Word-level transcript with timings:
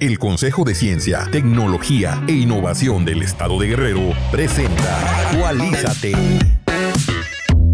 El 0.00 0.18
Consejo 0.18 0.64
de 0.64 0.74
Ciencia, 0.74 1.28
Tecnología 1.30 2.22
e 2.26 2.32
Innovación 2.32 3.04
del 3.04 3.22
Estado 3.22 3.58
de 3.58 3.68
Guerrero 3.68 4.12
presenta 4.30 5.28
Actualízate. 5.28 6.12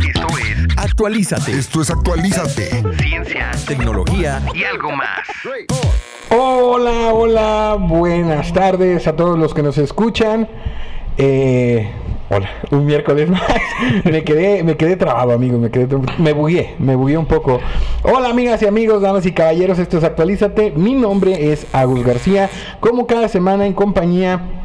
Esto 0.01 0.29
es 0.39 0.77
Actualízate. 0.77 1.53
Esto 1.53 1.83
es 1.83 1.91
Actualízate. 1.91 2.83
Ciencia, 2.99 3.51
tecnología 3.67 4.43
y 4.55 4.65
algo 4.65 4.93
más. 4.93 5.27
Hola, 6.31 7.13
hola, 7.13 7.77
buenas 7.79 8.53
tardes 8.53 9.07
a 9.07 9.17
todos 9.17 9.39
los 9.39 9.55
que 9.55 9.63
nos 9.63 9.79
escuchan. 9.79 10.49
Eh, 11.17 11.91
hola, 12.31 12.51
un 12.71 12.85
miércoles 12.85 13.29
más. 13.29 13.43
me 14.05 14.25
quedé, 14.25 14.63
me 14.63 14.77
quedé 14.77 14.97
trabado, 14.97 15.33
amigos, 15.33 15.61
me 15.61 15.71
quedé, 15.71 15.89
me 16.19 16.33
bugué, 16.33 16.75
me 16.79 16.95
bugué 16.95 17.17
un 17.17 17.27
poco. 17.27 17.61
Hola, 18.03 18.31
amigas 18.31 18.63
y 18.63 18.67
amigos, 18.67 19.03
damas 19.03 19.27
y 19.27 19.33
caballeros, 19.33 19.79
esto 19.79 19.99
es 19.99 20.05
Actualízate. 20.05 20.73
Mi 20.73 20.95
nombre 20.95 21.53
es 21.53 21.67
Agus 21.73 22.05
García, 22.05 22.51
como 22.81 23.07
cada 23.07 23.29
semana 23.29 23.67
en 23.67 23.73
compañía 23.73 24.58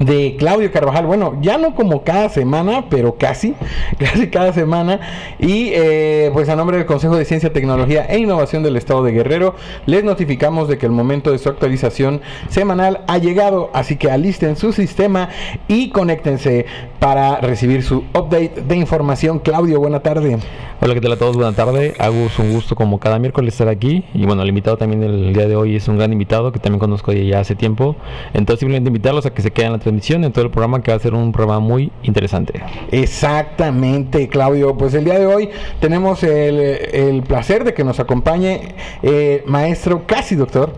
de 0.00 0.34
Claudio 0.38 0.72
Carvajal. 0.72 1.06
Bueno, 1.06 1.38
ya 1.40 1.58
no 1.58 1.74
como 1.74 2.02
cada 2.02 2.28
semana, 2.30 2.86
pero 2.88 3.16
casi, 3.16 3.54
casi 3.98 4.28
cada 4.28 4.52
semana. 4.52 5.00
Y 5.38 5.70
eh, 5.72 6.30
pues 6.32 6.48
a 6.48 6.56
nombre 6.56 6.78
del 6.78 6.86
Consejo 6.86 7.16
de 7.16 7.24
Ciencia, 7.24 7.52
Tecnología 7.52 8.06
e 8.06 8.18
Innovación 8.18 8.62
del 8.62 8.76
Estado 8.76 9.04
de 9.04 9.12
Guerrero, 9.12 9.54
les 9.86 10.02
notificamos 10.02 10.68
de 10.68 10.78
que 10.78 10.86
el 10.86 10.92
momento 10.92 11.30
de 11.30 11.38
su 11.38 11.48
actualización 11.48 12.22
semanal 12.48 13.04
ha 13.06 13.18
llegado. 13.18 13.70
Así 13.72 13.96
que 13.96 14.10
alisten 14.10 14.56
su 14.56 14.72
sistema 14.72 15.28
y 15.68 15.90
conéctense 15.90 16.66
para 16.98 17.36
recibir 17.40 17.82
su 17.82 17.98
update 18.14 18.62
de 18.66 18.76
información. 18.76 19.38
Claudio, 19.38 19.78
buena 19.80 20.00
tarde. 20.00 20.38
Hola, 20.82 20.94
¿qué 20.94 21.02
tal 21.02 21.12
a 21.12 21.16
todos? 21.18 21.36
Buena 21.36 21.52
tarde. 21.52 21.94
Agus, 21.98 22.38
un 22.38 22.52
gusto 22.52 22.74
como 22.74 22.98
cada 22.98 23.18
miércoles 23.18 23.52
estar 23.52 23.68
aquí. 23.68 24.02
Y 24.14 24.24
bueno, 24.24 24.40
el 24.40 24.48
invitado 24.48 24.78
también 24.78 25.02
del 25.02 25.34
día 25.34 25.46
de 25.46 25.54
hoy 25.54 25.76
es 25.76 25.86
un 25.88 25.98
gran 25.98 26.10
invitado 26.10 26.52
que 26.52 26.58
también 26.58 26.80
conozco 26.80 27.12
ya 27.12 27.40
hace 27.40 27.54
tiempo. 27.54 27.96
Entonces, 28.32 28.60
simplemente 28.60 28.88
invitarlos 28.88 29.26
a 29.26 29.34
que 29.34 29.42
se 29.42 29.50
queden 29.50 29.66
en 29.66 29.72
la 29.72 29.76
en 29.90 30.32
todo 30.32 30.44
el 30.44 30.50
programa 30.50 30.82
que 30.82 30.90
va 30.90 30.96
a 30.96 31.00
ser 31.00 31.14
un 31.14 31.32
programa 31.32 31.60
muy 31.60 31.90
interesante. 32.02 32.62
Exactamente, 32.90 34.28
Claudio. 34.28 34.76
Pues 34.76 34.94
el 34.94 35.04
día 35.04 35.18
de 35.18 35.26
hoy 35.26 35.50
tenemos 35.80 36.22
el, 36.22 36.60
el 36.60 37.22
placer 37.22 37.64
de 37.64 37.74
que 37.74 37.84
nos 37.84 37.98
acompañe 37.98 38.74
eh, 39.02 39.42
maestro, 39.46 40.06
casi 40.06 40.36
doctor, 40.36 40.74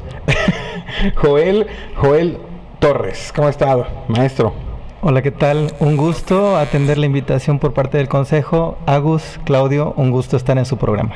Joel, 1.17 1.67
Joel 1.97 2.39
Torres. 2.79 3.33
¿Cómo 3.35 3.49
ha 3.49 3.51
estado, 3.51 3.87
maestro? 4.09 4.53
Hola, 5.03 5.21
¿qué 5.21 5.33
tal? 5.33 5.75
Un 5.81 5.97
gusto 5.97 6.57
atender 6.57 6.97
la 6.97 7.07
invitación 7.07 7.59
por 7.59 7.75
parte 7.75 7.99
del 7.99 8.09
Consejo. 8.09 8.79
Agus, 8.87 9.41
Claudio, 9.45 9.95
un 9.97 10.11
gusto 10.11 10.37
estar 10.37 10.57
en 10.59 10.65
su 10.65 10.77
programa. 10.77 11.13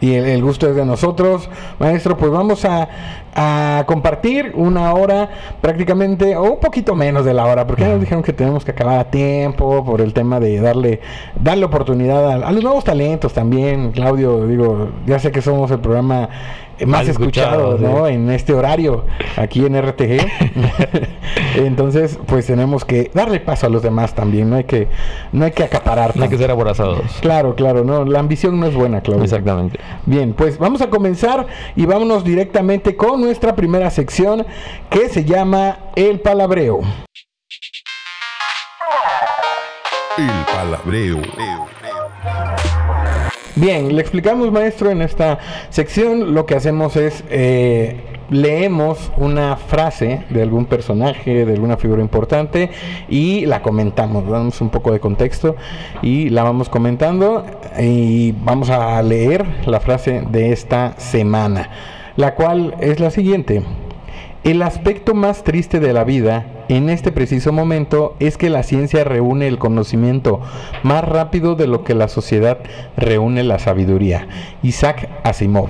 Y 0.00 0.14
el, 0.14 0.24
el 0.24 0.42
gusto 0.42 0.68
es 0.68 0.76
de 0.76 0.84
nosotros, 0.84 1.48
maestro. 1.78 2.16
Pues 2.16 2.30
vamos 2.30 2.64
a, 2.64 2.88
a 3.34 3.84
compartir 3.86 4.52
una 4.54 4.94
hora, 4.94 5.28
prácticamente, 5.60 6.36
o 6.36 6.52
un 6.52 6.60
poquito 6.60 6.94
menos 6.94 7.24
de 7.24 7.34
la 7.34 7.46
hora, 7.46 7.66
porque 7.66 7.82
ya 7.82 7.90
nos 7.90 8.00
dijeron 8.00 8.22
que 8.22 8.32
tenemos 8.32 8.64
que 8.64 8.70
acabar 8.70 8.98
a 8.98 9.10
tiempo 9.10 9.84
por 9.84 10.00
el 10.00 10.12
tema 10.14 10.40
de 10.40 10.60
darle, 10.60 11.00
darle 11.40 11.66
oportunidad 11.66 12.30
a, 12.30 12.46
a 12.48 12.52
los 12.52 12.62
nuevos 12.62 12.84
talentos 12.84 13.32
también. 13.32 13.92
Claudio, 13.92 14.46
digo, 14.46 14.88
ya 15.06 15.18
sé 15.18 15.30
que 15.30 15.42
somos 15.42 15.70
el 15.70 15.80
programa 15.80 16.28
más 16.86 17.00
Más 17.00 17.08
escuchado, 17.08 17.74
escuchado, 17.74 18.00
¿no? 18.00 18.06
sí. 18.06 18.14
En 18.14 18.30
este 18.30 18.52
horario, 18.52 19.04
aquí 19.36 19.64
en 19.64 19.80
RTG. 19.80 20.26
Entonces, 21.56 22.18
pues 22.26 22.46
tenemos 22.46 22.84
que 22.84 23.10
darle 23.14 23.40
paso 23.40 23.66
a 23.66 23.68
los 23.68 23.82
demás 23.82 24.14
también, 24.14 24.50
no 24.50 24.56
hay 24.56 24.64
que, 24.64 24.88
no 25.32 25.44
hay 25.44 25.52
que 25.52 25.64
acaparar. 25.64 26.16
No 26.16 26.24
hay 26.24 26.28
que 26.28 26.38
ser 26.38 26.50
aborazados. 26.50 27.00
Claro, 27.20 27.54
claro, 27.54 27.84
no, 27.84 28.04
la 28.04 28.20
ambición 28.20 28.58
no 28.58 28.66
es 28.66 28.74
buena, 28.74 29.00
Claudio. 29.00 29.24
Exactamente. 29.24 29.78
Bien, 30.06 30.32
pues 30.32 30.58
vamos 30.58 30.80
a 30.80 30.90
comenzar 30.90 31.46
y 31.76 31.86
vámonos 31.86 32.24
directamente 32.24 32.96
con 32.96 33.20
nuestra 33.20 33.54
primera 33.54 33.90
sección 33.90 34.46
que 34.88 35.08
se 35.08 35.24
llama 35.24 35.78
El 35.96 36.20
Palabreo. 36.20 36.80
El 40.18 40.30
Palabreo. 40.54 41.20
Bien, 43.60 43.94
le 43.94 44.00
explicamos, 44.00 44.50
maestro, 44.50 44.90
en 44.90 45.02
esta 45.02 45.38
sección 45.68 46.32
lo 46.34 46.46
que 46.46 46.54
hacemos 46.54 46.96
es 46.96 47.22
eh, 47.28 48.00
leemos 48.30 49.12
una 49.18 49.54
frase 49.58 50.24
de 50.30 50.40
algún 50.40 50.64
personaje, 50.64 51.44
de 51.44 51.52
alguna 51.52 51.76
figura 51.76 52.00
importante 52.00 52.70
y 53.10 53.44
la 53.44 53.60
comentamos, 53.60 54.26
damos 54.26 54.62
un 54.62 54.70
poco 54.70 54.92
de 54.92 55.00
contexto 55.00 55.56
y 56.00 56.30
la 56.30 56.42
vamos 56.42 56.70
comentando 56.70 57.44
y 57.78 58.32
vamos 58.32 58.70
a 58.70 59.02
leer 59.02 59.44
la 59.66 59.80
frase 59.80 60.22
de 60.30 60.52
esta 60.52 60.98
semana, 60.98 61.68
la 62.16 62.36
cual 62.36 62.74
es 62.80 62.98
la 62.98 63.10
siguiente. 63.10 63.62
El 64.42 64.62
aspecto 64.62 65.12
más 65.12 65.44
triste 65.44 65.80
de 65.80 65.92
la 65.92 66.02
vida 66.02 66.46
en 66.70 66.88
este 66.88 67.12
preciso 67.12 67.52
momento 67.52 68.16
es 68.20 68.38
que 68.38 68.48
la 68.48 68.62
ciencia 68.62 69.04
reúne 69.04 69.46
el 69.46 69.58
conocimiento 69.58 70.40
más 70.82 71.04
rápido 71.04 71.56
de 71.56 71.66
lo 71.66 71.84
que 71.84 71.94
la 71.94 72.08
sociedad 72.08 72.56
reúne 72.96 73.44
la 73.44 73.58
sabiduría. 73.58 74.28
Isaac 74.62 75.10
Asimov. 75.24 75.68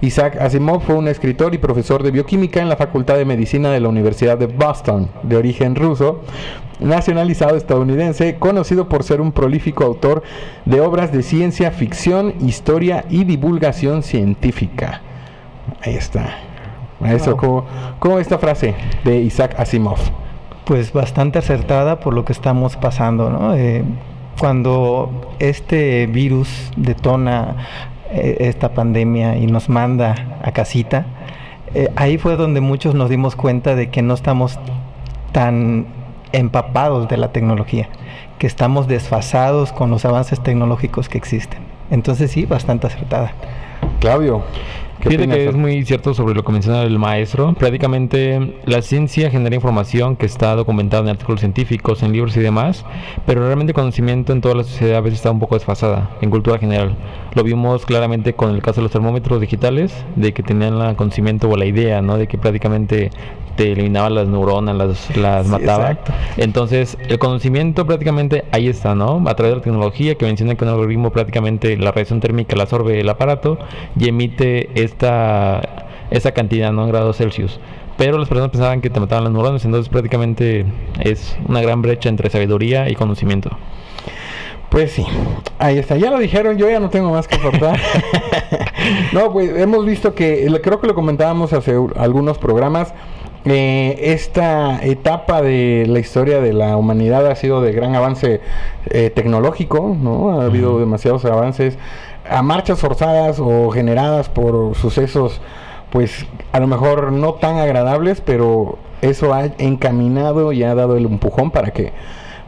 Isaac 0.00 0.36
Asimov 0.40 0.82
fue 0.82 0.96
un 0.96 1.06
escritor 1.06 1.54
y 1.54 1.58
profesor 1.58 2.02
de 2.02 2.10
bioquímica 2.10 2.60
en 2.60 2.68
la 2.68 2.76
Facultad 2.76 3.16
de 3.16 3.24
Medicina 3.24 3.70
de 3.70 3.78
la 3.78 3.88
Universidad 3.88 4.36
de 4.36 4.46
Boston, 4.46 5.10
de 5.22 5.36
origen 5.36 5.76
ruso, 5.76 6.22
nacionalizado 6.80 7.56
estadounidense, 7.56 8.34
conocido 8.40 8.88
por 8.88 9.04
ser 9.04 9.20
un 9.20 9.30
prolífico 9.30 9.84
autor 9.84 10.24
de 10.64 10.80
obras 10.80 11.12
de 11.12 11.22
ciencia 11.22 11.70
ficción, 11.70 12.34
historia 12.40 13.04
y 13.08 13.22
divulgación 13.22 14.02
científica. 14.02 15.02
Ahí 15.82 15.94
está. 15.94 16.47
Maestro, 17.00 17.32
Wow. 17.32 17.40
¿cómo, 17.40 17.64
cómo 17.98 18.18
esta 18.18 18.38
frase 18.38 18.74
de 19.04 19.18
Isaac 19.18 19.54
Asimov? 19.58 19.98
Pues 20.64 20.92
bastante 20.92 21.38
acertada 21.38 22.00
por 22.00 22.14
lo 22.14 22.24
que 22.24 22.32
estamos 22.32 22.76
pasando, 22.76 23.30
¿no? 23.30 23.54
Eh, 23.54 23.84
cuando 24.38 25.34
este 25.38 26.06
virus 26.06 26.70
detona 26.76 27.56
eh, 28.10 28.36
esta 28.40 28.70
pandemia 28.74 29.36
y 29.36 29.46
nos 29.46 29.68
manda 29.68 30.38
a 30.42 30.52
casita, 30.52 31.06
eh, 31.74 31.88
ahí 31.96 32.18
fue 32.18 32.36
donde 32.36 32.60
muchos 32.60 32.94
nos 32.94 33.10
dimos 33.10 33.36
cuenta 33.36 33.74
de 33.74 33.90
que 33.90 34.02
no 34.02 34.14
estamos 34.14 34.58
tan 35.32 35.86
empapados 36.32 37.08
de 37.08 37.16
la 37.16 37.32
tecnología, 37.32 37.88
que 38.38 38.46
estamos 38.46 38.88
desfasados 38.88 39.72
con 39.72 39.90
los 39.90 40.04
avances 40.04 40.40
tecnológicos 40.42 41.08
que 41.08 41.18
existen. 41.18 41.60
Entonces 41.90 42.30
sí, 42.30 42.44
bastante 42.44 42.86
acertada. 42.86 43.32
Claudio, 44.00 44.42
¿qué 45.00 45.10
Fíjate 45.10 45.28
que 45.28 45.48
es 45.48 45.56
muy 45.56 45.84
cierto 45.84 46.14
sobre 46.14 46.34
lo 46.34 46.44
que 46.44 46.52
menciona 46.52 46.82
el 46.82 46.98
maestro. 46.98 47.52
Prácticamente 47.54 48.54
la 48.64 48.80
ciencia 48.82 49.30
genera 49.30 49.54
información 49.54 50.16
que 50.16 50.26
está 50.26 50.54
documentada 50.54 51.02
en 51.02 51.08
artículos 51.08 51.40
científicos, 51.40 52.02
en 52.02 52.12
libros 52.12 52.36
y 52.36 52.40
demás, 52.40 52.84
pero 53.26 53.44
realmente 53.44 53.72
el 53.72 53.74
conocimiento 53.74 54.32
en 54.32 54.40
toda 54.40 54.54
la 54.54 54.64
sociedad 54.64 54.98
a 54.98 55.00
veces 55.00 55.18
está 55.18 55.30
un 55.30 55.40
poco 55.40 55.56
desfasada, 55.56 56.10
en 56.20 56.30
cultura 56.30 56.58
general. 56.58 56.96
Lo 57.34 57.42
vimos 57.42 57.86
claramente 57.86 58.34
con 58.34 58.54
el 58.54 58.62
caso 58.62 58.80
de 58.80 58.84
los 58.84 58.92
termómetros 58.92 59.40
digitales, 59.40 59.92
de 60.16 60.32
que 60.32 60.42
tenían 60.42 60.80
el 60.80 60.96
conocimiento 60.96 61.48
o 61.48 61.56
la 61.56 61.66
idea, 61.66 62.00
¿no? 62.02 62.16
De 62.16 62.26
que 62.26 62.38
prácticamente 62.38 63.10
te 63.58 63.72
eliminaba 63.72 64.08
las 64.08 64.28
neuronas, 64.28 64.76
las, 64.76 65.16
las 65.16 65.46
Sí, 65.46 65.50
mataba. 65.50 65.90
exacto. 65.90 66.12
Entonces, 66.36 66.96
el 67.08 67.18
conocimiento 67.18 67.84
prácticamente 67.84 68.44
ahí 68.52 68.68
está, 68.68 68.94
¿no? 68.94 69.22
A 69.26 69.34
través 69.34 69.52
de 69.52 69.56
la 69.56 69.62
tecnología 69.62 70.14
que 70.14 70.24
menciona 70.24 70.54
que 70.54 70.64
un 70.64 70.70
algoritmo 70.70 71.10
prácticamente 71.10 71.76
la 71.76 71.90
radiación 71.90 72.20
térmica 72.20 72.54
la 72.54 72.62
absorbe 72.62 73.00
el 73.00 73.08
aparato 73.08 73.58
y 73.98 74.08
emite 74.08 74.70
esta, 74.80 75.88
esta 76.10 76.32
cantidad, 76.32 76.72
¿no? 76.72 76.84
En 76.84 76.90
grados 76.90 77.16
Celsius. 77.16 77.58
Pero 77.96 78.16
las 78.16 78.28
personas 78.28 78.52
pensaban 78.52 78.80
que 78.80 78.90
te 78.90 79.00
mataban 79.00 79.24
las 79.24 79.32
neuronas, 79.32 79.64
entonces 79.64 79.88
prácticamente 79.88 80.64
es 81.00 81.36
una 81.48 81.60
gran 81.60 81.82
brecha 81.82 82.08
entre 82.08 82.30
sabiduría 82.30 82.88
y 82.88 82.94
conocimiento. 82.94 83.50
Pues 84.68 84.92
sí, 84.92 85.04
ahí 85.58 85.78
está. 85.78 85.96
Ya 85.96 86.10
lo 86.10 86.18
dijeron, 86.18 86.58
yo 86.58 86.70
ya 86.70 86.78
no 86.78 86.90
tengo 86.90 87.10
más 87.10 87.26
que 87.26 87.36
aportar. 87.36 87.80
no, 89.12 89.32
pues 89.32 89.50
hemos 89.58 89.84
visto 89.84 90.14
que, 90.14 90.46
creo 90.62 90.80
que 90.80 90.86
lo 90.86 90.94
comentábamos 90.94 91.52
hace 91.52 91.74
algunos 91.96 92.38
programas, 92.38 92.94
eh, 93.44 93.96
esta 94.12 94.84
etapa 94.84 95.42
de 95.42 95.86
la 95.88 96.00
historia 96.00 96.40
de 96.40 96.52
la 96.52 96.76
humanidad 96.76 97.26
ha 97.26 97.36
sido 97.36 97.60
de 97.60 97.72
gran 97.72 97.94
avance 97.94 98.40
eh, 98.90 99.10
tecnológico, 99.10 99.96
¿no? 100.00 100.40
Ha 100.40 100.46
habido 100.46 100.78
demasiados 100.78 101.24
avances 101.24 101.78
a 102.28 102.42
marchas 102.42 102.78
forzadas 102.78 103.38
o 103.40 103.70
generadas 103.70 104.28
por 104.28 104.74
sucesos, 104.74 105.40
pues 105.90 106.26
a 106.52 106.60
lo 106.60 106.66
mejor 106.66 107.12
no 107.12 107.34
tan 107.34 107.56
agradables, 107.56 108.20
pero 108.20 108.78
eso 109.00 109.32
ha 109.32 109.46
encaminado 109.58 110.52
y 110.52 110.62
ha 110.62 110.74
dado 110.74 110.96
el 110.96 111.06
empujón 111.06 111.50
para 111.50 111.70
que 111.70 111.92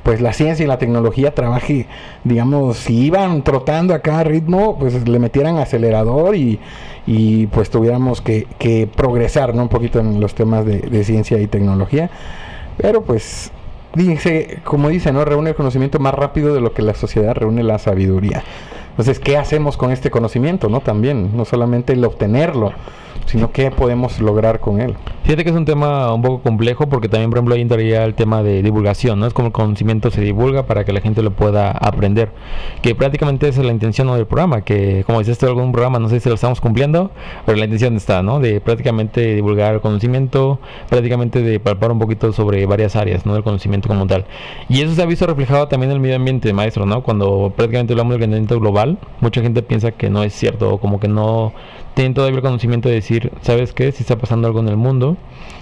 pues 0.02 0.20
la 0.20 0.32
ciencia 0.32 0.64
y 0.64 0.66
la 0.66 0.78
tecnología 0.78 1.34
trabaje, 1.34 1.86
digamos, 2.24 2.78
si 2.78 3.06
iban 3.06 3.42
trotando 3.42 3.94
a 3.94 4.00
cada 4.00 4.24
ritmo, 4.24 4.78
pues 4.78 5.06
le 5.06 5.18
metieran 5.18 5.58
acelerador 5.58 6.34
y, 6.36 6.58
y 7.06 7.46
pues 7.48 7.70
tuviéramos 7.70 8.20
que, 8.20 8.46
que 8.58 8.86
progresar, 8.86 9.54
¿no? 9.54 9.62
Un 9.62 9.68
poquito 9.68 10.00
en 10.00 10.20
los 10.20 10.34
temas 10.34 10.64
de, 10.64 10.78
de 10.78 11.04
ciencia 11.04 11.38
y 11.38 11.46
tecnología. 11.46 12.10
Pero 12.76 13.02
pues, 13.02 13.52
dice, 13.94 14.60
como 14.64 14.88
dice, 14.88 15.12
¿no? 15.12 15.24
Reúne 15.24 15.50
el 15.50 15.56
conocimiento 15.56 15.98
más 15.98 16.14
rápido 16.14 16.54
de 16.54 16.60
lo 16.60 16.72
que 16.72 16.82
la 16.82 16.94
sociedad 16.94 17.34
reúne 17.34 17.62
la 17.62 17.78
sabiduría. 17.78 18.42
Entonces, 18.90 19.18
¿qué 19.18 19.36
hacemos 19.36 19.76
con 19.76 19.92
este 19.92 20.10
conocimiento, 20.10 20.68
no? 20.68 20.80
También, 20.80 21.36
no 21.36 21.44
solamente 21.44 21.92
el 21.92 22.04
obtenerlo, 22.04 22.72
sino 23.30 23.52
qué 23.52 23.70
podemos 23.70 24.20
lograr 24.20 24.58
con 24.58 24.80
él. 24.80 24.96
Fíjate 25.22 25.44
que 25.44 25.50
es 25.50 25.56
un 25.56 25.64
tema 25.64 26.12
un 26.12 26.22
poco 26.22 26.42
complejo 26.42 26.88
porque 26.88 27.08
también, 27.08 27.30
por 27.30 27.38
ejemplo, 27.38 27.54
ahí 27.54 27.60
entraría 27.60 28.04
el 28.04 28.14
tema 28.14 28.42
de 28.42 28.62
divulgación, 28.62 29.20
¿no? 29.20 29.26
Es 29.26 29.32
como 29.32 29.46
el 29.46 29.52
conocimiento 29.52 30.10
se 30.10 30.20
divulga 30.20 30.66
para 30.66 30.84
que 30.84 30.92
la 30.92 31.00
gente 31.00 31.22
lo 31.22 31.30
pueda 31.30 31.70
aprender. 31.70 32.30
Que 32.82 32.96
prácticamente 32.96 33.46
es 33.46 33.56
la 33.58 33.70
intención 33.70 34.08
del 34.08 34.26
programa, 34.26 34.62
que 34.62 35.04
como 35.06 35.20
dices 35.20 35.38
tú 35.38 35.46
algún 35.46 35.70
programa, 35.70 36.00
no 36.00 36.08
sé 36.08 36.18
si 36.18 36.28
lo 36.28 36.34
estamos 36.34 36.60
cumpliendo, 36.60 37.12
pero 37.46 37.56
la 37.56 37.64
intención 37.64 37.94
está, 37.94 38.22
¿no? 38.22 38.40
De 38.40 38.60
prácticamente 38.60 39.36
divulgar 39.36 39.80
conocimiento, 39.80 40.58
prácticamente 40.88 41.40
de 41.40 41.60
palpar 41.60 41.92
un 41.92 42.00
poquito 42.00 42.32
sobre 42.32 42.66
varias 42.66 42.96
áreas, 42.96 43.24
¿no? 43.26 43.34
Del 43.34 43.44
conocimiento 43.44 43.86
como 43.86 44.08
tal. 44.08 44.24
Y 44.68 44.80
eso 44.82 44.92
se 44.94 45.02
ha 45.02 45.06
visto 45.06 45.26
reflejado 45.26 45.68
también 45.68 45.90
en 45.92 45.96
el 45.96 46.00
medio 46.00 46.16
ambiente, 46.16 46.52
maestro, 46.52 46.84
¿no? 46.86 47.04
Cuando 47.04 47.52
prácticamente 47.54 47.92
hablamos 47.92 48.14
del 48.14 48.20
calentamiento 48.20 48.58
global, 48.58 48.98
mucha 49.20 49.40
gente 49.42 49.62
piensa 49.62 49.92
que 49.92 50.10
no 50.10 50.24
es 50.24 50.32
cierto, 50.32 50.78
como 50.78 50.98
que 50.98 51.06
no 51.06 51.52
tienen 51.94 52.14
todavía 52.14 52.36
el 52.36 52.42
conocimiento 52.42 52.88
de 52.88 52.94
decir, 52.96 53.32
¿sabes 53.42 53.72
qué? 53.72 53.92
Si 53.92 54.02
está 54.02 54.16
pasando 54.16 54.46
algo 54.46 54.60
en 54.60 54.68
el 54.68 54.76
mundo. 54.76 55.16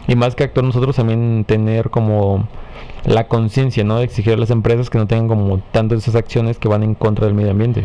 Y 0.06 0.16
más 0.16 0.34
que 0.34 0.44
actuar 0.44 0.64
nosotros 0.64 0.96
también 0.96 1.44
tener 1.46 1.90
como 1.90 2.48
la 3.04 3.28
conciencia, 3.28 3.84
¿no? 3.84 3.98
De 3.98 4.04
exigir 4.04 4.34
a 4.34 4.36
las 4.36 4.50
empresas 4.50 4.90
que 4.90 4.98
no 4.98 5.06
tengan 5.06 5.28
como 5.28 5.58
tanto 5.58 5.94
esas 5.94 6.14
acciones 6.14 6.58
que 6.58 6.68
van 6.68 6.82
en 6.82 6.94
contra 6.94 7.26
del 7.26 7.34
medio 7.34 7.50
ambiente. 7.50 7.84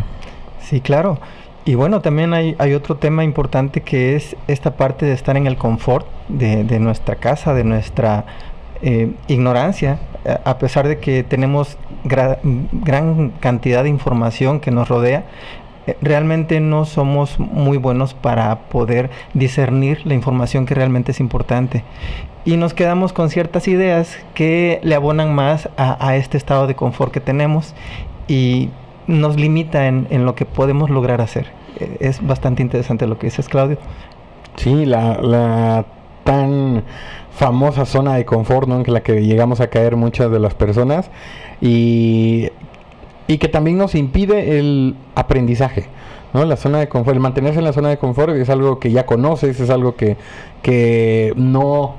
Sí, 0.62 0.82
claro. 0.82 1.20
Y 1.66 1.76
bueno, 1.76 2.02
también 2.02 2.34
hay, 2.34 2.56
hay 2.60 2.74
otro 2.74 2.98
tema 2.98 3.24
importante 3.24 3.82
que 3.82 4.16
es 4.16 4.36
esta 4.48 4.76
parte 4.76 5.06
de 5.06 5.14
estar 5.14 5.38
en 5.38 5.48
el 5.48 5.58
confort 5.58 6.06
de, 6.28 6.80
nuestra 6.80 7.16
casa, 7.16 7.54
de 7.54 7.64
nuestra 7.64 8.26
eh, 8.82 9.14
ignorancia, 9.28 10.00
a 10.44 10.58
pesar 10.58 10.88
de 10.88 11.00
que 11.00 11.24
tenemos 11.24 11.78
gran 12.04 13.32
cantidad 13.40 13.84
de 13.84 13.90
información 13.90 14.60
que 14.60 14.72
nos 14.72 14.90
rodea, 14.90 15.26
realmente 16.02 16.60
no 16.60 16.86
somos 16.86 17.40
muy 17.40 17.78
buenos 17.78 18.14
para 18.14 18.60
poder 18.70 19.10
discernir 19.34 20.06
la 20.06 20.14
información 20.14 20.66
que 20.66 20.76
realmente 20.76 21.12
es 21.12 21.20
importante. 21.20 21.84
Y 22.46 22.58
nos 22.58 22.74
quedamos 22.74 23.14
con 23.14 23.30
ciertas 23.30 23.68
ideas 23.68 24.18
que 24.34 24.80
le 24.84 24.96
abonan 24.96 25.34
más 25.34 25.70
a, 25.78 26.16
este 26.16 26.38
estado 26.38 26.68
de 26.68 26.76
confort 26.76 27.12
que 27.12 27.20
tenemos 27.20 27.74
y 28.28 28.70
nos 29.08 29.38
limita 29.38 29.88
en, 29.88 30.26
lo 30.26 30.36
que 30.36 30.46
podemos 30.46 30.90
lograr 30.90 31.22
hacer. 31.22 31.48
Eh, 31.80 31.98
es 32.00 32.26
bastante 32.26 32.62
interesante 32.62 33.08
lo 33.08 33.18
que 33.18 33.28
dices, 33.28 33.48
Claudio. 33.48 33.78
Sí, 34.58 34.86
la, 34.86 35.20
la 35.22 35.86
tan 36.24 36.84
famosa 37.32 37.86
zona 37.86 38.16
de 38.16 38.26
confort 38.26 38.68
¿no? 38.68 38.82
en 38.82 38.94
la 38.94 39.02
que 39.02 39.26
llegamos 39.26 39.60
a 39.62 39.68
caer 39.68 39.96
muchas 39.96 40.32
de 40.32 40.40
las 40.40 40.54
personas 40.54 41.10
y 41.62 42.50
y 43.28 43.38
que 43.38 43.48
también 43.48 43.78
nos 43.78 43.96
impide 43.96 44.60
el 44.60 44.96
aprendizaje. 45.16 45.88
¿no? 46.34 46.46
La 46.46 46.58
zona 46.58 46.80
de 46.80 46.90
confort, 46.90 47.16
el 47.16 47.22
mantenerse 47.22 47.60
en 47.60 47.66
la 47.66 47.74
zona 47.74 47.90
de 47.90 47.98
confort 47.98 48.34
es 48.36 48.50
algo 48.50 48.80
que 48.80 48.92
ya 48.92 49.06
conoces, 49.06 49.60
es 49.60 49.70
algo 49.70 49.96
que, 49.96 50.18
que 50.62 51.34
no, 51.36 51.96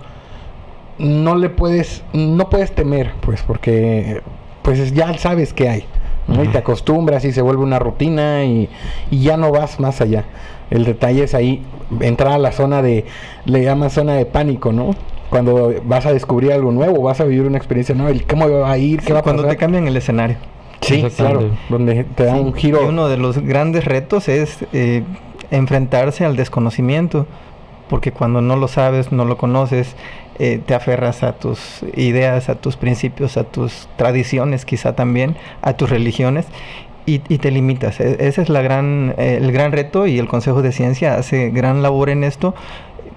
no 0.99 1.37
le 1.37 1.51
puedes, 1.51 2.03
no 2.13 2.51
puedes 2.51 2.75
temer, 2.75 3.13
pues, 3.21 3.43
porque 3.43 4.23
pues 4.63 4.93
ya 4.95 5.17
sabes 5.19 5.53
que 5.53 5.69
hay. 5.69 5.85
Y 6.27 6.49
te 6.49 6.57
acostumbras 6.57 7.25
y 7.27 7.33
se 7.33 7.43
vuelve 7.43 7.63
una 7.63 7.79
rutina 7.79 8.45
y, 8.45 8.71
y, 9.11 9.21
ya 9.21 9.37
no 9.37 9.51
vas 9.51 9.79
más 9.79 10.01
allá. 10.01 10.25
El 10.71 10.87
detalle 10.87 11.25
es 11.25 11.35
ahí 11.35 11.63
entrar 12.01 12.33
a 12.33 12.39
la 12.39 12.51
zona 12.51 12.81
de, 12.81 13.05
le 13.45 13.63
llaman 13.63 13.91
zona 13.91 14.15
de 14.15 14.25
pánico, 14.25 14.73
¿no? 14.73 14.95
Cuando 15.29 15.75
vas 15.85 16.07
a 16.07 16.15
descubrir 16.15 16.53
algo 16.53 16.73
nuevo, 16.73 17.03
vas 17.03 17.21
a 17.21 17.25
vivir 17.25 17.47
una 17.47 17.59
experiencia 17.59 17.95
nueva, 17.95 18.19
¿cómo 18.27 18.49
va 18.49 18.71
a 18.71 18.79
ir? 18.79 19.03
¿Qué 19.03 19.13
va 19.13 19.19
a 19.19 19.23
Cuando 19.23 19.45
te 19.45 19.57
cambian 19.59 19.87
el 19.87 19.97
escenario. 19.99 20.37
Sí, 20.85 21.03
claro, 21.17 21.51
donde 21.69 22.05
te 22.05 22.25
da 22.25 22.35
un 22.35 22.53
giro. 22.55 22.83
Y 22.83 22.87
uno 22.87 23.09
de 23.09 23.17
los 23.17 23.39
grandes 23.39 23.85
retos 23.85 24.29
es 24.29 24.59
eh, 24.73 25.03
enfrentarse 25.51 26.25
al 26.25 26.37
desconocimiento, 26.37 27.27
porque 27.89 28.13
cuando 28.13 28.41
no 28.41 28.57
lo 28.57 28.69
sabes, 28.69 29.13
no 29.13 29.25
lo 29.25 29.37
conoces, 29.37 29.97
eh, 30.39 30.61
te 30.65 30.75
aferras 30.75 31.23
a 31.23 31.33
tus 31.33 31.83
ideas, 31.97 32.49
a 32.49 32.57
tus 32.57 32.77
principios, 32.77 33.37
a 33.37 33.45
tus 33.45 33.89
tradiciones, 33.97 34.65
quizá 34.65 34.95
también, 34.95 35.37
a 35.63 35.75
tus 35.75 35.91
religiones. 35.91 36.47
Y, 37.07 37.19
te 37.19 37.51
limitas. 37.51 38.01
E, 38.01 38.17
ese 38.27 38.41
es 38.41 38.49
la 38.49 38.63
gran, 38.63 39.15
eh, 39.19 39.39
el 39.39 39.53
gran 39.53 39.73
reto 39.73 40.07
y 40.07 40.19
el 40.19 40.27
Consejo 40.27 40.63
de 40.63 40.73
Ciencia 40.73 41.17
hace 41.17 41.51
gran 41.51 41.83
labor 41.83 42.09
en 42.09 42.25
esto, 42.25 42.55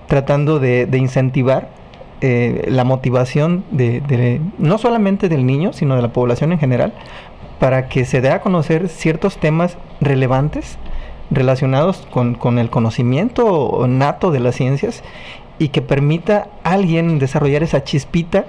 tratando 0.08 0.60
de, 0.60 0.90
incentivar 0.94 1.70
la 2.20 2.84
motivación 2.84 3.64
de, 3.70 4.42
no 4.58 4.80
solamente 4.80 5.30
del 5.30 5.46
niño, 5.46 5.72
sino 5.72 5.96
de 5.96 6.02
la 6.02 6.08
población 6.10 6.52
en 6.52 6.60
general, 6.60 6.92
para 7.60 7.88
que 7.90 8.06
se 8.06 8.22
dé 8.22 8.30
a 8.30 8.42
conocer 8.42 8.90
ciertos 8.90 9.38
temas 9.38 9.78
relevantes 10.02 10.78
relacionados 11.32 12.08
con, 12.12 12.36
con 12.36 12.60
el 12.60 12.70
conocimiento 12.70 13.86
nato 13.88 14.32
de 14.32 14.40
las 14.40 14.56
ciencias 14.56 15.04
y 15.60 15.70
que 15.70 15.82
permita 15.82 16.48
a 16.64 16.72
alguien 16.74 17.20
desarrollar 17.20 17.64
esa 17.64 17.84
chispita 17.84 18.46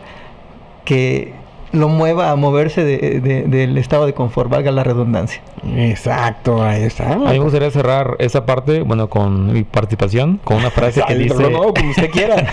que 0.85 1.35
lo 1.73 1.89
mueva 1.89 2.31
a 2.31 2.37
moverse 2.37 2.85
del 2.85 3.79
estado 3.79 4.07
de 4.07 4.15
confort, 4.15 4.51
valga 4.51 4.71
la 4.71 4.85
redundancia. 4.85 5.43
Exacto, 5.77 6.63
ahí 6.63 6.83
está. 6.83 7.13
A 7.13 7.17
mí 7.17 7.25
me 7.25 7.39
gustaría 7.39 7.71
cerrar 7.71 8.17
esa 8.19 8.47
parte, 8.47 8.83
bueno, 8.83 9.09
con 9.09 9.53
mi 9.53 9.65
participación, 9.65 10.41
con 10.45 10.59
una 10.59 10.71
frase 10.71 11.03
que 11.07 11.15
dice... 11.19 11.51
No, 11.51 11.75
como 11.75 11.91
usted 11.91 12.11
quiera. 12.11 12.37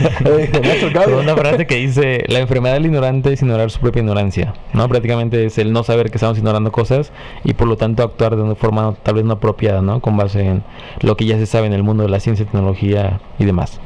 con 1.05 1.13
una 1.13 1.35
frase 1.35 1.65
que 1.65 1.75
dice, 1.75 2.23
la 2.27 2.39
enfermedad 2.39 2.75
del 2.75 2.85
ignorante 2.85 3.33
es 3.33 3.41
ignorar 3.41 3.71
su 3.71 3.79
propia 3.79 4.01
ignorancia, 4.01 4.53
¿no? 4.73 4.87
Prácticamente 4.89 5.45
es 5.45 5.57
el 5.57 5.71
no 5.71 5.83
saber 5.83 6.09
que 6.09 6.17
estamos 6.17 6.37
ignorando 6.37 6.71
cosas 6.71 7.11
y 7.43 7.53
por 7.53 7.67
lo 7.67 7.77
tanto 7.77 8.03
actuar 8.03 8.35
de 8.35 8.41
una 8.41 8.55
forma 8.55 8.95
tal 9.03 9.15
vez 9.15 9.25
no 9.25 9.33
apropiada, 9.33 9.81
¿no? 9.81 10.01
Con 10.01 10.17
base 10.17 10.45
en 10.45 10.63
lo 11.01 11.15
que 11.15 11.25
ya 11.25 11.37
se 11.37 11.45
sabe 11.45 11.67
en 11.67 11.73
el 11.73 11.83
mundo 11.83 12.03
de 12.03 12.09
la 12.09 12.19
ciencia, 12.19 12.45
tecnología 12.45 13.19
y 13.39 13.45
demás. 13.45 13.79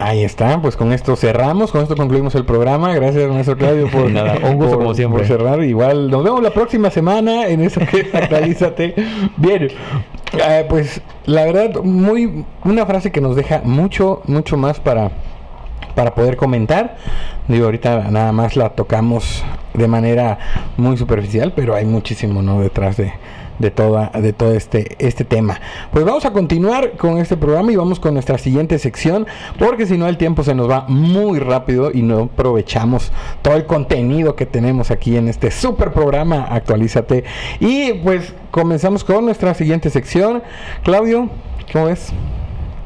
Ahí 0.00 0.24
está, 0.24 0.62
pues 0.62 0.76
con 0.76 0.94
esto 0.94 1.14
cerramos, 1.14 1.72
con 1.72 1.82
esto 1.82 1.94
concluimos 1.94 2.34
el 2.34 2.46
programa. 2.46 2.94
Gracias, 2.94 3.28
maestro 3.28 3.58
Claudio, 3.58 3.86
por, 3.90 4.10
Nada, 4.10 4.38
un 4.48 4.56
gusto 4.56 4.78
como 4.78 4.94
siempre. 4.94 5.26
cerrar. 5.26 5.62
Igual 5.62 6.10
nos 6.10 6.24
vemos 6.24 6.42
la 6.42 6.54
próxima 6.54 6.88
semana 6.88 7.48
en 7.48 7.60
eso 7.60 7.80
que 7.80 8.08
actualízate. 8.16 8.94
Bien, 9.36 9.68
eh, 10.32 10.64
pues 10.70 11.02
la 11.26 11.44
verdad, 11.44 11.82
muy 11.82 12.46
una 12.64 12.86
frase 12.86 13.12
que 13.12 13.20
nos 13.20 13.36
deja 13.36 13.60
mucho, 13.62 14.22
mucho 14.24 14.56
más 14.56 14.80
para, 14.80 15.10
para 15.94 16.14
poder 16.14 16.38
comentar. 16.38 16.96
Digo, 17.46 17.66
ahorita 17.66 18.10
nada 18.10 18.32
más 18.32 18.56
la 18.56 18.70
tocamos 18.70 19.44
de 19.74 19.86
manera 19.86 20.38
muy 20.78 20.96
superficial, 20.96 21.52
pero 21.54 21.74
hay 21.74 21.84
muchísimo 21.84 22.40
¿no? 22.40 22.58
detrás 22.62 22.96
de, 22.96 23.12
de 23.60 23.70
toda 23.70 24.10
de 24.14 24.32
todo 24.32 24.54
este 24.54 24.96
este 24.98 25.24
tema. 25.24 25.60
Pues 25.92 26.04
vamos 26.04 26.24
a 26.24 26.32
continuar 26.32 26.92
con 26.96 27.18
este 27.18 27.36
programa 27.36 27.70
y 27.70 27.76
vamos 27.76 28.00
con 28.00 28.14
nuestra 28.14 28.38
siguiente 28.38 28.78
sección 28.78 29.26
porque 29.58 29.86
si 29.86 29.96
no 29.96 30.08
el 30.08 30.16
tiempo 30.16 30.42
se 30.42 30.54
nos 30.54 30.68
va 30.68 30.86
muy 30.88 31.38
rápido 31.38 31.92
y 31.92 32.02
no 32.02 32.22
aprovechamos 32.22 33.12
todo 33.42 33.54
el 33.54 33.66
contenido 33.66 34.34
que 34.34 34.46
tenemos 34.46 34.90
aquí 34.90 35.16
en 35.16 35.28
este 35.28 35.50
super 35.50 35.92
programa 35.92 36.46
Actualízate 36.50 37.24
y 37.60 37.92
pues 37.92 38.34
comenzamos 38.50 39.04
con 39.04 39.26
nuestra 39.26 39.54
siguiente 39.54 39.90
sección. 39.90 40.42
Claudio, 40.82 41.28
¿cómo 41.72 41.86
ves? 41.86 42.12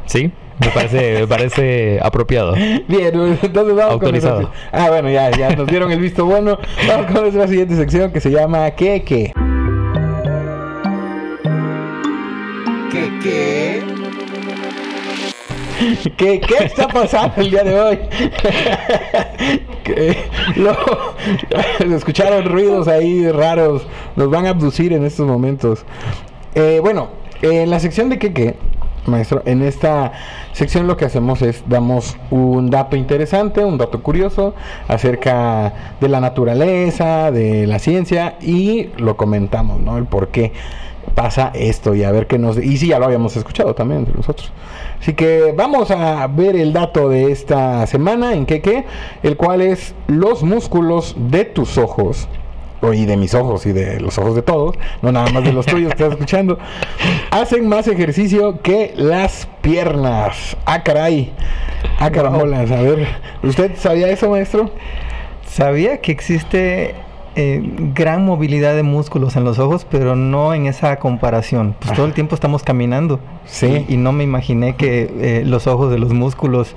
Sí, 0.07 0.33
me 0.61 0.69
parece, 0.69 1.21
me 1.21 1.27
parece 1.27 2.01
apropiado. 2.03 2.55
Bien, 2.89 3.39
entonces 3.43 3.75
vamos 3.75 3.93
Autorizado. 3.93 4.51
Ah, 4.73 4.89
bueno, 4.89 5.09
ya, 5.09 5.31
ya 5.31 5.55
nos 5.55 5.67
dieron 5.69 5.93
el 5.93 6.01
visto 6.01 6.25
bueno. 6.25 6.59
Vamos 6.89 7.07
con 7.07 7.23
nuestra 7.23 7.47
siguiente 7.47 7.77
sección 7.77 8.11
que 8.13 8.21
se 8.21 8.31
llama 8.31 8.71
¿Qué 8.73 9.05
qué? 9.05 9.33
¿Qué, 12.95 13.11
qué? 16.17 16.41
¿Qué, 16.41 16.65
está 16.65 16.87
pasando 16.87 17.35
el 17.39 17.51
día 17.51 17.65
de 17.65 17.81
hoy? 17.81 17.99
escucharon 21.97 22.45
ruidos 22.45 22.87
ahí 22.87 23.29
raros. 23.33 23.85
Nos 24.15 24.31
van 24.31 24.47
a 24.47 24.51
abducir 24.51 24.93
en 24.93 25.05
estos 25.05 25.27
momentos. 25.27 25.85
Eh, 26.55 26.79
bueno, 26.81 27.09
en 27.43 27.69
la 27.69 27.81
sección 27.81 28.11
de 28.11 28.21
qué 28.21 28.33
qué, 28.33 28.55
maestro, 29.07 29.43
en 29.45 29.63
esta 29.63 30.13
sección 30.53 30.87
lo 30.87 30.97
que 30.97 31.05
hacemos 31.05 31.43
es 31.43 31.65
damos 31.67 32.17
un 32.31 32.71
dato 32.71 32.95
interesante, 32.95 33.65
un 33.65 33.77
dato 33.77 34.05
curioso 34.05 34.55
acerca 34.87 35.97
de 36.01 36.09
la 36.09 36.21
naturaleza, 36.21 37.33
de 37.33 37.67
la 37.67 37.81
ciencia 37.81 38.37
y 38.41 38.91
lo 38.99 39.17
comentamos, 39.17 39.81
¿no? 39.81 39.99
El 39.99 40.05
por 40.05 40.29
qué 40.29 40.53
pasa 41.15 41.51
esto 41.55 41.95
y 41.95 42.05
a 42.05 42.11
ver 42.11 42.27
qué 42.27 42.39
nos... 42.39 42.57
Y 42.59 42.77
sí, 42.79 42.89
ya 42.89 42.99
lo 42.99 43.07
habíamos 43.07 43.37
escuchado 43.37 43.75
también 43.75 44.07
nosotros. 44.17 44.53
Así 45.01 45.15
que 45.15 45.53
vamos 45.57 45.91
a 45.91 46.27
ver 46.27 46.57
el 46.57 46.73
dato 46.73 47.09
de 47.09 47.31
esta 47.31 47.87
semana 47.87 48.35
en 48.35 48.47
que 48.47 48.61
qué, 48.61 48.85
el 49.23 49.37
cual 49.37 49.61
es 49.61 49.95
los 50.07 50.43
músculos 50.43 51.15
de 51.19 51.45
tus 51.45 51.79
ojos 51.79 52.29
y 52.93 53.07
de 53.07 53.17
mis 53.17 53.35
ojos 53.35 53.65
y 53.67 53.73
de 53.73 54.01
los 54.01 54.19
ojos 54.19 54.35
de 54.35 54.43
todos, 54.43 54.77
no 55.01 55.11
nada 55.13 55.31
más 55.31 55.45
de 55.45 55.53
los 55.53 55.65
tuyos 55.65 55.95
que 55.95 56.03
estás 56.03 56.13
escuchando, 56.19 56.59
hacen 57.31 57.69
más 57.69 57.89
ejercicio 57.89 58.61
que 58.61 58.93
las 58.97 59.49
piernas. 59.63 60.57
Ah, 60.67 60.83
caray. 60.83 61.33
Ah, 61.99 62.11
carambolas. 62.11 62.71
A 62.71 62.83
ver, 62.83 63.07
¿usted 63.43 63.73
sabía 63.77 64.09
eso, 64.09 64.29
maestro? 64.29 64.71
Sabía 65.47 66.01
que 66.01 66.13
existe 66.13 66.95
eh, 67.37 67.61
gran 67.95 68.25
movilidad 68.25 68.75
de 68.75 68.83
músculos 68.83 69.37
en 69.37 69.45
los 69.45 69.59
ojos, 69.59 69.87
pero 69.91 70.17
no 70.17 70.55
en 70.55 70.67
esa 70.67 70.97
comparación. 70.97 71.75
Pues 71.81 71.95
todo 71.95 72.07
el 72.07 72.13
tiempo 72.13 72.35
estamos 72.35 72.63
caminando 72.63 73.21
Sí. 73.47 73.85
Y, 73.89 73.95
y 73.95 73.97
no 73.97 74.13
me 74.13 74.25
imaginé 74.25 74.77
que 74.77 75.11
eh, 75.21 75.43
los 75.45 75.67
ojos 75.67 75.91
de 75.91 75.99
los 75.99 76.13
músculos 76.13 76.75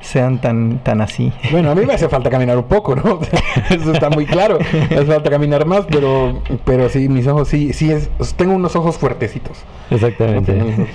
sean 0.00 0.40
tan, 0.40 0.78
tan 0.78 1.00
así. 1.00 1.32
Bueno, 1.50 1.70
a 1.70 1.74
mí 1.74 1.84
me 1.86 1.94
hace 1.94 2.08
falta 2.10 2.30
caminar 2.30 2.56
un 2.56 2.64
poco, 2.64 2.96
¿no? 2.96 3.20
Eso 3.70 3.92
está 3.92 4.10
muy 4.10 4.26
claro. 4.26 4.58
Me 4.72 4.96
hace 4.96 5.06
falta 5.06 5.30
caminar 5.30 5.66
más, 5.66 5.86
pero, 5.90 6.42
pero 6.64 6.88
sí, 6.88 7.08
mis 7.08 7.26
ojos 7.26 7.48
sí, 7.48 7.72
sí 7.72 7.90
es, 7.90 8.10
tengo 8.36 8.54
unos 8.54 8.76
ojos 8.76 8.96
fuertecitos. 8.96 9.58
Exactamente. 9.90 10.86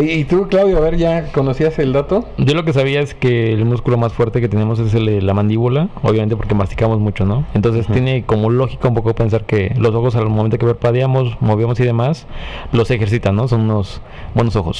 ¿Y 0.00 0.24
tú, 0.24 0.46
Claudio, 0.48 0.76
a 0.76 0.80
ver, 0.80 0.96
ya 0.96 1.32
conocías 1.32 1.78
el 1.78 1.92
dato? 1.92 2.28
Yo 2.36 2.54
lo 2.54 2.64
que 2.64 2.72
sabía 2.72 3.00
es 3.00 3.14
que 3.14 3.52
el 3.52 3.64
músculo 3.64 3.96
más 3.96 4.12
fuerte 4.12 4.40
que 4.40 4.48
tenemos 4.48 4.78
es 4.78 4.92
el 4.94 5.06
de 5.06 5.22
la 5.22 5.32
mandíbula, 5.32 5.88
obviamente 6.02 6.36
porque 6.36 6.54
masticamos 6.54 6.98
mucho, 6.98 7.24
¿no? 7.24 7.46
Entonces 7.54 7.86
tiene 7.86 8.24
como 8.24 8.50
lógica 8.50 8.88
un 8.88 8.94
poco 8.94 9.14
pensar 9.14 9.44
que 9.44 9.74
los 9.78 9.94
ojos 9.94 10.16
al 10.16 10.28
momento 10.28 10.58
que 10.58 10.66
parpadeamos, 10.66 11.40
movemos 11.40 11.80
y 11.80 11.84
demás, 11.84 12.26
los 12.72 12.90
ejercitan, 12.90 13.36
¿no? 13.36 13.48
Son 13.48 13.62
unos 13.62 14.02
buenos 14.34 14.54
ojos. 14.56 14.71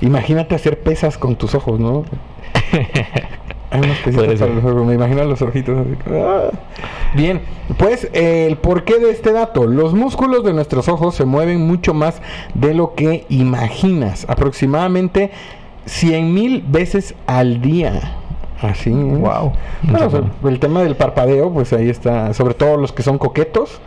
Imagínate 0.00 0.54
hacer 0.54 0.80
pesas 0.80 1.18
con 1.18 1.36
tus 1.36 1.54
ojos, 1.54 1.80
¿no? 1.80 2.04
Hay 3.70 3.80
unos 3.80 3.98
pesitos 3.98 4.38
para 4.38 4.54
los 4.54 4.64
ojos, 4.64 4.86
me 4.86 4.94
imagino 4.94 5.24
los 5.24 5.42
ojitos. 5.42 5.78
Así. 5.78 5.96
¡Ah! 6.12 6.50
Bien, 7.14 7.40
pues 7.76 8.08
el 8.12 8.56
porqué 8.56 8.98
de 8.98 9.10
este 9.10 9.32
dato. 9.32 9.66
Los 9.66 9.94
músculos 9.94 10.44
de 10.44 10.52
nuestros 10.52 10.88
ojos 10.88 11.14
se 11.14 11.24
mueven 11.24 11.66
mucho 11.66 11.94
más 11.94 12.20
de 12.54 12.74
lo 12.74 12.94
que 12.94 13.26
imaginas, 13.28 14.26
aproximadamente 14.28 15.30
100 15.86 16.34
mil 16.34 16.62
veces 16.66 17.14
al 17.26 17.60
día. 17.60 18.16
Así. 18.62 18.90
Wow. 18.90 19.52
Bueno, 19.82 20.06
o 20.06 20.10
sea, 20.10 20.22
el 20.48 20.58
tema 20.58 20.82
del 20.82 20.96
parpadeo, 20.96 21.52
pues 21.52 21.72
ahí 21.72 21.90
está, 21.90 22.32
sobre 22.32 22.54
todo 22.54 22.76
los 22.78 22.92
que 22.92 23.02
son 23.02 23.18
coquetos. 23.18 23.80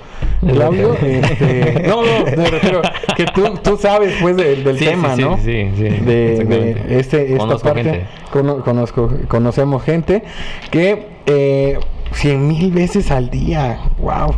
Claudio, 0.46 0.94
este, 1.02 1.84
no, 1.88 2.02
no, 2.04 2.26
me 2.26 2.50
refiero 2.50 2.82
que 3.16 3.26
tú, 3.26 3.44
tú 3.64 3.78
sabes 3.78 4.14
pues 4.22 4.36
del, 4.38 4.64
del 4.64 4.78
Sí, 4.78 4.86
tema, 4.86 5.16
sí, 5.16 5.22
¿no? 5.22 5.38
Sí, 5.38 5.44
sí, 5.44 5.72
sí, 5.76 5.90
de, 6.06 6.86
este, 7.00 7.24
esta 7.34 7.38
Conozco 7.38 7.68
parte. 7.70 7.84
gente. 7.84 8.06
Cono- 8.32 8.64
conozco, 8.64 9.10
conocemos 9.28 9.82
gente 9.84 10.24
que 10.72 11.08
eh, 11.26 11.80
100 12.12 12.48
mil 12.48 12.72
veces 12.72 13.12
al 13.12 13.30
día. 13.30 13.80
Wow. 14.00 14.36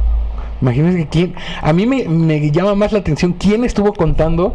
Imagínense 0.61 0.97
que 0.99 1.07
quién. 1.07 1.33
A 1.61 1.73
mí 1.73 1.85
me, 1.85 2.07
me 2.07 2.51
llama 2.51 2.75
más 2.75 2.91
la 2.91 2.99
atención 2.99 3.33
quién 3.33 3.63
estuvo 3.65 3.93
contando 3.93 4.53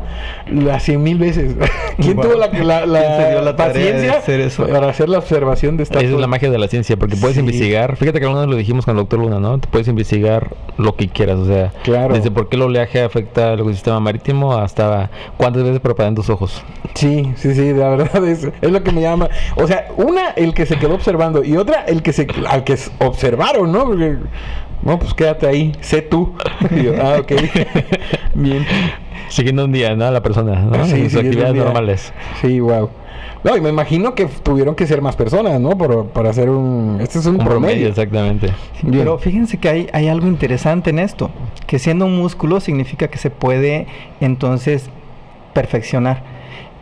las 0.51 0.83
100 0.85 1.03
mil 1.03 1.19
veces. 1.19 1.55
¿Quién 1.99 2.17
Wow. 2.17 2.25
tuvo 2.27 2.35
la, 2.37 2.47
la, 2.49 2.87
la 2.87 3.01
¿Quién 3.01 3.17
se 3.21 3.31
dio 3.31 3.43
la 3.43 3.57
tarea 3.57 3.73
de 3.73 3.81
paciencia 3.93 4.19
hacer 4.19 4.41
eso? 4.41 4.67
para 4.69 4.89
hacer 4.89 5.09
la 5.09 5.19
observación 5.19 5.77
de 5.77 5.83
esta 5.83 5.99
Esa 5.99 6.15
es 6.15 6.21
la 6.21 6.27
magia 6.27 6.51
de 6.51 6.59
la 6.59 6.69
ciencia, 6.69 6.97
porque 6.97 7.17
puedes 7.17 7.35
Sí. 7.37 7.41
investigar, 7.41 7.97
fíjate 7.97 8.19
que 8.21 8.25
alguna 8.27 8.43
vez 8.43 8.51
lo 8.51 8.57
dijimos 8.57 8.85
con 8.85 8.93
el 8.93 8.99
doctor 9.03 9.19
Luna, 9.19 9.41
¿no? 9.41 9.59
Te 9.59 9.67
puedes 9.69 9.89
investigar 9.89 10.51
lo 10.79 10.95
que 10.95 11.09
quieras, 11.09 11.39
o 11.39 11.47
sea, 11.47 11.73
Claro. 11.85 12.15
desde 12.15 12.31
por 12.31 12.49
qué 12.49 12.57
el 12.57 12.63
oleaje 12.63 13.03
afecta 13.03 13.53
al 13.53 13.61
ecosistema 13.61 13.99
marítimo 14.01 14.53
hasta 14.55 15.11
cuántas 15.37 15.63
veces 15.65 15.81
preparan 15.81 16.15
tus 16.15 16.29
ojos. 16.31 16.63
Sí, 16.95 17.33
sí, 17.37 17.55
sí, 17.55 17.73
la 17.73 17.89
verdad 17.91 18.25
es, 18.29 18.49
es 18.61 18.71
lo 18.71 18.83
que 18.83 18.93
me 18.93 19.01
llama. 19.01 19.29
O 19.57 19.67
sea, 19.67 19.89
una, 19.97 20.31
el 20.37 20.55
que 20.55 20.67
se 20.67 20.79
quedó 20.79 20.95
observando 20.95 21.43
y 21.45 21.57
otra, 21.57 21.85
el 21.85 22.03
que 22.03 22.13
se, 22.13 22.27
al 22.49 22.63
que 22.65 22.77
observaron, 22.99 23.73
¿no? 23.73 23.85
Porque, 23.87 24.17
no, 24.83 24.99
pues 24.99 25.15
quédate 25.15 25.47
ahí, 25.47 25.73
sé 25.81 26.03
tú. 26.03 26.35
Y 26.71 26.85
yo, 26.85 26.95
ah, 27.01 27.17
ok. 27.21 27.33
Bien. 28.35 28.65
Siguiendo 29.29 29.65
un 29.65 29.73
día, 29.73 29.95
¿no? 29.97 30.11
La 30.11 30.23
persona, 30.23 30.61
¿no? 30.61 30.87
Sí, 30.87 31.09
sus 31.11 31.17
actividades 31.17 31.49
un 31.51 31.55
día. 31.55 31.65
normales. 31.65 32.13
Sí, 32.41 32.61
wow. 32.61 32.89
No, 33.43 33.57
y 33.57 33.61
me 33.61 33.69
imagino 33.69 34.15
que 34.15 34.27
tuvieron 34.27 34.75
que 34.75 34.87
ser 34.87 35.01
más 35.03 35.15
personas, 35.17 35.61
¿no? 35.61 35.71
Por- 35.71 36.07
para 36.09 36.31
hacer 36.31 36.49
un... 36.51 36.99
Este 37.01 37.19
es 37.19 37.27
un, 37.27 37.33
Un 37.37 37.45
promedio, 37.45 37.61
promedio. 37.61 37.89
exactamente. 37.89 38.51
Bien. 38.83 38.99
Pero 38.99 39.19
fíjense 39.19 39.59
que 39.59 39.69
hay, 39.69 39.87
hay 39.93 40.09
algo 40.09 40.27
interesante 40.27 40.91
en 40.91 40.99
esto, 40.99 41.31
que 41.67 41.79
siendo 41.79 42.07
un 42.07 42.17
músculo 42.17 42.61
significa 42.61 43.09
que 43.09 43.19
se 43.19 43.31
puede 43.31 43.87
entonces 44.21 44.91
perfeccionar. 45.55 46.23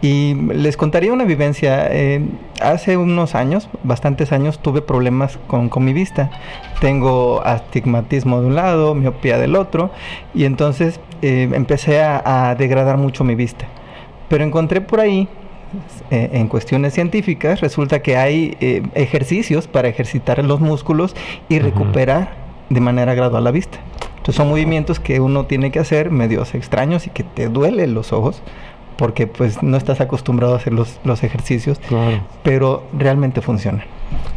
Y 0.04 0.34
les 0.34 0.76
contaría 0.76 1.14
una 1.14 1.24
vivencia. 1.24 1.88
eh, 1.90 2.20
hace 2.60 2.98
unos 2.98 3.34
años, 3.34 3.70
bastantes 3.84 4.32
años, 4.32 4.58
tuve 4.58 4.82
problemas 4.82 5.38
con, 5.46 5.70
con 5.70 5.82
mi 5.82 5.94
vista. 5.94 6.30
Tengo 6.78 7.40
astigmatismo 7.42 8.42
de 8.42 8.48
un 8.48 8.54
lado, 8.54 8.94
miopía 8.94 9.38
del 9.38 9.56
otro, 9.56 9.92
y 10.34 10.44
entonces 10.44 11.00
eh, 11.22 11.48
empecé 11.54 12.02
a, 12.02 12.50
a 12.50 12.54
degradar 12.54 12.98
mucho 12.98 13.24
mi 13.24 13.34
vista. 13.34 13.64
Pero 14.28 14.44
encontré 14.44 14.82
por 14.82 15.00
ahí 15.00 15.26
eh, 16.10 16.28
en 16.34 16.48
cuestiones 16.48 16.92
científicas, 16.92 17.62
resulta 17.62 18.02
que 18.02 18.18
hay 18.18 18.58
eh, 18.60 18.82
ejercicios 18.94 19.68
para 19.68 19.88
ejercitar 19.88 20.44
los 20.44 20.60
músculos 20.60 21.16
y 21.48 21.60
recuperar 21.60 22.34
de 22.68 22.80
manera 22.80 23.14
gradual 23.14 23.44
la 23.44 23.52
vista. 23.52 23.78
Entonces 24.16 24.36
son 24.36 24.50
movimientos 24.50 25.00
que 25.00 25.20
uno 25.20 25.46
tiene 25.46 25.70
que 25.70 25.78
hacer 25.78 26.10
medios 26.10 26.54
extraños 26.54 27.06
y 27.06 27.10
que 27.10 27.24
te 27.24 27.48
duelen 27.48 27.94
los 27.94 28.12
ojos 28.12 28.42
porque 28.96 29.26
pues 29.26 29.62
no 29.62 29.76
estás 29.76 30.00
acostumbrado 30.00 30.54
a 30.54 30.56
hacer 30.56 30.72
los, 30.72 30.98
los 31.04 31.22
ejercicios, 31.24 31.78
Claro. 31.88 32.20
pero 32.42 32.84
realmente 32.96 33.40
funcionan. 33.40 33.84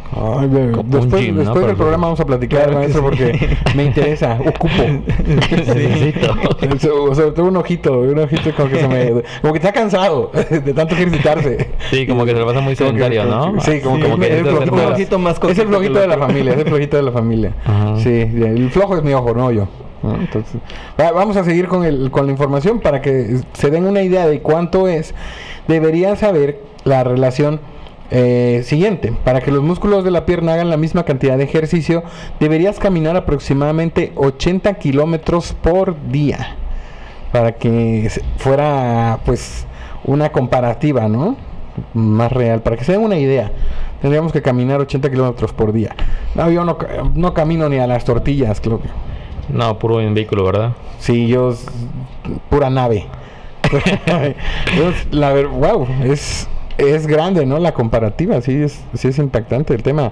Ay, 0.09 0.45
un 0.45 0.89
después 0.89 1.35
después 1.35 1.67
del 1.67 1.75
programa 1.75 2.07
vamos 2.07 2.19
a 2.21 2.25
platicar, 2.25 2.63
Claro 2.63 2.77
maestro, 2.79 3.01
sí. 3.01 3.07
porque 3.07 3.57
me 3.75 3.83
interesa, 3.85 4.39
ocupo. 4.39 4.73
Necesito. 5.51 6.33
So- 6.79 7.13
sobre 7.15 7.31
todo 7.31 7.45
un 7.47 7.57
ojito, 7.57 7.99
un 7.99 8.17
ojito 8.19 8.53
como 8.55 8.69
que 8.69 8.79
se 8.79 8.87
me, 8.87 9.11
como 9.41 9.53
que 9.53 9.59
está 9.59 9.71
cansado 9.73 10.31
de 10.33 10.73
tanto 10.73 10.95
ejercitarse. 10.95 11.69
Sí, 11.91 12.07
como 12.07 12.25
que 12.25 12.31
se 12.31 12.39
lo 12.39 12.45
pasa 12.47 12.61
muy 12.61 12.75
sedentario, 12.75 13.25
¿no? 13.25 13.59
Sí, 13.61 13.81
como, 13.81 13.97
Sí, 13.97 14.01
como 14.03 14.17
que 14.17 14.25
es 14.27 14.31
el 14.39 14.45
flojito, 14.45 15.17
de 15.17 15.21
más 15.23 15.39
es 15.49 15.59
el 15.59 15.67
flojito 15.67 15.99
de 15.99 16.07
la 16.07 16.17
familia, 16.17 16.53
es 16.53 16.59
el 16.59 16.65
flojito 16.67 16.97
de 16.97 17.03
la 17.03 17.11
familia. 17.11 17.53
Ajá. 17.65 17.97
Sí, 17.99 18.09
el 18.09 18.69
flojo 18.71 18.95
es 18.97 19.03
mi 19.03 19.13
ojo, 19.13 19.33
no 19.33 19.51
yo. 19.51 19.67
Entonces, 20.03 20.61
va- 20.99 21.11
vamos 21.11 21.37
a 21.37 21.43
seguir 21.43 21.67
con, 21.67 21.83
el, 21.83 22.11
con 22.11 22.25
la 22.25 22.31
información 22.31 22.79
para 22.79 23.01
que 23.01 23.39
se 23.53 23.69
den 23.71 23.85
una 23.85 24.01
idea 24.01 24.27
de 24.27 24.41
cuánto 24.41 24.87
es. 24.87 25.13
Deberían 25.67 26.15
saber 26.17 26.61
la 26.83 27.03
relación 27.03 27.59
eh, 28.11 28.61
siguiente. 28.63 29.13
Para 29.23 29.41
que 29.41 29.51
los 29.51 29.63
músculos 29.63 30.03
de 30.03 30.11
la 30.11 30.25
pierna 30.25 30.53
hagan 30.53 30.69
la 30.69 30.77
misma 30.77 31.03
cantidad 31.03 31.37
de 31.37 31.43
ejercicio, 31.43 32.03
deberías 32.39 32.79
caminar 32.79 33.17
aproximadamente 33.17 34.13
80 34.15 34.73
kilómetros 34.75 35.53
por 35.53 35.95
día. 36.09 36.55
Para 37.31 37.53
que 37.53 38.09
fuera, 38.37 39.19
pues, 39.25 39.65
una 40.05 40.29
comparativa, 40.31 41.09
¿no? 41.09 41.35
Más 41.93 42.31
real. 42.31 42.61
Para 42.61 42.77
que 42.77 42.85
se 42.85 42.93
den 42.93 43.01
una 43.01 43.17
idea. 43.17 43.51
Tendríamos 44.01 44.31
que 44.31 44.41
caminar 44.41 44.79
80 44.79 45.09
kilómetros 45.09 45.51
por 45.51 45.73
día. 45.73 45.93
No, 46.35 46.49
yo 46.49 46.63
no, 46.63 46.77
no 47.15 47.33
camino 47.33 47.67
ni 47.67 47.77
a 47.77 47.87
las 47.87 48.05
tortillas, 48.05 48.61
que. 48.61 48.87
No, 49.49 49.79
puro 49.79 50.01
en 50.01 50.13
vehículo, 50.13 50.43
¿verdad? 50.43 50.73
Sí, 50.99 51.27
yo 51.27 51.53
pura 52.49 52.69
nave. 52.69 53.05
Yo, 54.75 54.91
la 55.11 55.33
ver, 55.33 55.47
wow, 55.47 55.87
es 56.03 56.47
es 56.77 57.07
grande, 57.07 57.45
¿no? 57.45 57.57
La 57.57 57.73
comparativa, 57.73 58.39
sí 58.41 58.53
es 58.53 58.83
sí 58.93 59.07
es 59.07 59.17
impactante 59.17 59.73
el 59.73 59.83
tema. 59.83 60.11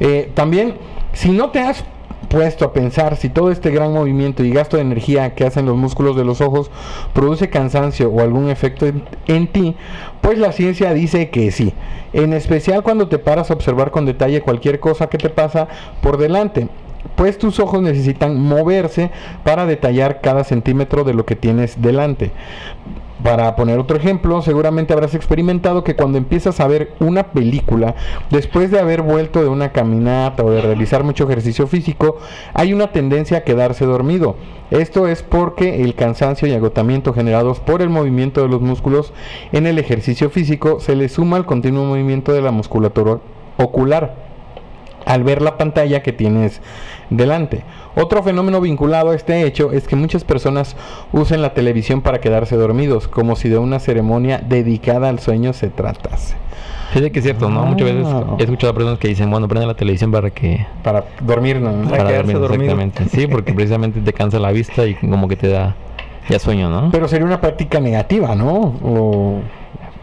Eh, 0.00 0.30
también, 0.34 0.74
si 1.12 1.30
no 1.30 1.50
te 1.50 1.60
has 1.60 1.84
puesto 2.28 2.64
a 2.64 2.72
pensar 2.72 3.16
si 3.16 3.28
todo 3.28 3.50
este 3.50 3.70
gran 3.70 3.92
movimiento 3.92 4.42
y 4.42 4.50
gasto 4.50 4.76
de 4.76 4.82
energía 4.82 5.34
que 5.34 5.44
hacen 5.44 5.66
los 5.66 5.76
músculos 5.76 6.16
de 6.16 6.24
los 6.24 6.40
ojos 6.40 6.70
produce 7.12 7.50
cansancio 7.50 8.10
o 8.10 8.20
algún 8.20 8.48
efecto 8.48 8.86
en, 8.86 9.04
en 9.26 9.46
ti, 9.48 9.76
pues 10.20 10.38
la 10.38 10.52
ciencia 10.52 10.92
dice 10.94 11.30
que 11.30 11.50
sí. 11.50 11.74
En 12.12 12.32
especial 12.32 12.82
cuando 12.82 13.08
te 13.08 13.18
paras 13.18 13.50
a 13.50 13.54
observar 13.54 13.90
con 13.90 14.06
detalle 14.06 14.40
cualquier 14.40 14.80
cosa 14.80 15.08
que 15.08 15.18
te 15.18 15.30
pasa 15.30 15.68
por 16.00 16.16
delante 16.16 16.68
pues 17.16 17.38
tus 17.38 17.60
ojos 17.60 17.82
necesitan 17.82 18.40
moverse 18.40 19.10
para 19.44 19.66
detallar 19.66 20.20
cada 20.20 20.44
centímetro 20.44 21.04
de 21.04 21.14
lo 21.14 21.24
que 21.24 21.36
tienes 21.36 21.80
delante. 21.80 22.32
Para 23.22 23.56
poner 23.56 23.78
otro 23.78 23.96
ejemplo, 23.96 24.42
seguramente 24.42 24.92
habrás 24.92 25.14
experimentado 25.14 25.82
que 25.82 25.96
cuando 25.96 26.18
empiezas 26.18 26.60
a 26.60 26.66
ver 26.66 26.92
una 27.00 27.28
película, 27.28 27.94
después 28.30 28.70
de 28.70 28.80
haber 28.80 29.00
vuelto 29.00 29.40
de 29.40 29.48
una 29.48 29.72
caminata 29.72 30.42
o 30.42 30.50
de 30.50 30.60
realizar 30.60 31.04
mucho 31.04 31.24
ejercicio 31.24 31.66
físico, 31.66 32.18
hay 32.52 32.74
una 32.74 32.92
tendencia 32.92 33.38
a 33.38 33.44
quedarse 33.44 33.86
dormido. 33.86 34.36
Esto 34.70 35.08
es 35.08 35.22
porque 35.22 35.84
el 35.84 35.94
cansancio 35.94 36.48
y 36.48 36.52
agotamiento 36.52 37.14
generados 37.14 37.60
por 37.60 37.80
el 37.80 37.88
movimiento 37.88 38.42
de 38.42 38.48
los 38.48 38.60
músculos 38.60 39.14
en 39.52 39.66
el 39.66 39.78
ejercicio 39.78 40.28
físico 40.28 40.80
se 40.80 40.96
le 40.96 41.08
suma 41.08 41.36
al 41.38 41.46
continuo 41.46 41.84
movimiento 41.84 42.32
de 42.32 42.42
la 42.42 42.50
musculatura 42.50 43.20
ocular 43.56 44.33
al 45.06 45.22
ver 45.24 45.42
la 45.42 45.56
pantalla 45.58 46.02
que 46.02 46.12
tienes 46.12 46.60
delante. 47.10 47.62
Otro 47.96 48.22
fenómeno 48.22 48.60
vinculado 48.60 49.10
a 49.10 49.14
este 49.14 49.42
hecho 49.46 49.70
es 49.72 49.86
que 49.86 49.94
muchas 49.96 50.24
personas 50.24 50.74
usan 51.12 51.42
la 51.42 51.54
televisión 51.54 52.00
para 52.00 52.20
quedarse 52.20 52.56
dormidos, 52.56 53.06
como 53.08 53.36
si 53.36 53.48
de 53.48 53.58
una 53.58 53.78
ceremonia 53.78 54.38
dedicada 54.44 55.08
al 55.08 55.20
sueño 55.20 55.52
se 55.52 55.68
tratase. 55.68 56.34
Fíjate 56.90 57.10
que 57.12 57.18
es 57.20 57.24
cierto, 57.24 57.48
¿no? 57.50 57.64
Muchas 57.66 57.86
veces 57.92 58.06
Ah. 58.06 58.36
he 58.38 58.42
escuchado 58.44 58.70
a 58.72 58.74
personas 58.74 58.98
que 58.98 59.08
dicen, 59.08 59.30
bueno, 59.30 59.48
prende 59.48 59.66
la 59.66 59.74
televisión 59.74 60.10
para 60.12 60.30
que... 60.30 60.64
Para 60.82 61.04
dormir, 61.20 61.60
¿no? 61.60 61.70
Para 61.88 61.96
Para 61.98 62.08
quedarse 62.10 62.32
dormir, 62.34 62.40
dormido. 62.68 62.72
exactamente. 62.72 63.08
Sí, 63.16 63.26
porque 63.30 63.52
precisamente 63.52 64.00
te 64.00 64.12
cansa 64.12 64.38
la 64.38 64.52
vista 64.52 64.86
y 64.86 64.94
como 64.94 65.26
que 65.28 65.36
te 65.36 65.48
da 65.48 65.74
ya 66.28 66.38
sueño, 66.38 66.70
¿no? 66.70 66.90
Pero 66.90 67.06
sería 67.08 67.26
una 67.26 67.40
práctica 67.40 67.80
negativa, 67.80 68.34
¿no? 68.34 68.74
O... 68.82 69.40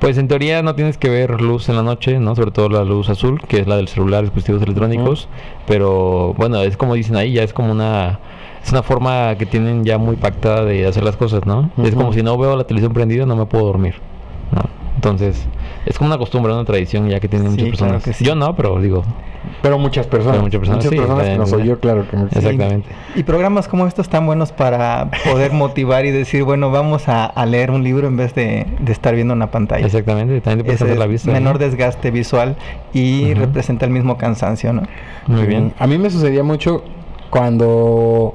Pues 0.01 0.17
en 0.17 0.27
teoría 0.27 0.63
no 0.63 0.73
tienes 0.73 0.97
que 0.97 1.09
ver 1.09 1.39
luz 1.41 1.69
en 1.69 1.75
la 1.75 1.83
noche, 1.83 2.19
¿no? 2.19 2.35
Sobre 2.35 2.49
todo 2.49 2.69
la 2.69 2.83
luz 2.83 3.07
azul, 3.07 3.39
que 3.47 3.59
es 3.59 3.67
la 3.67 3.75
del 3.77 3.87
celular, 3.87 4.23
dispositivos 4.23 4.63
electrónicos. 4.63 5.29
Pero 5.67 6.33
bueno, 6.33 6.59
es 6.63 6.75
como 6.75 6.95
dicen 6.95 7.15
ahí, 7.15 7.33
ya 7.33 7.43
es 7.43 7.53
como 7.53 7.71
una... 7.71 8.17
Es 8.65 8.71
una 8.71 8.81
forma 8.81 9.35
que 9.35 9.45
tienen 9.45 9.85
ya 9.85 9.99
muy 9.99 10.15
pactada 10.15 10.65
de 10.65 10.87
hacer 10.87 11.03
las 11.03 11.17
cosas, 11.17 11.45
¿no? 11.45 11.69
Es 11.83 11.93
como 11.93 12.13
si 12.13 12.23
no 12.23 12.35
veo 12.37 12.55
la 12.55 12.63
televisión 12.63 12.93
prendida, 12.93 13.25
no 13.27 13.35
me 13.35 13.45
puedo 13.45 13.65
dormir. 13.65 13.95
¿no? 14.51 14.63
Entonces, 14.95 15.47
es 15.85 15.97
como 15.99 16.09
una 16.09 16.17
costumbre, 16.17 16.51
una 16.51 16.65
tradición 16.65 17.07
ya 17.07 17.19
que 17.19 17.27
tienen 17.27 17.51
Sí, 17.51 17.63
muchas 17.63 17.69
personas. 17.69 18.03
sí. 18.17 18.23
Yo 18.25 18.33
no, 18.35 18.55
pero 18.55 18.79
digo, 18.81 19.03
Pero 19.61 19.77
muchas 19.77 20.07
personas. 20.07 20.33
Pero 20.33 20.43
muchas 20.43 20.59
personas, 20.59 20.83
sí, 20.83 20.89
que 20.89 21.37
no 21.37 21.45
soy 21.45 21.63
eh, 21.63 21.65
yo, 21.65 21.79
claro 21.79 22.07
que 22.09 22.17
no. 22.17 22.25
exactamente. 22.25 22.89
Y 23.15 23.23
programas 23.23 23.67
como 23.67 23.87
estos 23.87 24.05
están 24.05 24.25
buenos 24.25 24.51
para 24.51 25.09
poder 25.29 25.51
motivar 25.53 26.05
y 26.05 26.11
decir, 26.11 26.43
bueno, 26.43 26.71
vamos 26.71 27.07
a, 27.09 27.25
a 27.25 27.45
leer 27.45 27.71
un 27.71 27.83
libro 27.83 28.07
en 28.07 28.17
vez 28.17 28.33
de, 28.35 28.67
de 28.79 28.91
estar 28.91 29.15
viendo 29.15 29.33
una 29.33 29.51
pantalla. 29.51 29.85
Exactamente, 29.85 30.41
también 30.41 30.65
te 30.65 30.77
puedes 30.77 30.97
la 30.97 31.05
vista. 31.07 31.31
menor 31.31 31.53
¿no? 31.53 31.59
desgaste 31.59 32.11
visual 32.11 32.55
y 32.93 33.33
representa 33.33 33.85
el 33.85 33.91
mismo 33.91 34.17
cansancio, 34.17 34.73
¿no? 34.73 34.83
Muy 35.27 35.45
bien. 35.45 35.73
A 35.79 35.87
mí 35.87 35.97
me 35.97 36.09
sucedía 36.09 36.43
mucho 36.43 36.83
cuando 37.29 38.33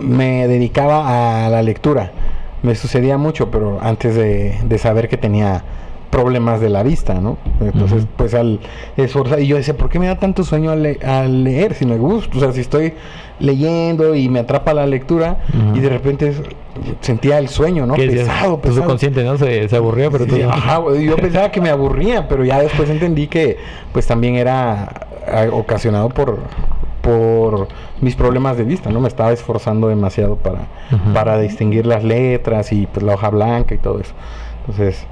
me 0.00 0.46
dedicaba 0.48 1.46
a 1.46 1.48
la 1.48 1.62
lectura. 1.62 2.12
Me 2.62 2.74
sucedía 2.74 3.18
mucho, 3.18 3.50
pero 3.50 3.78
antes 3.80 4.14
de, 4.16 4.58
de 4.64 4.78
saber 4.78 5.08
que 5.08 5.16
tenía 5.16 5.62
problemas 6.10 6.60
de 6.60 6.70
la 6.70 6.82
vista, 6.82 7.14
¿no? 7.14 7.36
Entonces, 7.60 8.06
pues 8.16 8.34
al 8.34 8.60
esforzar, 8.96 9.40
y 9.40 9.46
yo 9.46 9.56
decía, 9.56 9.76
¿por 9.76 9.88
qué 9.90 9.98
me 9.98 10.06
da 10.06 10.16
tanto 10.18 10.42
sueño 10.44 10.70
al, 10.70 10.82
le- 10.82 10.98
al 11.04 11.44
leer 11.44 11.74
si 11.74 11.84
me 11.86 11.96
gusta? 11.98 12.36
O 12.36 12.40
sea, 12.40 12.52
si 12.52 12.60
estoy 12.60 12.94
leyendo 13.40 14.14
y 14.14 14.28
me 14.28 14.40
atrapa 14.40 14.74
la 14.74 14.86
lectura 14.86 15.38
y 15.74 15.80
de 15.80 15.88
repente 15.88 16.32
sentía 17.00 17.38
el 17.38 17.48
sueño, 17.48 17.86
¿no? 17.86 17.94
¿Qué 17.94 18.06
decías? 18.06 18.28
Pesado, 18.28 18.54
Tu 18.56 18.60
pesado. 18.62 18.82
subconsciente, 18.82 19.22
¿no? 19.24 19.36
Se, 19.36 19.68
se 19.68 19.76
aburría, 19.76 20.10
pero 20.10 20.26
tú... 20.26 20.34
Sí, 20.36 20.42
ajá, 20.42 20.78
güey, 20.78 21.04
yo 21.04 21.16
pensaba 21.16 21.50
que 21.50 21.60
me 21.60 21.70
aburría, 21.70 22.26
pero 22.28 22.44
ya 22.44 22.58
después 22.60 22.88
entendí 22.90 23.26
que 23.28 23.56
pues 23.92 24.06
también 24.06 24.36
era 24.36 24.84
ah, 25.30 25.46
ocasionado 25.52 26.08
por 26.08 26.38
por 27.02 27.68
mis 28.02 28.16
problemas 28.16 28.58
de 28.58 28.64
vista, 28.64 28.90
¿no? 28.90 29.00
Me 29.00 29.08
estaba 29.08 29.32
esforzando 29.32 29.88
demasiado 29.88 30.36
para, 30.36 30.66
para 31.14 31.38
distinguir 31.38 31.86
las 31.86 32.04
letras 32.04 32.70
y 32.72 32.86
pues 32.86 33.02
la 33.04 33.14
hoja 33.14 33.30
blanca 33.30 33.74
y 33.74 33.78
todo 33.78 33.98
eso. 34.00 34.12
Entonces, 34.60 35.06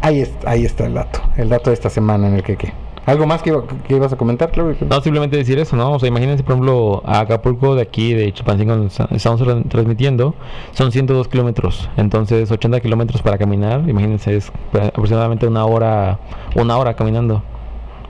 ahí, 0.00 0.20
es- 0.20 0.32
ahí 0.46 0.64
está 0.64 0.86
el 0.86 0.94
dato, 0.94 1.20
el 1.36 1.48
dato 1.48 1.70
de 1.70 1.74
esta 1.74 1.90
semana 1.90 2.28
en 2.28 2.34
el 2.34 2.42
que 2.42 2.56
qué. 2.56 2.72
¿Algo 3.04 3.26
más 3.26 3.42
que, 3.42 3.50
iba- 3.50 3.64
que 3.66 3.96
ibas 3.96 4.12
a 4.12 4.16
comentar, 4.16 4.52
Claudio? 4.52 4.76
No, 4.88 5.00
simplemente 5.00 5.36
decir 5.36 5.58
eso, 5.58 5.74
¿no? 5.74 5.90
O 5.94 5.98
sea, 5.98 6.08
imagínense, 6.08 6.44
por 6.44 6.52
ejemplo, 6.52 7.02
a 7.04 7.18
Acapulco 7.20 7.74
de 7.74 7.82
aquí, 7.82 8.14
de 8.14 8.28
esta- 8.28 9.08
estamos 9.10 9.40
tra- 9.42 9.68
transmitiendo, 9.68 10.36
son 10.70 10.92
102 10.92 11.26
kilómetros. 11.26 11.90
Entonces, 11.96 12.48
80 12.52 12.78
kilómetros 12.78 13.20
para 13.20 13.38
caminar, 13.38 13.88
imagínense, 13.88 14.36
es 14.36 14.52
pues, 14.70 14.84
aproximadamente 14.86 15.48
una 15.48 15.64
hora, 15.64 16.20
una 16.54 16.76
hora 16.78 16.94
caminando 16.94 17.42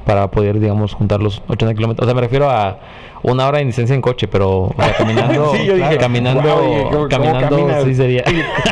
para 0.05 0.31
poder, 0.31 0.59
digamos, 0.61 0.95
juntar 0.95 1.21
los 1.21 1.43
80 1.49 1.75
kilómetros. 1.75 2.05
O 2.05 2.09
sea, 2.09 2.15
me 2.15 2.21
refiero 2.21 2.51
a 2.51 2.79
una 3.23 3.47
hora 3.47 3.59
de 3.59 3.65
distancia 3.67 3.95
en 3.95 4.01
coche, 4.03 4.27
pero 4.29 4.63
o 4.65 4.75
sea, 4.77 4.95
caminando, 4.97 5.53
Sí, 5.57 5.65
yo 5.65 5.75
dije, 5.77 5.97
caminando, 5.97 6.43
"Guau, 6.43 6.59
oye, 6.59 6.83
¿cómo- 6.83 6.91
cómo 6.93 7.09
caminando, 7.09 7.49
caminas?" 7.57 7.85
sí 7.85 7.95
sería. 7.95 8.25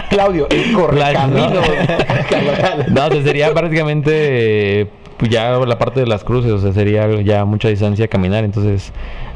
Claudio, 0.09 0.47
el 0.51 0.73
correcamino. 0.75 1.51
No, 2.89 3.07
o 3.07 3.11
sea, 3.13 3.23
sería 3.23 3.53
prácticamente 3.55 4.89
pues 5.21 5.31
ya 5.31 5.51
la 5.51 5.79
parte 5.79 6.01
de 6.01 6.07
las 6.07 6.25
cruces, 6.25 6.51
o 6.51 6.59
sea, 6.59 6.73
sería 6.73 7.07
ya 7.21 7.45
mucha 7.45 7.69
distancia 7.69 8.09
caminar, 8.09 8.43
entonces 8.43 8.91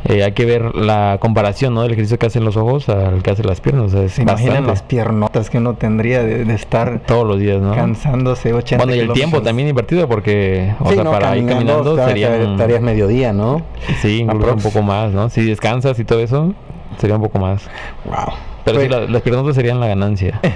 eh, 0.07 0.25
hay 0.25 0.33
que 0.33 0.45
ver 0.47 0.75
la 0.75 1.19
comparación, 1.21 1.75
¿no? 1.75 1.83
Del 1.83 1.93
ejercicio 1.93 2.19
que 2.19 2.25
hacen 2.27 2.43
los 2.45 2.57
ojos 2.57 2.89
al 2.89 3.23
que 3.23 3.31
hacen 3.31 3.47
las 3.47 3.61
piernas, 3.61 3.93
o 3.93 3.99
sea, 3.99 4.09
¿Se 4.09 4.23
imaginan 4.23 4.67
las 4.67 4.83
piernotas 4.83 5.51
que 5.51 5.59
uno 5.59 5.75
tendría 5.75 6.23
de, 6.25 6.47
de 6.47 6.55
estar 6.55 7.01
todos 7.07 7.27
los 7.27 7.39
días, 7.39 7.61
¿no? 7.61 7.75
cansándose 7.75 8.53
80 8.55 8.83
Bueno, 8.83 8.97
y 8.97 9.05
el 9.07 9.13
tiempo 9.13 9.43
también 9.43 9.69
invertido 9.69 10.09
porque, 10.09 10.75
o 10.81 10.89
Sí, 10.89 10.95
sea, 10.95 11.05
no, 11.05 11.11
para 11.13 11.37
ir 11.37 11.47
caminando 11.47 11.97
estarías- 11.99 12.31
sería 12.33 12.51
estarías 12.53 12.81
mediodía, 12.81 13.33
¿no? 13.35 13.61
sí, 14.01 14.21
incluso 14.23 14.47
aprox. 14.47 14.65
un 14.65 14.73
poco 14.73 14.83
más, 14.83 15.13
¿no? 15.13 15.29
Si 15.29 15.45
descansas 15.45 15.99
y 15.99 16.05
todo 16.05 16.21
eso, 16.21 16.55
sería 16.99 17.17
un 17.17 17.23
poco 17.23 17.39
más. 17.39 17.63
Wow. 18.07 18.35
Pero 18.65 18.81
sí, 18.81 18.89
la- 18.89 19.01
las 19.01 19.21
piernas 19.21 19.55
serían 19.55 19.81
la 19.81 19.87
ganancia. 19.89 20.41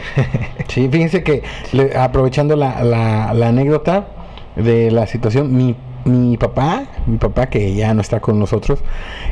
Sí, 0.68 0.86
fíjense 0.92 1.22
que 1.22 1.42
le- 1.72 1.96
aprovechando 1.96 2.54
la, 2.54 2.82
la- 2.84 3.32
la 3.34 3.48
anécdota 3.48 4.06
de 4.58 4.90
la 4.90 5.06
situación, 5.06 5.56
mi, 5.56 5.76
mi 6.04 6.36
papá, 6.36 6.84
mi 7.06 7.18
papá 7.18 7.46
que 7.46 7.74
ya 7.74 7.94
no 7.94 8.00
está 8.00 8.20
con 8.20 8.38
nosotros, 8.38 8.80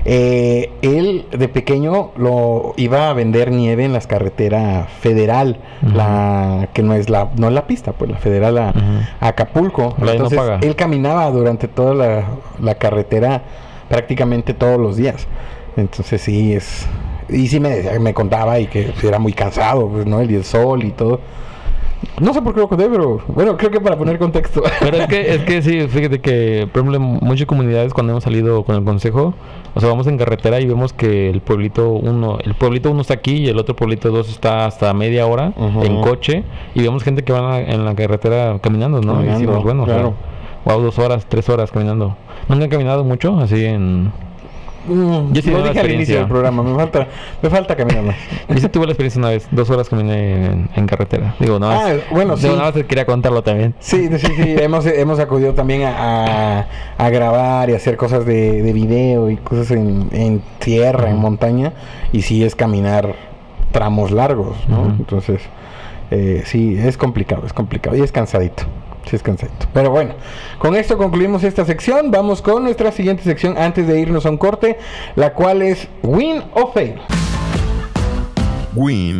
eh, 0.04 0.70
él 0.82 1.26
de 1.30 1.48
pequeño 1.48 2.12
lo 2.16 2.74
iba 2.76 3.10
a 3.10 3.12
vender 3.12 3.50
nieve 3.50 3.84
en 3.84 3.92
las 3.92 4.06
carreteras 4.06 4.90
federal, 5.00 5.58
la 5.82 6.68
que 6.72 6.82
no 6.82 6.94
es 6.94 7.10
la 7.10 7.30
no 7.36 7.48
es 7.48 7.54
la 7.54 7.66
pista, 7.66 7.92
pues 7.92 8.10
la 8.10 8.18
federal 8.18 8.58
a, 8.58 8.74
Acapulco. 9.20 9.94
La 9.98 10.12
de 10.12 10.18
no 10.18 10.26
Entonces 10.26 10.58
él 10.62 10.76
caminaba 10.76 11.30
durante 11.30 11.68
toda 11.68 11.94
la, 11.94 12.24
la 12.60 12.74
carretera 12.76 13.42
prácticamente 13.88 14.54
todos 14.54 14.78
los 14.78 14.96
días. 14.96 15.26
Entonces 15.76 16.22
sí 16.22 16.54
es 16.54 16.86
y 17.28 17.48
sí 17.48 17.60
me, 17.60 17.98
me 17.98 18.14
contaba 18.14 18.58
y 18.60 18.66
que 18.66 18.92
era 19.02 19.18
muy 19.18 19.32
cansado, 19.32 19.88
pues, 19.88 20.06
¿no? 20.06 20.20
El 20.20 20.44
sol 20.44 20.84
y 20.84 20.92
todo. 20.92 21.20
No 22.20 22.32
sé 22.32 22.40
por 22.40 22.54
qué 22.54 22.60
lo 22.60 22.68
conté, 22.68 22.88
pero 22.88 23.20
bueno, 23.28 23.56
creo 23.56 23.70
que 23.70 23.80
para 23.80 23.96
poner 23.96 24.18
contexto. 24.18 24.62
Pero 24.80 24.96
es 24.96 25.06
que, 25.06 25.34
es 25.34 25.42
que 25.44 25.60
sí, 25.60 25.86
fíjate 25.86 26.20
que, 26.20 26.68
por 26.72 26.80
ejemplo, 26.80 26.96
en 26.96 27.18
muchas 27.20 27.46
comunidades 27.46 27.92
cuando 27.92 28.12
hemos 28.12 28.24
salido 28.24 28.64
con 28.64 28.76
el 28.76 28.84
consejo, 28.84 29.34
o 29.74 29.80
sea, 29.80 29.90
vamos 29.90 30.06
en 30.06 30.16
carretera 30.16 30.58
y 30.60 30.66
vemos 30.66 30.94
que 30.94 31.28
el 31.28 31.42
pueblito 31.42 31.90
uno, 31.90 32.38
el 32.42 32.54
pueblito 32.54 32.90
uno 32.90 33.02
está 33.02 33.14
aquí 33.14 33.36
y 33.36 33.48
el 33.48 33.58
otro 33.58 33.76
pueblito 33.76 34.10
dos 34.10 34.30
está 34.30 34.64
hasta 34.64 34.92
media 34.94 35.26
hora 35.26 35.52
en 35.56 36.00
coche 36.00 36.44
y 36.74 36.82
vemos 36.82 37.02
gente 37.02 37.22
que 37.22 37.32
va 37.34 37.60
en 37.60 37.84
la, 37.84 37.94
carretera 37.94 38.58
caminando, 38.62 39.02
¿no? 39.02 39.14
Caminando, 39.14 39.38
y 39.38 39.42
decimos, 39.42 39.62
bueno, 39.62 39.84
claro. 39.84 40.14
wow, 40.64 40.80
dos 40.80 40.98
horas, 40.98 41.26
tres 41.28 41.48
horas 41.50 41.70
caminando. 41.70 42.16
¿Nunca 42.48 42.64
han 42.64 42.70
caminado 42.70 43.04
mucho 43.04 43.38
así 43.38 43.62
en...? 43.64 44.10
Mm, 44.86 45.32
Yo 45.32 45.42
sí 45.42 45.50
lo 45.50 45.62
dije 45.62 45.80
al 45.80 45.90
inicio 45.90 46.16
del 46.18 46.28
programa, 46.28 46.62
me 46.62 46.74
falta, 46.74 47.06
me 47.42 47.50
falta 47.50 47.74
caminar 47.76 48.02
más. 48.04 48.16
Yo 48.48 48.58
sí 48.58 48.68
tuve 48.68 48.86
la 48.86 48.92
experiencia 48.92 49.18
una 49.18 49.30
vez, 49.30 49.48
dos 49.50 49.68
horas 49.70 49.88
caminé 49.88 50.46
en, 50.46 50.68
en 50.74 50.86
carretera. 50.86 51.34
Digo, 51.40 51.58
nada 51.58 51.74
más, 51.74 51.84
Ah, 51.90 51.94
bueno, 52.12 52.36
digo, 52.36 52.52
sí. 52.52 52.58
nada 52.58 52.72
más 52.72 52.84
quería 52.84 53.04
contarlo 53.06 53.42
también. 53.42 53.74
Sí, 53.80 54.08
sí, 54.18 54.26
sí, 54.36 54.56
hemos, 54.58 54.86
hemos 54.86 55.18
acudido 55.18 55.54
también 55.54 55.82
a, 55.84 56.60
a- 56.60 56.66
a 56.98 57.10
grabar 57.10 57.68
y 57.70 57.74
hacer 57.74 57.96
cosas 57.96 58.24
de, 58.24 58.62
de 58.62 58.72
video 58.72 59.28
y 59.30 59.36
cosas 59.36 59.70
en, 59.72 60.08
en 60.12 60.42
tierra, 60.58 61.08
en 61.08 61.14
Ujú. 61.14 61.22
montaña, 61.22 61.72
y 62.12 62.22
sí 62.22 62.44
es 62.44 62.54
caminar 62.54 63.14
tramos 63.72 64.10
largos, 64.10 64.56
¿no? 64.68 64.82
Ujú. 64.82 64.90
Entonces, 64.98 65.42
eh, 66.10 66.42
sí, 66.46 66.76
es 66.78 66.96
complicado, 66.96 67.42
es 67.46 67.52
complicado 67.52 67.96
y 67.96 68.00
es 68.00 68.12
cansadito. 68.12 68.62
Sí, 69.06 69.16
es. 69.16 69.66
Pero 69.72 69.90
bueno, 69.90 70.14
con 70.58 70.74
esto 70.74 70.98
concluimos 70.98 71.44
esta 71.44 71.64
sección. 71.64 72.10
Vamos 72.10 72.42
con 72.42 72.64
nuestra 72.64 72.90
siguiente 72.90 73.22
sección 73.22 73.56
antes 73.56 73.86
de 73.86 74.00
irnos 74.00 74.26
a 74.26 74.30
un 74.30 74.38
corte, 74.38 74.78
la 75.14 75.32
cual 75.32 75.62
es 75.62 75.88
Win 76.02 76.42
o 76.52 76.72
Fail. 76.72 77.00
Win 78.74 79.18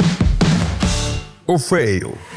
o 1.46 1.58
fail. 1.58 2.35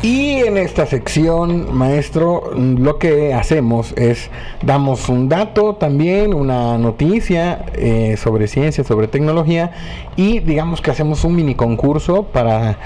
Y 0.00 0.36
en 0.36 0.56
esta 0.58 0.86
sección, 0.86 1.76
maestro, 1.76 2.52
lo 2.54 2.98
que 2.98 3.34
hacemos 3.34 3.92
es 3.96 4.30
damos 4.62 5.08
un 5.08 5.28
dato 5.28 5.74
también, 5.74 6.34
una 6.34 6.78
noticia 6.78 7.66
eh, 7.74 8.16
sobre 8.16 8.46
ciencia, 8.46 8.84
sobre 8.84 9.08
tecnología 9.08 9.72
y 10.14 10.38
digamos 10.38 10.80
que 10.82 10.92
hacemos 10.92 11.24
un 11.24 11.34
mini 11.34 11.56
concurso 11.56 12.22
para 12.22 12.78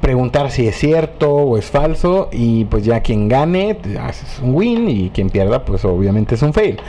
preguntar 0.00 0.50
si 0.50 0.66
es 0.66 0.76
cierto 0.76 1.30
o 1.30 1.58
es 1.58 1.66
falso 1.66 2.30
y 2.32 2.64
pues 2.64 2.86
ya 2.86 3.00
quien 3.00 3.28
gane 3.28 3.76
haces 4.00 4.40
un 4.42 4.54
win 4.54 4.88
y 4.88 5.10
quien 5.10 5.28
pierda 5.28 5.62
pues 5.62 5.84
obviamente 5.84 6.36
es 6.36 6.42
un 6.42 6.54
fail. 6.54 6.80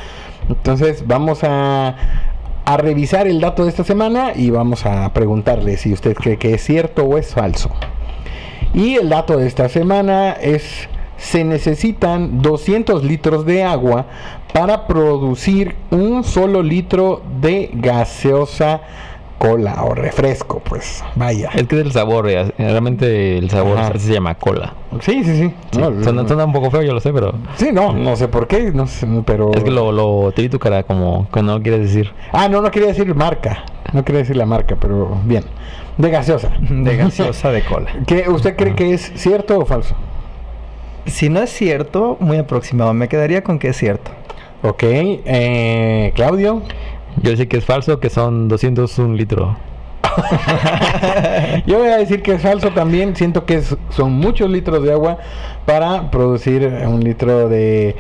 Entonces 0.47 1.06
vamos 1.06 1.43
a, 1.43 1.93
a 2.63 2.77
revisar 2.77 3.27
el 3.27 3.41
dato 3.41 3.65
de 3.65 3.69
esta 3.69 3.84
semana 3.84 4.32
y 4.34 4.49
vamos 4.49 4.86
a 4.86 5.12
preguntarle 5.12 5.75
si 5.75 5.91
usted 5.91 6.15
cree 6.15 6.38
que 6.38 6.53
es 6.53 6.63
cierto 6.63 7.03
o 7.03 7.17
es 7.17 7.34
falso. 7.34 7.69
Y 8.73 8.95
el 8.95 9.10
dato 9.10 9.38
de 9.38 9.47
esta 9.47 9.69
semana 9.69 10.34
es, 10.34 10.88
se 11.17 11.43
necesitan 11.43 12.41
200 12.41 13.03
litros 13.03 13.45
de 13.45 13.63
agua 13.63 14.06
para 14.53 14.88
producir 14.88 15.75
un 15.91 16.23
solo 16.23 16.62
litro 16.62 17.21
de 17.41 17.69
gaseosa 17.73 18.82
cola 19.38 19.84
o 19.84 19.93
refresco, 19.93 20.60
pues 20.60 21.04
vaya. 21.15 21.50
Es 21.54 21.67
que 21.67 21.80
es 21.80 21.86
el 21.86 21.91
sabor, 21.91 22.30
eh, 22.30 22.52
realmente 22.58 23.38
el 23.38 23.50
sabor 23.50 23.78
Ajá. 23.78 23.97
se 23.97 24.13
llama 24.13 24.36
cola. 24.36 24.73
Sí, 25.02 25.23
sí, 25.23 25.38
sí. 25.38 25.54
Sí, 25.71 25.80
No, 25.80 26.04
suena, 26.04 26.28
suena 26.28 26.45
un 26.45 26.54
poco 26.54 26.71
feo, 26.71 26.82
yo 26.82 26.93
lo 26.93 27.00
sé, 27.00 27.13
pero 27.13 27.34
sí, 27.56 27.69
no, 27.71 27.93
no 27.93 28.15
sé 28.15 28.28
por 28.28 28.47
qué, 28.47 28.71
no 28.71 28.88
sé, 28.88 29.08
pero... 29.26 29.52
es 29.54 29.63
que 29.63 29.71
lo, 29.71 29.91
lo 29.91 30.32
te 30.32 30.47
tu 30.50 30.60
cara 30.60 30.84
como 30.84 31.30
que 31.32 31.43
no 31.43 31.58
lo 31.58 31.62
quieres 31.62 31.82
decir. 31.82 32.12
Ah, 32.32 32.47
no, 32.50 32.62
no 32.62 32.71
quería 32.71 32.89
decir 32.89 33.13
marca, 33.15 33.63
no 33.93 34.04
quería 34.04 34.19
decir 34.19 34.36
la 34.38 34.45
marca, 34.45 34.76
pero 34.80 35.17
bien. 35.26 35.43
De 35.97 36.10
gaseosa. 36.10 36.52
de 36.69 36.97
gaseosa 36.97 37.52
de 37.52 37.63
cola. 37.63 37.91
¿Qué, 38.08 38.30
¿Usted 38.30 38.56
cree 38.56 38.76
que 38.76 38.93
es 38.93 39.12
cierto 39.15 39.60
o 39.60 39.65
falso? 39.65 39.95
Si 41.06 41.30
no 41.30 41.41
es 41.41 41.50
cierto, 41.52 42.17
muy 42.19 42.38
aproximado, 42.38 42.93
me 42.93 43.08
quedaría 43.08 43.43
con 43.43 43.60
que 43.60 43.69
es 43.69 43.78
cierto. 43.78 44.12
Ok, 44.63 44.84
eh, 44.84 46.12
Claudio. 46.15 46.63
Yo 47.21 47.36
sé 47.36 47.47
que 47.47 47.58
es 47.58 47.65
falso, 47.65 47.99
que 47.99 48.10
son 48.10 48.47
201 48.47 49.15
litro. 49.15 49.58
Yo 51.65 51.80
voy 51.80 51.88
a 51.89 51.97
decir 51.97 52.21
que 52.21 52.34
es 52.34 52.41
falso 52.41 52.71
también. 52.71 53.15
Siento 53.15 53.45
que 53.45 53.56
es- 53.56 53.75
son 53.89 54.13
muchos 54.13 54.49
litros 54.49 54.84
de 54.84 54.91
agua 54.91 55.17
para 55.65 56.10
producir 56.12 56.65
un 56.88 57.01
litro 57.03 57.49
de, 57.49 57.95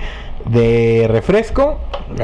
de 0.45 1.07
refresco. 1.09 1.79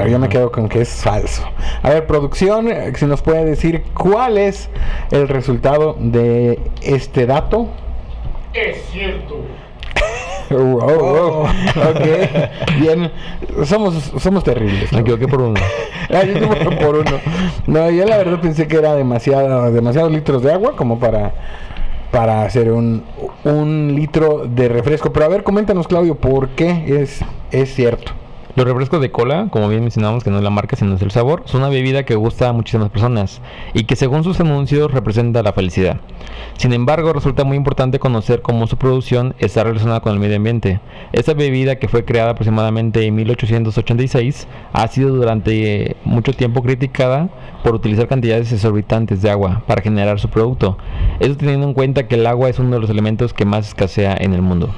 Yo 0.10 0.18
me 0.20 0.30
quedo 0.30 0.52
con 0.52 0.70
que 0.70 0.82
es 0.82 0.90
falso. 0.90 1.44
A 1.82 1.90
ver, 1.90 2.08
producción, 2.08 2.70
si 2.96 3.06
nos 3.06 3.22
puede 3.22 3.44
decir 3.46 3.84
cuál 3.94 4.38
es 4.38 4.70
el 5.12 5.28
resultado 5.28 5.98
de 6.00 6.60
este 6.82 7.26
dato. 7.26 7.68
Es 8.54 8.82
cierto. 8.92 9.42
Oh, 10.52 10.80
oh. 10.82 11.42
Ok, 11.44 12.06
bien. 12.80 13.12
Somos, 13.66 14.12
somos 14.18 14.44
terribles. 14.44 14.92
Me 14.92 15.00
equivoqué 15.00 15.28
por 15.28 15.42
uno. 15.42 15.60
Ah, 16.10 16.24
yo 16.26 16.80
por 16.80 16.98
uno. 16.98 17.12
No, 17.66 17.90
yo 17.90 18.06
la 18.06 18.18
verdad 18.18 18.40
pensé 18.42 18.68
que 18.68 18.76
era 18.76 18.94
demasiado, 18.94 19.72
demasiados 19.72 20.12
litros 20.12 20.44
de 20.44 20.52
agua 20.52 20.76
como 20.76 21.00
para, 21.00 21.34
para 22.12 22.44
hacer 22.44 22.72
un, 22.72 23.04
un 23.46 23.94
litro 23.96 24.44
de 24.46 24.68
refresco. 24.68 25.14
Pero 25.14 25.26
a 25.26 25.30
ver, 25.30 25.44
coméntanos, 25.44 25.88
Claudio, 25.88 26.16
¿por 26.16 26.50
qué 26.50 27.00
es, 27.02 27.22
es 27.52 27.74
cierto? 27.74 28.12
Los 28.56 28.68
refrescos 28.68 29.02
de 29.02 29.10
cola, 29.10 29.48
como 29.50 29.68
bien 29.68 29.82
mencionamos, 29.82 30.24
que 30.24 30.30
no 30.30 30.38
es 30.38 30.44
la 30.44 30.52
marca, 30.52 30.76
sino 30.76 30.94
es 30.94 31.02
el 31.02 31.10
sabor, 31.10 31.42
son 31.46 31.62
una 31.62 31.72
bebida 31.72 32.04
que 32.06 32.14
gusta 32.14 32.50
a 32.50 32.54
muchísimas 32.54 32.92
personas 32.92 33.42
y 33.74 33.86
que 33.86 33.96
según 33.96 34.24
sus 34.24 34.40
anuncios 34.40 34.92
representa 34.92 35.42
la 35.42 35.54
felicidad. 35.54 36.00
Sin 36.58 36.72
embargo, 36.72 37.14
resulta 37.14 37.46
muy 37.46 37.58
importante 37.58 37.98
conocer 37.98 38.44
cómo 38.44 38.68
su 38.68 38.78
producción 38.78 39.34
está 39.40 39.64
relacionada 39.64 40.02
con 40.02 40.14
el 40.14 40.20
medio 40.20 40.36
ambiente. 40.36 40.80
Esta 41.14 41.34
bebida, 41.34 41.78
que 41.80 41.88
fue 41.88 42.06
creada 42.06 42.32
aproximadamente 42.34 43.04
en 43.04 43.16
1886, 43.16 44.48
ha 44.72 44.88
sido 44.88 45.16
durante 45.16 45.96
mucho 46.06 46.34
tiempo 46.34 46.62
criticada 46.62 47.30
por 47.64 47.74
utilizar 47.74 48.08
cantidades 48.08 48.52
exorbitantes 48.52 49.24
de 49.24 49.32
agua 49.32 49.64
para 49.66 49.82
generar 49.82 50.20
su 50.20 50.30
producto. 50.30 50.78
Eso 51.20 51.36
teniendo 51.38 51.66
en 51.66 51.74
cuenta 51.74 52.08
que 52.08 52.16
el 52.16 52.28
agua 52.28 52.50
es 52.50 52.60
uno 52.60 52.76
de 52.76 52.82
los 52.82 52.90
elementos 52.92 53.34
que 53.34 53.46
más 53.46 53.70
escasea 53.70 54.16
en 54.20 54.34
el 54.34 54.44
mundo. 54.44 54.70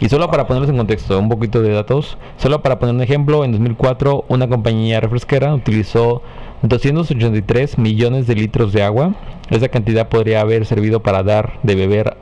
Y 0.00 0.08
solo 0.08 0.30
para 0.30 0.46
ponerlos 0.46 0.68
en 0.68 0.76
contexto, 0.76 1.18
un 1.18 1.28
poquito 1.28 1.62
de 1.62 1.70
datos, 1.70 2.18
solo 2.36 2.62
para 2.62 2.78
poner 2.78 2.94
un 2.94 3.00
ejemplo, 3.00 3.21
en 3.22 3.52
2004 3.52 4.24
una 4.28 4.48
compañía 4.48 4.98
refresquera 4.98 5.54
utilizó 5.54 6.22
283 6.62 7.78
millones 7.78 8.26
de 8.26 8.34
litros 8.34 8.72
de 8.72 8.82
agua. 8.82 9.14
Esa 9.48 9.68
cantidad 9.68 10.08
podría 10.08 10.40
haber 10.40 10.66
servido 10.66 11.04
para 11.04 11.22
dar 11.22 11.60
de 11.62 11.76
beber 11.76 12.16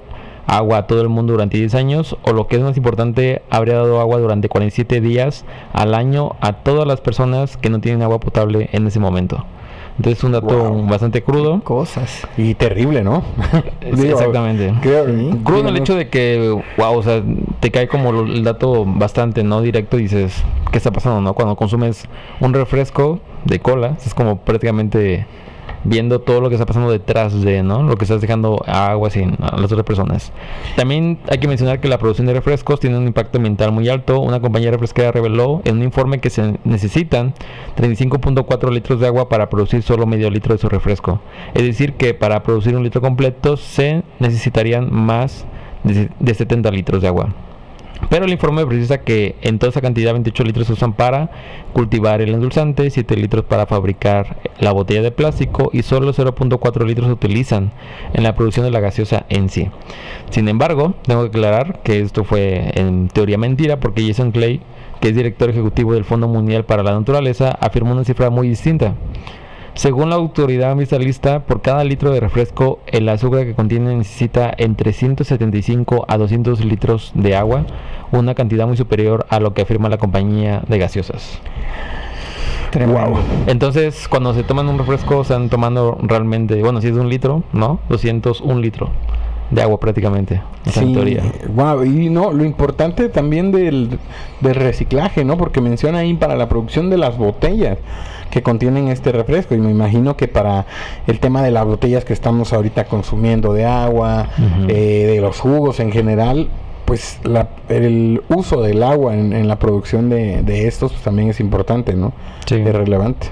agua 0.47 0.79
a 0.79 0.87
todo 0.87 1.01
el 1.01 1.09
mundo 1.09 1.33
durante 1.33 1.57
10 1.57 1.75
años 1.75 2.17
o 2.23 2.33
lo 2.33 2.49
que 2.49 2.57
es 2.57 2.63
más 2.63 2.77
importante, 2.77 3.43
habría 3.49 3.77
dado 3.77 4.01
agua 4.01 4.19
durante 4.19 4.49
47 4.49 5.01
días 5.01 5.47
al 5.73 5.95
año 5.95 6.37
a 6.41 6.53
todas 6.53 6.87
las 6.87 7.01
personas 7.01 7.57
que 7.57 7.71
no 7.71 7.81
tienen 7.81 8.03
agua 8.03 8.21
potable 8.21 8.69
en 8.73 8.87
ese 8.87 9.01
momento. 9.01 9.45
Entonces 10.01 10.19
es 10.21 10.25
un 10.25 10.33
dato 10.33 10.47
Wow. 10.71 10.87
bastante 10.87 11.23
crudo. 11.23 11.61
Cosas. 11.63 12.27
Y 12.39 12.55
terrible, 12.55 13.05
¿no? 13.05 13.23
Sí, 13.83 13.91
Digo, 14.03 14.19
exactamente. 14.19 14.73
creo- 14.81 15.05
Crudo 15.45 15.61
en 15.61 15.67
el 15.69 15.77
hecho 15.77 15.95
de 15.95 16.09
que, 16.09 16.59
wow, 16.79 16.97
o 16.97 17.03
sea, 17.03 17.23
te 17.61 17.71
cae 17.71 17.87
como 17.87 18.23
el 18.23 18.43
dato 18.43 18.87
bastante, 18.87 19.45
¿no? 19.45 19.61
Directo 19.61 19.99
y 19.99 20.05
dices, 20.05 20.43
¿qué 20.73 20.79
está 20.79 20.91
pasando, 20.91 21.21
no? 21.21 21.35
Cuando 21.35 21.55
consumes 21.55 22.07
un 22.41 22.55
refresco 22.55 23.21
de 23.45 23.59
cola, 23.61 23.99
es 24.03 24.15
como 24.15 24.39
prácticamente 24.39 25.27
viendo 25.85 26.21
todo 26.21 26.41
lo 26.41 26.49
que 26.49 26.55
está 26.55 26.67
pasando 26.67 26.91
detrás 26.91 27.41
de, 27.43 27.63
¿no? 27.63 27.83
Lo 27.83 27.97
que 27.97 28.05
estás 28.05 28.21
dejando 28.21 28.63
agua 28.67 29.11
sin 29.11 29.37
a 29.41 29.57
las 29.57 29.73
otras 29.73 29.85
personas. 29.85 30.33
También 30.77 31.19
hay 31.29 31.39
que 31.39 31.49
mencionar 31.49 31.81
que 31.81 31.89
la 31.89 31.99
producción 31.99 32.27
de 32.27 32.35
refrescos 32.35 32.81
tiene 32.81 32.99
un 32.99 33.07
impacto 33.07 33.39
ambiental 33.39 33.73
muy 33.73 33.89
alto. 33.89 34.21
Una 34.21 34.41
compañía 34.41 34.71
refresquera 34.71 35.13
reveló 35.13 35.63
en 35.65 35.77
un 35.77 35.83
informe 35.83 36.21
que 36.21 36.31
se 36.31 36.59
necesitan 36.65 37.35
35.4 37.77 38.71
litros 38.71 39.01
de 39.01 39.07
agua 39.07 39.29
para 39.29 39.49
producir 39.49 39.83
solo 39.83 40.07
medio 40.07 40.31
litro 40.31 40.55
de 40.55 40.59
su 40.59 40.69
refresco. 40.69 41.21
Es 41.55 41.63
decir, 41.63 41.95
que 41.95 42.15
para 42.15 42.43
producir 42.43 42.77
un 42.77 42.83
litro 42.83 43.01
completo 43.01 43.57
se 43.57 44.03
necesitarían 44.19 44.93
más 44.93 45.47
de 45.83 46.35
70 46.35 46.71
litros 46.71 47.03
de 47.03 47.09
agua. 47.09 47.35
Pero 48.09 48.25
el 48.25 48.33
informe 48.33 48.67
precisa 48.67 48.99
que 48.99 49.37
en 49.43 49.59
toda 49.59 49.71
esa 49.71 49.81
cantidad 49.81 50.13
28 50.13 50.45
litros 50.45 50.67
se 50.67 50.73
usan 50.73 50.95
para 50.95 51.31
cultivar 51.73 52.21
el 52.21 52.35
endulzante, 52.35 52.91
7 52.91 53.17
litros 53.17 53.45
para 53.45 53.67
fabricar 53.67 54.39
la 54.59 54.73
botella 54.73 55.03
de 55.03 55.13
plástico 55.13 55.71
y 55.73 55.83
solo 55.83 56.13
0.4 56.13 56.87
litros 56.87 57.07
se 57.07 57.13
utilizan 57.13 57.73
en 58.13 58.23
la 58.23 58.35
producción 58.35 58.65
de 58.65 58.73
la 58.73 58.81
gaseosa 58.81 59.27
en 59.29 59.49
sí. 59.49 59.71
Sin 60.31 60.49
embargo, 60.49 60.95
tengo 61.07 61.23
que 61.23 61.29
aclarar 61.29 61.81
que 61.83 62.01
esto 62.01 62.25
fue 62.25 62.73
en 62.75 63.09
teoría 63.09 63.39
mentira 63.39 63.79
porque 63.79 64.07
Jason 64.07 64.33
Clay, 64.33 64.61
que 65.01 65.09
es 65.09 65.15
director 65.15 65.51
ejecutivo 65.51 65.95
del 65.95 66.05
Fondo 66.05 66.27
Mundial 66.29 66.65
para 66.65 66.83
la 66.83 66.93
Naturaleza, 66.93 67.57
afirmó 67.61 67.93
una 67.93 68.05
cifra 68.05 68.31
muy 68.31 68.49
distinta. 68.49 68.95
Según 69.75 70.11
la 70.11 70.17
autoridad 70.17 70.73
ambientalista, 70.73 71.41
por 71.41 71.63
cada 71.63 71.85
litro 71.85 72.13
de 72.13 72.21
refresco, 72.21 72.81
el 72.87 73.09
azúcar 73.09 73.45
que 73.45 73.55
contiene 73.55 73.95
necesita 73.97 74.53
entre 74.57 74.93
175 74.93 76.05
a 76.09 76.19
200 76.19 76.65
litros 76.65 77.13
de 77.15 77.37
agua, 77.37 77.65
una 78.13 78.35
cantidad 78.35 78.67
muy 78.67 78.77
superior 78.77 79.27
a 79.31 79.41
lo 79.41 79.55
que 79.55 79.63
afirma 79.63 79.89
la 79.89 79.99
compañía 79.99 80.63
de 80.69 80.79
gaseosas. 80.79 81.41
Tremendo. 82.71 83.19
Entonces, 83.47 84.07
cuando 84.09 84.35
se 84.35 84.43
toman 84.43 84.69
un 84.69 84.79
refresco, 84.79 85.23
están 85.23 85.49
tomando 85.49 85.99
realmente, 86.03 86.63
bueno, 86.63 86.81
si 86.81 86.89
es 86.89 86.95
de 86.95 87.01
un 87.01 87.09
litro, 87.09 87.43
¿no? 87.53 87.81
201 87.89 88.61
litro 88.61 88.91
de 89.51 89.63
agua 89.63 89.81
prácticamente, 89.81 90.41
Sí, 90.71 90.93
teoría. 90.93 91.23
guau, 91.49 91.85
y 91.85 92.09
no, 92.09 92.33
lo 92.33 92.45
importante 92.45 93.09
también 93.09 93.51
del, 93.51 93.99
del 94.41 94.55
reciclaje, 94.55 95.25
¿no? 95.25 95.37
Porque 95.37 95.61
menciona 95.61 95.99
ahí 95.99 96.15
para 96.15 96.37
la 96.37 96.49
producción 96.49 96.89
de 96.91 96.99
las 96.99 97.17
botellas 97.19 97.79
que 98.31 98.43
contienen 98.43 98.89
este 98.89 99.11
refresco. 99.11 99.55
Y 99.55 99.59
me 99.59 99.71
imagino 99.71 100.17
que 100.17 100.29
para 100.29 100.67
el 101.09 101.19
tema 101.19 101.43
de 101.43 101.51
las 101.51 101.65
botellas 101.65 102.05
que 102.05 102.13
estamos 102.13 102.53
ahorita 102.53 102.85
consumiendo 102.85 103.53
de 103.53 103.65
agua, 103.67 104.29
eh, 104.69 105.09
de 105.15 105.21
los 105.21 105.41
jugos 105.41 105.81
en 105.81 105.91
general, 105.91 106.49
pues 106.85 107.19
la- 107.25 107.49
el 107.69 108.23
uso 108.29 108.63
del 108.63 108.83
agua 108.85 109.15
en, 109.17 109.33
en 109.33 109.49
la 109.49 109.59
producción 109.59 110.09
de, 110.11 110.43
de 110.43 110.69
estos 110.69 110.93
pues, 110.93 111.03
también 111.05 111.29
es 111.31 111.41
importante, 111.41 111.95
¿no? 111.95 112.13
Sí. 112.47 112.57
Es 112.57 112.73
relevante. 112.75 113.29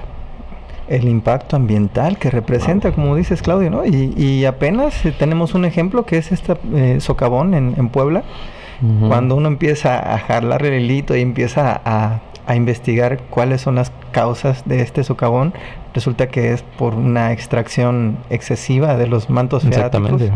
El 0.89 1.07
impacto 1.07 1.55
ambiental 1.55 2.17
que 2.17 2.31
representa, 2.31 2.91
como 2.91 3.15
dices 3.15 3.41
Claudio, 3.41 3.69
¿no? 3.69 3.85
Y, 3.85 4.13
y 4.17 4.45
apenas 4.45 5.05
eh, 5.05 5.13
tenemos 5.17 5.53
un 5.53 5.65
ejemplo 5.65 6.05
que 6.05 6.17
es 6.17 6.31
esta 6.31 6.57
eh, 6.75 6.97
socavón 6.99 7.53
en, 7.53 7.75
en 7.77 7.89
Puebla, 7.89 8.23
cuando 9.09 9.35
uno 9.35 9.49
empieza 9.49 10.13
a 10.13 10.19
jalar 10.19 10.65
el 10.65 10.81
hilito 10.81 11.13
y 11.13 11.19
empieza 11.19 11.81
a, 11.83 12.21
a 12.47 12.55
investigar 12.55 13.19
cuáles 13.29 13.59
son 13.59 13.75
las 13.75 13.91
causas 14.11 14.63
de 14.65 14.81
este 14.81 15.03
socavón, 15.03 15.53
resulta 15.93 16.29
que 16.29 16.53
es 16.53 16.63
por 16.63 16.95
una 16.95 17.33
extracción 17.33 18.17
excesiva 18.29 18.95
de 18.95 19.07
los 19.07 19.29
mantos 19.29 19.65
Exactamente. 19.65 20.31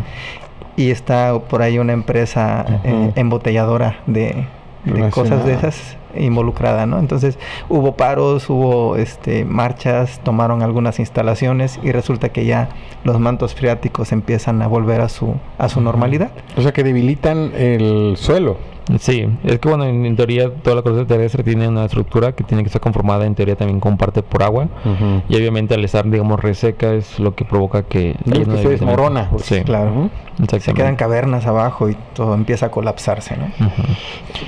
y 0.76 0.92
está 0.92 1.40
por 1.40 1.62
ahí 1.62 1.80
una 1.80 1.94
empresa 1.94 2.82
eh, 2.84 3.14
embotelladora 3.16 4.00
de, 4.08 4.46
de 4.84 5.10
cosas 5.10 5.46
de 5.46 5.54
esas 5.54 5.96
involucrada, 6.16 6.86
¿no? 6.86 7.00
Entonces 7.00 7.38
hubo 7.70 7.96
paros, 7.96 8.50
hubo 8.50 8.96
este 8.96 9.46
marchas, 9.46 10.20
tomaron 10.24 10.62
algunas 10.62 11.00
instalaciones 11.00 11.80
y 11.84 11.92
resulta 11.92 12.30
que 12.30 12.46
ya 12.46 12.70
los 13.04 13.20
mantos 13.20 13.56
freáticos 13.56 14.12
empiezan 14.12 14.62
a 14.62 14.68
volver 14.68 15.02
a 15.02 15.10
su 15.10 15.36
a 15.58 15.70
su 15.70 15.82
normalidad. 15.82 16.32
O 16.58 16.62
sea 16.62 16.74
que 16.74 16.84
debilitan 16.84 17.52
el 17.56 18.16
suelo. 18.18 18.73
Sí, 19.00 19.28
es 19.44 19.60
que 19.60 19.70
bueno, 19.70 19.86
en, 19.86 20.06
en 20.06 20.16
teoría 20.16 20.54
toda 20.54 20.76
la 20.76 20.82
corteza 20.82 21.08
terrestre 21.08 21.44
tiene 21.44 21.68
una 21.68 21.86
estructura 21.86 22.34
que 22.34 22.44
tiene 22.44 22.64
que 22.64 22.68
estar 22.68 22.82
conformada 22.82 23.26
en 23.26 23.34
teoría 23.34 23.56
también 23.56 23.80
con 23.80 23.98
parte 23.98 24.24
por 24.24 24.44
agua 24.44 24.68
y 25.30 25.36
obviamente 25.36 25.74
al 25.74 25.86
estar 25.86 26.10
digamos 26.10 26.40
reseca 26.40 26.94
es 26.94 27.20
lo 27.20 27.34
que 27.34 27.46
provoca 27.46 27.84
que 27.84 28.16
Digo 28.26 28.42
haya 28.42 28.52
que 28.56 28.62
se 28.62 28.70
desmorona, 28.70 29.30
pues, 29.30 29.46
Sí, 29.46 29.62
Claro. 29.62 30.10
Se 30.60 30.74
quedan 30.74 30.96
cavernas 30.96 31.46
abajo 31.46 31.90
y 31.90 31.98
todo 32.16 32.34
empieza 32.34 32.66
a 32.66 32.72
colapsarse, 32.72 33.38
¿no? 33.38 33.46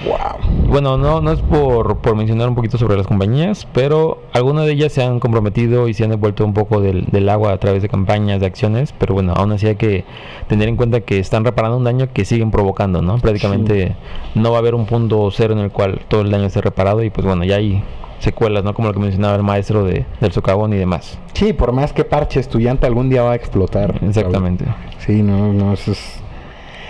Wow. 0.04 0.68
Bueno, 0.68 0.98
no, 0.98 1.22
no 1.22 1.32
es 1.32 1.42
por, 1.42 1.98
por 1.98 2.16
mencionar 2.16 2.50
un 2.50 2.56
poquito 2.56 2.80
sobre 2.80 2.98
las 2.98 3.06
compañías, 3.06 3.68
pero 3.72 4.24
algunas 4.34 4.66
de 4.66 4.72
ellas 4.72 4.94
se 4.94 5.04
han 5.04 5.20
comprometido 5.20 5.88
y 5.88 5.94
se 5.94 6.04
han 6.04 6.10
devuelto 6.10 6.44
un 6.44 6.54
poco 6.54 6.82
del, 6.82 7.06
del 7.06 7.30
agua 7.30 7.54
a 7.54 7.58
través 7.60 7.84
de 7.84 7.90
campañas, 7.90 8.40
de 8.40 8.48
acciones, 8.48 8.94
pero 8.98 9.14
bueno, 9.14 9.34
aún 9.36 9.52
así 9.52 9.68
hay 9.68 9.76
que 9.76 10.06
tener 10.48 10.70
en 10.70 10.76
cuenta 10.76 11.02
que 11.02 11.20
están 11.20 11.46
reparando 11.46 11.78
un 11.78 11.84
daño 11.84 12.08
que 12.12 12.26
siguen 12.26 12.50
provocando, 12.50 13.04
¿no? 13.04 13.20
Prácticamente 13.20 13.96
no 14.36 14.52
va 14.52 14.58
a 14.58 14.60
haber 14.60 14.76
un 14.76 14.86
punto 14.86 15.30
cero 15.32 15.54
en 15.54 15.60
el 15.60 15.72
cual 15.72 16.02
todo 16.08 16.22
el 16.22 16.32
daño 16.32 16.46
esté 16.46 16.62
reparado 16.62 17.04
y 17.04 17.10
pues 17.10 17.26
bueno, 17.26 17.44
ya 17.44 17.56
hay 17.56 17.84
secuelas, 18.20 18.64
¿no? 18.64 18.74
Como 18.74 18.90
lo 18.90 18.94
que 18.94 19.00
mencionaba 19.00 19.36
el 19.36 19.44
maestro 19.44 19.84
de, 19.84 20.06
del 20.20 20.32
socavón 20.32 20.74
y 20.74 20.78
demás. 20.78 21.18
Sí, 21.34 21.54
por 21.54 21.72
más 21.72 21.94
que 21.94 22.04
parches 22.04 22.48
tu 22.48 22.60
llanta 22.60 22.88
algún 22.88 23.10
día 23.10 23.24
va 23.24 23.32
a 23.32 23.36
explotar. 23.36 24.00
Exactamente. 24.04 24.66
Sí, 25.00 25.22
no, 25.22 25.54
no, 25.54 25.74
eso 25.74 25.92
es... 25.92 26.22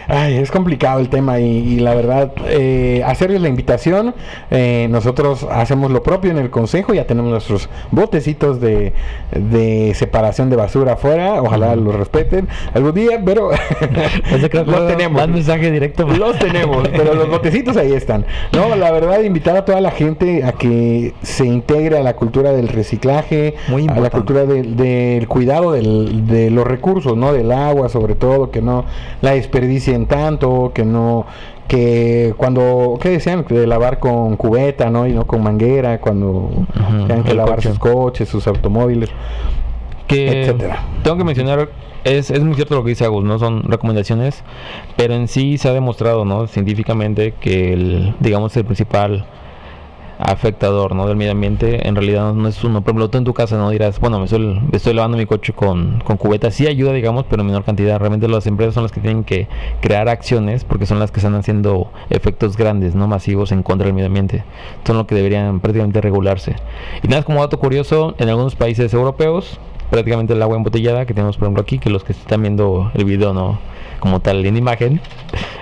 Ay, 0.07 0.35
es 0.37 0.51
complicado 0.51 0.99
el 0.99 1.09
tema 1.09 1.39
y, 1.39 1.45
y 1.45 1.79
la 1.79 1.95
verdad, 1.95 2.31
eh, 2.47 3.01
hacerles 3.05 3.41
la 3.41 3.49
invitación, 3.49 4.13
eh, 4.51 4.87
nosotros 4.89 5.45
hacemos 5.49 5.91
lo 5.91 6.03
propio 6.03 6.31
en 6.31 6.37
el 6.37 6.49
consejo, 6.49 6.93
ya 6.93 7.05
tenemos 7.05 7.31
nuestros 7.31 7.69
botecitos 7.91 8.59
de, 8.61 8.93
de 9.31 9.93
separación 9.95 10.49
de 10.49 10.55
basura 10.55 10.93
afuera, 10.93 11.41
ojalá 11.41 11.75
los 11.75 11.95
respeten 11.95 12.47
algún 12.73 12.93
día, 12.93 13.21
pero 13.23 13.49
los 14.65 14.87
tenemos. 14.87 15.21
Más 15.21 15.29
mensaje 15.29 15.71
directo. 15.71 16.07
Los 16.07 16.37
tenemos, 16.39 16.87
pero 16.89 17.13
los 17.13 17.29
botecitos 17.29 17.77
ahí 17.77 17.93
están. 17.93 18.25
No, 18.53 18.75
la 18.75 18.91
verdad, 18.91 19.21
invitar 19.21 19.57
a 19.57 19.65
toda 19.65 19.81
la 19.81 19.91
gente 19.91 20.43
a 20.43 20.51
que 20.53 21.13
se 21.21 21.45
integre 21.45 21.97
a 21.97 22.01
la 22.03 22.15
cultura 22.15 22.51
del 22.51 22.67
reciclaje, 22.67 23.55
Muy 23.69 23.87
a 23.87 23.99
la 23.99 24.09
cultura 24.09 24.45
del, 24.45 24.75
del 24.75 25.27
cuidado 25.27 25.71
del- 25.71 26.27
de 26.27 26.49
los 26.51 26.65
recursos, 26.65 27.15
¿no? 27.17 27.33
Del 27.33 27.51
agua, 27.51 27.89
sobre 27.89 28.15
todo, 28.15 28.51
que 28.51 28.61
no 28.61 28.85
la 29.21 29.31
desperdicien 29.31 29.94
tanto, 30.05 30.71
que 30.73 30.83
no 30.85 31.25
que 31.67 32.33
cuando, 32.37 32.99
¿qué 33.01 33.09
decían? 33.09 33.43
De 33.49 33.65
lavar 33.65 33.99
con 33.99 34.35
cubeta, 34.37 34.89
¿no? 34.91 35.07
Y 35.07 35.13
no 35.13 35.25
con 35.25 35.41
manguera, 35.41 35.99
cuando 35.99 36.27
Ujú, 36.27 37.07
tengan 37.07 37.23
que 37.23 37.33
lavar 37.33 37.55
coche. 37.55 37.69
sus 37.69 37.79
coches, 37.79 38.29
sus 38.29 38.45
automóviles. 38.47 39.09
que 40.07 40.41
etcétera. 40.41 40.83
tengo 41.03 41.17
que 41.17 41.23
mencionar 41.23 41.69
es, 42.03 42.29
es 42.29 42.43
muy 42.43 42.53
cierto 42.53 42.75
lo 42.75 42.83
que 42.83 42.89
dice 42.89 43.03
Agus, 43.05 43.23
¿no? 43.23 43.39
Son 43.39 43.63
recomendaciones, 43.63 44.43
pero 44.95 45.15
en 45.15 45.27
sí 45.27 45.57
se 45.57 45.67
ha 45.69 45.73
demostrado, 45.73 46.23
¿no? 46.23 46.45
Científicamente 46.45 47.33
que 47.39 47.73
el, 47.73 48.13
digamos, 48.19 48.55
el 48.57 48.65
principal 48.65 49.25
afectador, 50.19 50.95
¿no? 50.95 51.07
Del 51.07 51.17
medio 51.17 51.31
ambiente 51.31 51.87
en 51.87 51.95
realidad 51.95 52.33
no, 52.33 52.47
es 52.47 52.63
uno. 52.63 52.81
Por 52.81 52.91
ejemplo, 52.91 53.09
tú 53.09 53.17
en 53.17 53.23
tu 53.23 53.33
casa 53.33 53.57
no 53.57 53.69
dirás, 53.69 53.99
bueno, 53.99 54.19
me 54.19 54.25
estoy, 54.25 54.39
me 54.39 54.77
estoy 54.77 54.93
lavando 54.93 55.17
mi 55.17 55.25
coche 55.25 55.53
con, 55.53 56.01
con 56.01 56.17
cubeta. 56.17 56.51
Sí 56.51 56.67
ayuda, 56.67 56.93
digamos, 56.93 57.25
pero 57.29 57.41
en 57.41 57.47
menor 57.47 57.63
cantidad. 57.63 57.99
Realmente 57.99 58.27
las 58.27 58.47
empresas 58.47 58.73
son 58.73 58.83
las 58.83 58.91
que 58.91 59.01
tienen 59.01 59.23
que 59.23 59.47
crear 59.81 60.09
acciones 60.09 60.63
porque 60.63 60.85
son 60.85 60.99
las 60.99 61.11
que 61.11 61.19
están 61.19 61.35
haciendo 61.35 61.91
efectos 62.09 62.57
grandes, 62.57 62.95
¿no? 62.95 63.07
Masivos 63.07 63.51
en 63.51 63.63
contra 63.63 63.85
del 63.85 63.93
medio 63.93 64.07
ambiente. 64.07 64.43
Son 64.85 64.97
lo 64.97 65.07
que 65.07 65.15
deberían 65.15 65.59
prácticamente 65.59 66.01
regularse. 66.01 66.55
Y 67.03 67.07
nada, 67.07 67.23
como 67.23 67.41
dato 67.41 67.59
curioso, 67.59 68.15
en 68.17 68.29
algunos 68.29 68.55
países 68.55 68.93
europeos, 68.93 69.59
prácticamente 69.95 70.33
el 70.33 70.41
agua 70.41 70.57
embotellada 70.57 71.05
que 71.05 71.13
tenemos, 71.13 71.37
por 71.37 71.45
ejemplo, 71.45 71.61
aquí, 71.63 71.79
que 71.79 71.89
los 71.89 72.03
que 72.03 72.11
están 72.11 72.41
viendo 72.41 72.91
el 72.95 73.05
video, 73.05 73.33
¿no? 73.33 73.59
Como 74.01 74.19
tal 74.19 74.45
en 74.45 74.57
imagen, 74.57 74.99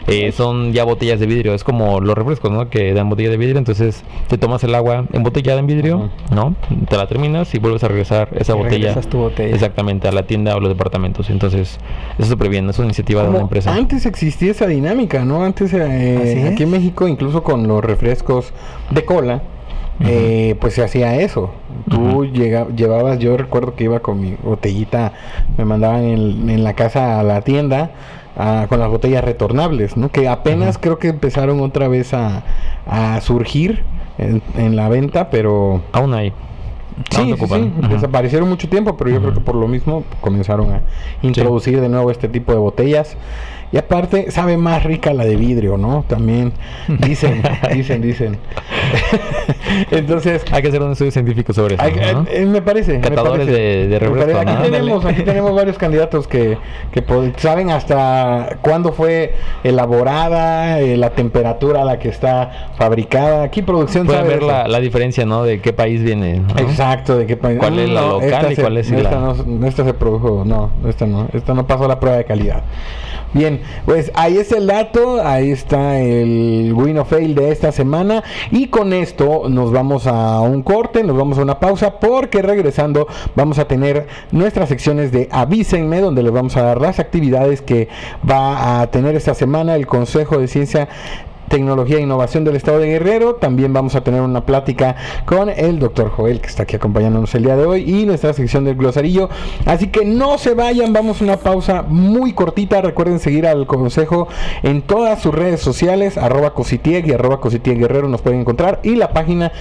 eh, 0.08 0.32
son 0.32 0.74
ya 0.74 0.84
botellas 0.86 1.19
de 1.19 1.28
vidrio. 1.28 1.54
Es 1.54 1.63
como 1.63 2.02
los 2.02 2.15
refrescos, 2.15 2.52
¿no? 2.52 2.67
Que 2.67 2.96
dan 2.96 3.10
botella 3.10 3.30
de 3.30 3.38
vidrio. 3.38 3.60
Entonces, 3.60 4.04
te 4.28 4.39
tomas 4.39 4.63
el 4.63 4.74
agua 4.74 5.06
embotellada 5.13 5.60
en 5.60 5.67
vidrio, 5.67 6.10
¿no? 6.34 6.56
Te 6.89 6.98
la 6.98 7.06
terminas 7.08 7.54
y 7.54 7.60
vuelves 7.60 7.84
a 7.84 7.89
regresar 7.89 8.30
esa 8.34 8.54
Y 8.54 8.58
botella. 8.58 8.88
regresas 8.88 9.08
tu 9.08 9.19
botella. 9.19 9.54
Exactamente, 9.54 10.08
a 10.08 10.12
la 10.12 10.24
tienda 10.24 10.56
o 10.56 10.60
los 10.60 10.69
departamentos. 10.69 11.30
Entonces, 11.30 11.78
eso 12.17 12.28
súper 12.28 12.50
bien. 12.50 12.67
Es 12.67 12.80
una 12.80 12.88
iniciativa 12.88 13.22
de 13.22 13.30
una 13.30 13.39
empresa. 13.41 13.72
Antes 13.72 14.08
existía 14.08 14.50
esa 14.50 14.65
dinámica, 14.65 15.24
¿no? 15.26 15.43
Antes, 15.43 15.72
eh, 15.76 16.41
es. 16.48 16.52
aquí 16.52 16.63
en 16.63 16.72
México, 16.72 17.08
incluso 17.08 17.43
con 17.43 17.67
los 17.67 17.86
refrescos 17.86 18.52
de 18.89 19.06
cola, 19.06 19.43
eh, 20.01 20.56
pues 20.60 20.73
se 20.73 20.84
hacía 20.84 21.15
eso. 21.15 21.51
Tú 21.89 22.25
llega- 22.25 22.67
llevabas, 22.75 23.19
yo 23.19 23.38
recuerdo 23.38 23.75
que 23.75 23.86
iba 23.86 23.99
con 23.99 24.19
mi 24.19 24.36
botellita, 24.43 25.13
me 25.58 25.65
mandaban 25.65 26.03
en, 26.03 26.49
en 26.49 26.63
la 26.63 26.73
casa 26.73 27.19
a 27.19 27.23
la 27.23 27.41
tienda 27.41 27.91
con 28.67 28.79
las 28.79 28.89
botellas 28.89 29.23
retornables, 29.23 29.95
¿no? 29.95 30.10
Que 30.10 30.27
apenas 30.27 30.77
creo 30.79 30.97
que 30.97 31.08
empezaron 31.10 31.60
otra 31.62 31.88
vez 31.88 32.13
a, 32.15 32.43
a 32.88 33.21
surgir 33.21 33.84
en, 34.17 34.41
en 34.58 34.75
la 34.75 34.89
venta, 34.89 35.29
pero... 35.29 35.82
Aún 35.91 36.13
hay. 36.15 36.34
Sí, 37.10 37.34
desaparecieron 37.89 38.47
mucho 38.49 38.69
tiempo, 38.69 38.97
pero 38.97 39.10
yo 39.10 39.19
creo 39.19 39.34
que 39.34 39.39
por 39.39 39.56
lo 39.56 39.67
mismo 39.67 40.03
comenzaron 40.21 40.71
a 40.71 40.82
introducir 41.23 41.79
de 41.82 41.89
nuevo 41.89 42.12
este 42.12 42.27
tipo 42.27 42.51
de 42.53 42.58
botellas. 42.60 43.17
Y 43.74 43.78
aparte, 43.78 44.30
sabe 44.30 44.56
más 44.56 44.84
rica 44.84 45.14
la 45.14 45.26
de 45.26 45.36
vidrio, 45.36 45.78
¿no? 45.78 46.06
También 46.08 46.54
dicen, 47.00 47.42
dicen, 47.74 48.02
dicen. 48.04 48.38
Entonces, 49.92 50.44
Hay 50.52 50.62
que 50.62 50.68
hacer 50.68 50.82
un 50.82 50.92
estudio 50.92 51.12
científico 51.12 51.54
sobre 51.54 51.76
eso. 51.76 51.84
hay- 51.84 51.94
¿no? 52.14 52.26
eh, 52.30 52.46
me 52.46 52.62
parece. 52.62 52.94
me 52.94 53.02
Catadores 53.02 53.48
parece. 53.48 53.52
de- 53.52 53.88
de 53.88 54.00
refresco. 54.00 54.40
Aquí 54.40 54.54
¿no? 54.54 54.62
tenemos, 54.62 55.06
aquí 55.06 55.22
tenemos 55.24 55.56
varios 55.56 55.78
candidatos 55.78 56.28
que, 56.28 56.58
que 56.92 57.04
saben 57.38 57.72
hasta 57.72 58.58
cuándo 58.62 58.94
fue 58.94 59.34
elaborada, 59.64 60.80
eh, 60.80 60.96
la 60.98 61.10
temperatura 61.12 61.82
a 61.82 61.86
la 61.86 62.00
que 62.00 62.10
está 62.10 62.70
fabricada. 62.78 63.44
Aquí 63.44 63.62
producción 63.62 64.06
Pueden 64.06 64.22
sabe 64.22 64.34
ver 64.36 64.44
la, 64.44 64.68
la 64.68 64.80
diferencia, 64.80 65.26
¿no? 65.26 65.44
De 65.44 65.62
qué 65.62 65.74
país 65.74 66.02
viene. 66.04 66.40
¿no? 66.42 66.60
Exacto, 66.60 67.18
de 67.18 67.26
qué 67.26 67.38
país. 67.38 67.58
¿Cuál 67.60 67.80
es 67.80 67.90
la 67.90 68.02
local 68.02 68.52
y 68.52 68.56
se- 68.56 68.62
cuál 68.62 68.78
es 68.78 68.92
esta 68.92 69.20
la- 69.20 69.34
no, 69.46 69.68
esta 69.68 69.84
se 69.84 69.94
produjo, 69.94 70.44
no, 70.46 70.72
esta 70.88 71.06
no, 71.06 71.28
esta 71.34 71.54
no 71.54 71.66
pasó 71.66 71.88
la 71.88 72.00
prueba 72.00 72.18
de 72.18 72.26
calidad. 72.26 72.64
Bien, 73.34 73.62
pues 73.86 74.12
ahí 74.15 74.38
está 74.38 74.58
el 74.58 74.67
dato, 74.67 75.21
ahí 75.26 75.52
está 75.52 75.99
el 75.99 76.73
win 76.76 76.97
of 76.97 77.10
fail 77.10 77.36
de 77.36 77.52
esta 77.52 77.71
semana. 77.71 78.23
Y 78.52 78.67
con 78.67 78.93
esto 78.93 79.49
nos 79.49 79.71
vamos 79.71 80.08
a 80.08 80.41
un 80.41 80.63
corte, 80.63 81.04
nos 81.04 81.17
vamos 81.17 81.38
a 81.38 81.41
una 81.41 81.60
pausa 81.60 81.99
porque 81.99 82.41
regresando 82.41 83.08
vamos 83.36 83.60
a 83.60 83.67
tener 83.67 84.08
nuestras 84.32 84.69
secciones 84.69 85.12
de 85.12 85.28
avísenme 85.32 86.02
donde 86.02 86.23
les 86.23 86.32
vamos 86.32 86.58
a 86.58 86.63
dar 86.63 86.82
las 86.82 86.99
actividades 86.99 87.62
que 87.62 87.88
va 88.30 88.82
a 88.82 88.88
tener 88.88 89.15
esta 89.15 89.34
semana 89.34 89.76
el 89.76 89.88
Consejo 89.88 90.38
de 90.38 90.47
Ciencia 90.47 90.89
Tecnología 91.47 91.97
e 91.97 92.01
Innovación 92.01 92.43
del 92.43 92.56
Estado 92.56 92.79
de 92.79 92.88
Guerrero. 92.88 93.36
También 93.36 93.73
vamos 93.73 93.95
a 93.95 94.03
tener 94.03 94.21
una 94.21 94.45
plática 94.45 94.95
con 95.25 95.49
el 95.49 95.79
doctor 95.79 96.10
Joel, 96.10 96.41
que 96.41 96.47
está 96.47 96.63
aquí 96.63 96.75
acompañándonos 96.75 97.34
el 97.36 97.43
día 97.43 97.56
de 97.56 97.65
hoy, 97.65 97.82
y 97.82 98.06
nuestra 98.06 98.34
sección 98.34 98.65
del 98.65 98.75
glosarillo. 98.75 99.29
Así 99.65 99.88
que 99.88 100.06
no 100.06 100.38
se 100.38 100.53
vayan, 100.53 100.93
vamos 100.93 101.21
a 101.21 101.23
una 101.23 101.38
pausa 101.38 101.84
muy 101.88 102.34
cortita. 102.34 102.82
Recuerden 102.82 103.19
seguir 103.19 103.47
al 103.47 103.67
consejo 103.67 104.27
en 104.63 104.82
todas 104.82 105.21
sus 105.21 105.34
redes 105.34 105.62
sociales, 105.62 106.17
arroba 106.17 106.53
cositieg 106.53 107.08
y 107.08 107.13
arroba 107.13 107.39
cositieg 107.39 107.77
guerrero 107.77 108.08
nos 108.08 108.21
pueden 108.21 108.41
encontrar, 108.41 108.79
y 108.84 108.95
la 108.95 109.13
página 109.13 109.51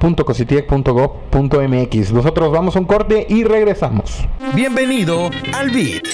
www.cositieg.gov.mx. 0.00 2.12
Nosotros 2.12 2.50
vamos 2.50 2.74
a 2.76 2.80
un 2.80 2.86
corte 2.86 3.26
y 3.28 3.44
regresamos. 3.44 4.26
Bienvenido 4.54 5.28
al 5.52 5.70
BIT. 5.70 6.08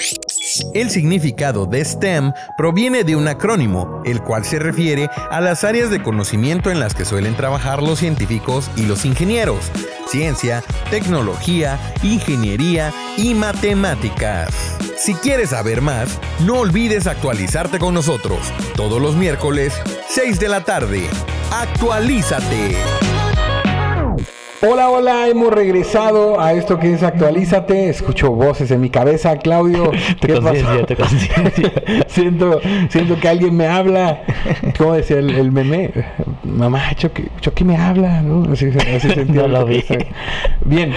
El 0.75 0.91
significado 0.91 1.67
de 1.67 1.85
STEM 1.85 2.33
proviene 2.57 3.05
de 3.05 3.15
un 3.17 3.29
acrónimo, 3.29 4.01
el 4.05 4.23
cual 4.23 4.45
se 4.45 4.59
refiere 4.59 5.09
a 5.31 5.41
las 5.41 5.63
áreas 5.65 5.91
de 5.91 6.03
conocimiento 6.03 6.71
en 6.71 6.81
las 6.81 6.95
que 6.95 7.05
suelen 7.05 7.37
trabajar 7.37 7.83
los 7.83 7.99
científicos 7.99 8.71
y 8.77 8.87
los 8.87 9.05
ingenieros, 9.05 9.71
ciencia, 10.09 10.65
tecnología, 10.91 11.79
ingeniería 12.03 12.93
y 13.17 13.35
matemáticas. 13.35 14.49
Si 14.97 15.15
quieres 15.15 15.51
saber 15.51 15.83
más, 15.83 16.19
no 16.45 16.61
olvides 16.61 17.07
actualizarte 17.07 17.79
con 17.79 17.95
nosotros 17.95 18.41
todos 18.77 19.01
los 19.01 19.15
miércoles, 19.15 19.73
6 20.09 20.41
de 20.41 20.49
la 20.49 20.65
tarde. 20.65 21.07
Actualízate. 21.51 22.77
Hola, 24.63 24.89
hola, 24.89 25.29
hemos 25.29 25.53
regresado 25.53 26.41
a 26.41 26.55
esto 26.55 26.79
que 26.79 26.95
es 26.95 27.03
Actualízate. 27.03 27.91
Escucho 27.91 28.31
voces 28.31 28.71
en 28.71 28.81
mi 28.81 28.89
cabeza, 28.89 29.37
Claudio. 29.37 29.91
Te 30.21 30.29
¿qué 30.29 30.41
conciencia, 30.41 30.87
pasó? 30.97 31.17
te 31.17 32.05
siento, 32.09 32.61
siento 32.89 33.21
que 33.21 33.29
alguien 33.29 33.55
me 33.55 33.67
habla. 33.67 34.23
¿Cómo 34.79 34.95
decía 34.95 35.19
el, 35.19 35.31
el 35.31 35.53
meme? 35.53 35.91
Mamá, 36.43 36.95
Chucky, 36.95 37.25
Chucky 37.41 37.65
me 37.65 37.77
habla, 37.77 38.23
¿no? 38.23 38.51
Así, 38.51 38.71
así 38.97 39.11
sentía 39.11 39.43
No 39.47 39.49
lo 39.49 39.67
vi. 39.67 39.85
Bien, 40.65 40.93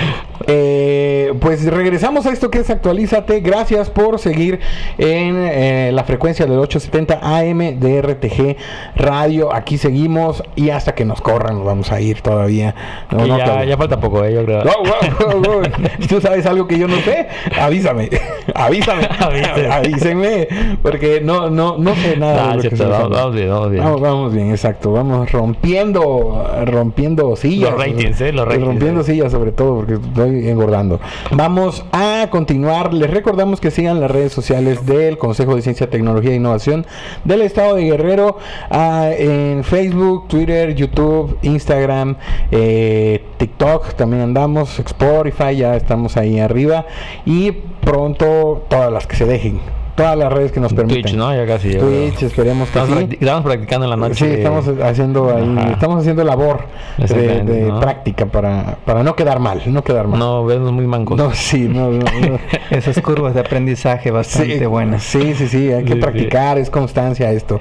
eh, 0.48 1.34
pues 1.40 1.66
regresamos 1.66 2.26
a 2.26 2.32
esto 2.32 2.50
que 2.50 2.60
es 2.60 2.70
Actualízate. 2.70 3.40
Gracias 3.42 3.90
por 3.90 4.20
seguir 4.20 4.60
en 4.98 5.36
eh, 5.38 5.92
la 5.94 6.04
frecuencia 6.04 6.46
del 6.46 6.60
870 6.60 7.20
AM 7.22 7.80
de 7.80 8.02
RTG 8.02 8.58
Radio. 8.96 9.54
Aquí 9.54 9.78
seguimos 9.78 10.44
y 10.56 10.70
hasta 10.70 10.96
que 10.96 11.06
nos 11.06 11.22
corran 11.22 11.56
nos 11.56 11.66
vamos 11.66 11.92
a 11.92 12.00
ir 12.02 12.22
todavía. 12.22 12.76
No, 13.12 13.26
Y 13.26 13.30
no, 13.30 13.38
ya, 13.38 13.64
ya 13.64 13.78
falta 13.78 14.00
poco, 14.00 14.24
¿eh? 14.24 14.34
Yo 14.34 14.46
creo. 14.46 14.64
Wow, 14.64 14.84
wow, 14.84 15.42
wow. 15.42 15.64
Si 16.00 16.08
tú 16.08 16.22
sabes 16.22 16.46
algo 16.46 16.68
que 16.68 16.78
yo 16.78 16.88
no 16.88 16.98
sé, 17.02 17.28
avísame. 17.60 18.10
Avísame. 18.56 19.08
Avísenme. 19.72 20.48
Porque 20.82 21.22
no, 21.22 21.50
no, 21.50 21.78
no 21.78 21.96
sé 21.96 22.18
nada. 22.18 22.46
Ah, 22.46 22.50
de 22.52 22.56
lo 22.56 22.62
que 22.62 22.76
cierto, 22.76 22.86
estamos 22.86 23.10
vamos, 23.10 23.36
bien, 23.36 23.50
vamos 23.50 23.72
bien. 23.72 23.84
Vamos, 23.84 24.02
vamos 24.02 24.34
bien, 24.34 24.52
exacto. 24.52 24.92
Vamos 24.92 25.32
rompiendo, 25.32 26.46
rompiendo 26.66 27.36
sillas. 27.36 27.72
Los 27.72 27.80
ratings, 27.80 28.22
¿eh? 28.22 28.32
Los 28.32 28.46
ratings, 28.46 28.68
Rompiendo 28.68 29.02
eh. 29.02 29.04
sillas 29.04 29.32
sobre 29.32 29.52
todo 29.52 29.78
porque 29.78 29.98
engordando. 30.30 31.00
Vamos 31.32 31.84
a 31.92 32.28
continuar. 32.30 32.94
Les 32.94 33.10
recordamos 33.10 33.60
que 33.60 33.72
sigan 33.72 34.00
las 34.00 34.12
redes 34.12 34.32
sociales 34.32 34.86
del 34.86 35.18
Consejo 35.18 35.56
de 35.56 35.62
Ciencia, 35.62 35.90
Tecnología 35.90 36.32
e 36.32 36.36
Innovación 36.36 36.86
del 37.24 37.42
Estado 37.42 37.76
de 37.76 37.84
Guerrero 37.84 38.38
ah, 38.70 39.10
en 39.18 39.64
Facebook, 39.64 40.28
Twitter, 40.28 40.76
YouTube, 40.76 41.38
Instagram, 41.42 42.16
eh, 42.52 43.24
TikTok. 43.38 43.94
También 43.94 44.22
andamos, 44.22 44.80
Spotify, 44.80 45.56
ya 45.56 45.76
estamos 45.76 46.18
ahí 46.18 46.40
arriba. 46.40 46.86
Y 47.26 47.52
pronto 47.52 48.66
todas 48.70 48.92
las 48.92 49.08
que 49.08 49.16
se 49.16 49.26
dejen. 49.26 49.79
Todas 50.00 50.18
las 50.18 50.32
redes 50.32 50.52
que 50.54 50.60
nos 50.62 50.74
permitan. 50.74 51.02
Twitch, 51.04 51.16
¿no? 51.16 51.36
Ya 51.36 51.46
casi. 51.46 51.72
ya. 51.74 51.80
Twitch, 51.80 52.24
esperemos 52.24 52.70
que 52.70 52.80
Estamos, 52.80 53.00
sí. 53.00 53.06
practi- 53.06 53.18
estamos 53.20 53.44
practicando 53.44 53.84
en 53.86 53.90
la 53.90 53.96
noche. 53.98 54.16
Sí, 54.16 54.26
estamos 54.38 54.66
haciendo 54.82 55.36
ahí, 55.36 55.56
Ajá. 55.58 55.72
estamos 55.72 56.00
haciendo 56.00 56.24
labor 56.24 56.62
de, 56.98 57.04
Exactamente, 57.04 57.52
de 57.52 57.62
¿no? 57.64 57.80
práctica 57.82 58.26
para, 58.26 58.78
para 58.86 59.04
no 59.04 59.16
quedar 59.16 59.40
mal, 59.40 59.62
no 59.66 59.84
quedar 59.84 60.08
mal. 60.08 60.18
No, 60.18 60.46
vemos 60.46 60.72
muy 60.72 60.88
mancos. 60.88 61.18
No, 61.18 61.34
sí, 61.34 61.68
no, 61.68 61.90
no, 61.92 62.00
no. 62.00 62.40
Esas 62.70 63.02
curvas 63.02 63.34
de 63.34 63.42
aprendizaje 63.42 64.10
bastante 64.12 64.58
Sí, 64.60 64.66
buenas. 64.66 65.04
Sí, 65.04 65.34
sí, 65.36 65.48
sí, 65.50 65.72
hay 65.72 65.84
que 65.84 65.90
Sí, 65.90 65.96
sí. 65.96 66.00
practicar, 66.02 66.58
es 66.58 66.70
constancia 66.70 67.30
esto. 67.32 67.60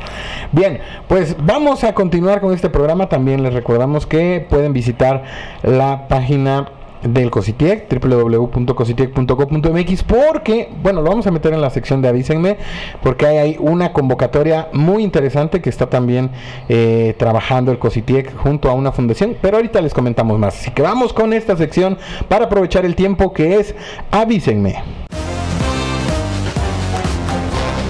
Bien, 0.53 0.79
pues 1.09 1.35
vamos 1.45 1.83
a 1.83 1.93
continuar 1.93 2.41
con 2.41 2.55
este 2.55 2.71
programa. 2.71 3.09
También 3.09 3.43
les 3.43 3.53
recordamos 3.53 4.07
que 4.07 4.47
pueden 4.49 4.73
visitar 4.73 5.25
la 5.65 6.07
página 6.07 6.69
del 7.03 7.31
Cositiec, 7.31 7.89
www.cositiec.co.mx, 7.91 10.03
porque, 10.05 10.71
bueno, 10.83 11.03
lo 11.03 11.11
vamos 11.11 11.27
a 11.27 11.31
meter 11.31 11.53
en 11.53 11.61
la 11.61 11.69
sección 11.71 12.03
de 12.03 12.09
avísenme, 12.09 12.59
porque 13.03 13.27
hay 13.27 13.57
una 13.59 13.93
convocatoria 13.93 14.69
muy 14.73 15.03
interesante 15.03 15.61
que 15.61 15.71
está 15.71 15.89
también 15.89 16.31
eh, 16.69 17.15
trabajando 17.19 17.73
el 17.73 17.79
Cositiec 17.79 18.37
junto 18.37 18.69
a 18.69 18.75
una 18.75 18.93
fundación, 18.93 19.37
pero 19.41 19.57
ahorita 19.57 19.81
les 19.81 19.95
comentamos 19.95 20.39
más. 20.39 20.61
Así 20.61 20.71
que 20.71 20.83
vamos 20.83 21.13
con 21.13 21.33
esta 21.33 21.57
sección 21.57 21.99
para 22.29 22.47
aprovechar 22.47 22.85
el 22.85 22.95
tiempo 22.95 23.33
que 23.33 23.57
es 23.57 23.75
avísenme. 24.11 24.83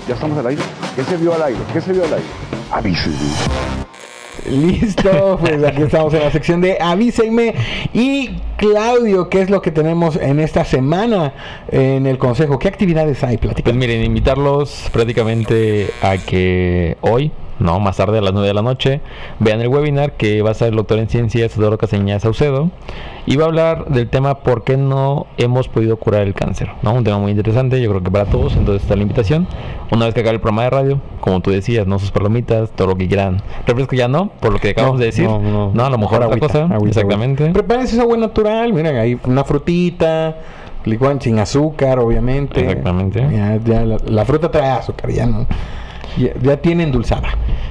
¿Ya 0.07 0.15
estamos 0.15 0.39
al 0.39 0.47
aire? 0.47 0.63
¿Qué 0.97 1.05
se 1.05 1.17
vio 1.19 1.35
al 1.35 1.43
aire? 1.43 1.61
¿Qué 1.73 1.81
se 1.81 1.93
vio 1.93 2.05
al 2.05 2.15
aire? 2.15 2.27
Avísenme. 2.71 3.88
Listo, 4.51 5.39
pues 5.41 5.63
aquí 5.63 5.83
estamos 5.83 6.15
en 6.15 6.21
la 6.21 6.31
sección 6.31 6.61
de 6.61 6.79
avísenme. 6.81 7.55
Y 7.93 8.31
Claudio, 8.57 9.29
¿qué 9.29 9.43
es 9.43 9.51
lo 9.51 9.63
que 9.63 9.71
tenemos 9.71 10.17
en 10.17 10.41
esta 10.41 10.65
semana 10.65 11.33
en 11.71 12.07
el 12.07 12.19
consejo? 12.19 12.59
¿Qué 12.59 12.69
actividades 12.69 13.23
hay? 13.25 13.37
Pues 13.37 13.77
miren, 13.77 14.03
invitarlos 14.05 14.89
prácticamente 14.93 15.91
a 16.03 16.17
que 16.17 16.97
hoy, 17.03 17.31
no, 17.59 17.81
más 17.81 17.97
tarde 17.97 18.19
a 18.19 18.21
las 18.21 18.33
9 18.33 18.47
de 18.49 18.55
la 18.55 18.63
noche, 18.63 19.01
vean 19.39 19.61
el 19.61 19.69
webinar 19.69 20.13
que 20.13 20.43
va 20.43 20.51
a 20.51 20.55
ser 20.55 20.69
el 20.69 20.77
doctor 20.77 20.99
en 20.99 21.09
ciencias 21.09 21.57
Eduardo 21.57 21.79
Caseña 21.79 22.19
Saucedo 22.21 22.71
y 23.27 23.37
va 23.37 23.45
a 23.45 23.47
hablar 23.49 23.87
del 23.87 24.09
tema 24.09 24.37
por 24.39 24.65
qué 24.65 24.77
no 24.77 25.27
hemos 25.37 25.69
podido 25.69 25.97
curar 25.99 26.23
el 26.23 26.35
cáncer, 26.35 26.71
¿no? 26.83 26.93
Un 26.95 27.05
tema 27.05 27.19
muy 27.19 27.31
interesante, 27.33 27.81
yo 27.81 27.91
creo 27.91 28.03
que 28.03 28.11
para 28.11 28.25
todos, 28.27 28.57
entonces 28.57 28.83
está 28.83 28.97
la 28.97 29.03
invitación. 29.03 29.47
Una 29.91 30.05
vez 30.07 30.15
que 30.15 30.21
acabe 30.21 30.35
el 30.37 30.41
programa 30.41 30.65
de 30.65 30.71
radio, 30.71 31.01
como 31.21 31.41
tú 31.41 31.51
decías, 31.51 31.87
no 31.87 31.99
sus 31.99 32.11
palomitas, 32.11 32.71
todo 32.71 32.89
lo 32.89 32.97
que 32.97 33.07
quieran. 33.09 33.43
Refresco 33.67 33.97
ya 33.97 34.09
no, 34.09 34.29
por 34.41 34.53
lo 34.53 34.59
que 34.59 34.71
acabamos 34.71 34.97
No, 34.97 35.01
de 35.01 35.07
decir. 35.07 35.25
no, 35.27 35.39
No, 35.41 35.71
no. 35.75 35.85
a 35.85 35.91
lo 35.91 35.99
mejor 35.99 36.23
otra 36.23 36.39
cosa. 36.39 36.65
agüita, 36.65 37.01
exactamente. 37.01 37.43
agüita. 37.45 37.59
Prepárense 37.61 37.95
esa 37.95 38.03
agua 38.03 38.17
natural, 38.17 38.73
miren, 38.73 38.97
ahí 38.97 39.19
una 39.25 39.45
frutita, 39.45 40.37
licuan 40.85 41.21
sin 41.21 41.39
azúcar, 41.39 41.99
obviamente. 41.99 42.61
Exactamente. 42.61 43.21
Ya, 43.31 43.59
ya 43.63 43.85
la, 43.85 43.97
la 44.07 44.25
fruta 44.25 44.51
trae 44.51 44.71
azúcar, 44.71 45.11
ya 45.11 45.27
no. 45.27 45.47
Ya, 46.19 46.33
ya 46.41 46.57
tiene 46.57 46.83
endulzada. 46.85 47.29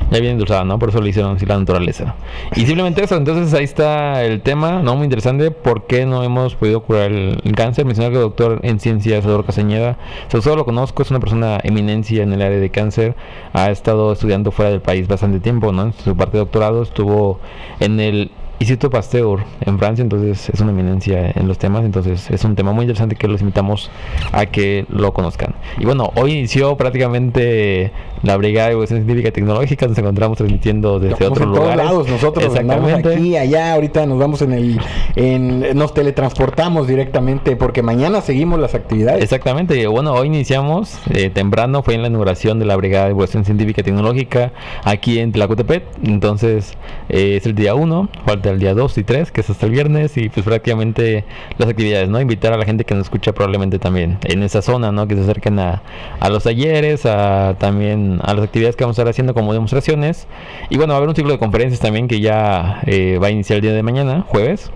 Ya 0.09 0.19
viene 0.19 0.31
endulzada, 0.31 0.63
¿no? 0.63 0.79
Por 0.79 0.89
eso 0.89 1.01
le 1.01 1.09
hicieron 1.09 1.35
así 1.35 1.45
la 1.45 1.57
naturaleza. 1.57 2.15
Y 2.55 2.65
simplemente 2.65 3.03
eso, 3.03 3.17
entonces 3.17 3.53
ahí 3.53 3.65
está 3.65 4.23
el 4.23 4.41
tema, 4.41 4.81
¿no? 4.81 4.95
Muy 4.95 5.03
interesante, 5.03 5.51
¿por 5.51 5.85
qué 5.85 6.05
no 6.05 6.23
hemos 6.23 6.55
podido 6.55 6.81
curar 6.81 7.11
el, 7.11 7.41
cáncer? 7.55 7.85
Mencionar 7.85 8.11
que 8.11 8.17
el 8.17 8.23
doctor 8.23 8.59
en 8.63 8.79
ciencias, 8.79 9.25
Eduardo 9.25 9.45
Castañeda, 9.45 9.97
sobre 10.29 10.55
lo 10.55 10.63
conozco, 10.63 11.03
es 11.03 11.11
una 11.11 11.19
persona 11.19 11.59
eminencia 11.63 12.23
en 12.23 12.31
el 12.31 12.41
área 12.41 12.57
de 12.57 12.69
cáncer, 12.69 13.15
ha 13.51 13.69
estado 13.69 14.13
estudiando 14.13 14.51
fuera 14.51 14.71
del 14.71 14.81
país 14.81 15.07
bastante 15.07 15.41
tiempo, 15.41 15.73
¿no? 15.73 15.83
En 15.83 15.93
su 15.93 16.15
parte 16.15 16.33
de 16.33 16.39
doctorado 16.39 16.83
estuvo 16.83 17.39
en 17.81 17.99
el 17.99 18.31
Instituto 18.59 18.89
Pasteur 18.89 19.43
en 19.61 19.77
Francia, 19.77 20.01
entonces 20.01 20.49
es 20.49 20.59
una 20.61 20.71
eminencia 20.71 21.31
en 21.35 21.47
los 21.47 21.59
temas, 21.59 21.85
entonces 21.85 22.31
es 22.31 22.43
un 22.43 22.55
tema 22.55 22.71
muy 22.71 22.83
interesante 22.83 23.15
que 23.15 23.27
los 23.27 23.41
invitamos 23.41 23.91
a 24.31 24.47
que 24.47 24.85
lo 24.89 25.13
conozcan. 25.13 25.53
Y 25.77 25.85
bueno, 25.85 26.11
hoy 26.15 26.31
inició 26.31 26.75
prácticamente 26.75 27.91
la 28.23 28.37
Brigada 28.37 28.67
de 28.67 28.73
Evolución 28.73 28.99
Científica 28.99 29.29
y 29.29 29.31
Tecnológica, 29.31 29.87
nos 29.87 29.97
encontramos 29.97 30.37
transmitiendo 30.37 30.99
desde 30.99 31.15
otros 31.15 31.37
en 31.37 31.53
todos 31.53 31.57
lugares. 31.57 31.85
lados, 31.85 32.07
nosotros 32.09 32.55
andamos 32.55 32.91
aquí, 32.93 33.37
allá, 33.37 33.73
ahorita 33.73 34.05
nos 34.05 34.19
vamos 34.19 34.41
en 34.41 34.53
el, 34.53 34.79
en, 35.15 35.77
nos 35.77 35.93
teletransportamos 35.93 36.87
directamente 36.87 37.55
porque 37.55 37.81
mañana 37.81 38.21
seguimos 38.21 38.59
las 38.59 38.75
actividades. 38.75 39.23
Exactamente, 39.23 39.85
bueno, 39.87 40.13
hoy 40.13 40.27
iniciamos 40.27 40.99
eh, 41.13 41.29
temprano, 41.29 41.83
fue 41.83 41.95
en 41.95 42.01
la 42.01 42.07
inauguración 42.07 42.59
de 42.59 42.65
la 42.65 42.75
Brigada 42.75 43.05
de 43.05 43.11
Evolución 43.11 43.45
Científica 43.45 43.81
y 43.81 43.83
Tecnológica 43.83 44.51
aquí 44.83 45.19
en 45.19 45.31
Tlacotepet, 45.31 45.83
entonces 46.03 46.73
eh, 47.09 47.37
es 47.37 47.45
el 47.45 47.55
día 47.55 47.75
1, 47.75 48.09
falta 48.25 48.49
el 48.49 48.59
día 48.59 48.73
2 48.73 48.97
y 48.97 49.03
3, 49.03 49.31
que 49.31 49.41
es 49.41 49.49
hasta 49.49 49.65
el 49.65 49.71
viernes, 49.71 50.17
y 50.17 50.29
pues 50.29 50.45
prácticamente 50.45 51.25
las 51.57 51.69
actividades, 51.69 52.09
¿no? 52.09 52.19
Invitar 52.19 52.53
a 52.53 52.57
la 52.57 52.65
gente 52.65 52.85
que 52.85 52.95
nos 52.95 53.05
escucha 53.05 53.33
probablemente 53.33 53.79
también 53.79 54.17
en 54.23 54.43
esa 54.43 54.61
zona, 54.61 54.91
¿no? 54.91 55.07
Que 55.07 55.15
se 55.15 55.21
acerquen 55.21 55.59
a, 55.59 55.81
a 56.19 56.29
los 56.29 56.43
talleres, 56.43 57.05
a 57.05 57.55
también 57.59 58.06
a 58.23 58.33
las 58.33 58.43
actividades 58.43 58.75
que 58.75 58.83
vamos 58.83 58.97
a 58.97 59.01
estar 59.01 59.09
haciendo 59.09 59.33
como 59.33 59.53
demostraciones, 59.53 60.27
y 60.69 60.77
bueno, 60.77 60.93
va 60.93 60.95
a 60.95 60.97
haber 60.97 61.09
un 61.09 61.15
ciclo 61.15 61.31
de 61.31 61.39
conferencias 61.39 61.79
también 61.79 62.07
que 62.07 62.19
ya 62.19 62.81
eh, 62.85 63.19
va 63.21 63.27
a 63.27 63.31
iniciar 63.31 63.57
el 63.57 63.61
día 63.61 63.73
de 63.73 63.83
mañana, 63.83 64.25
jueves, 64.27 64.71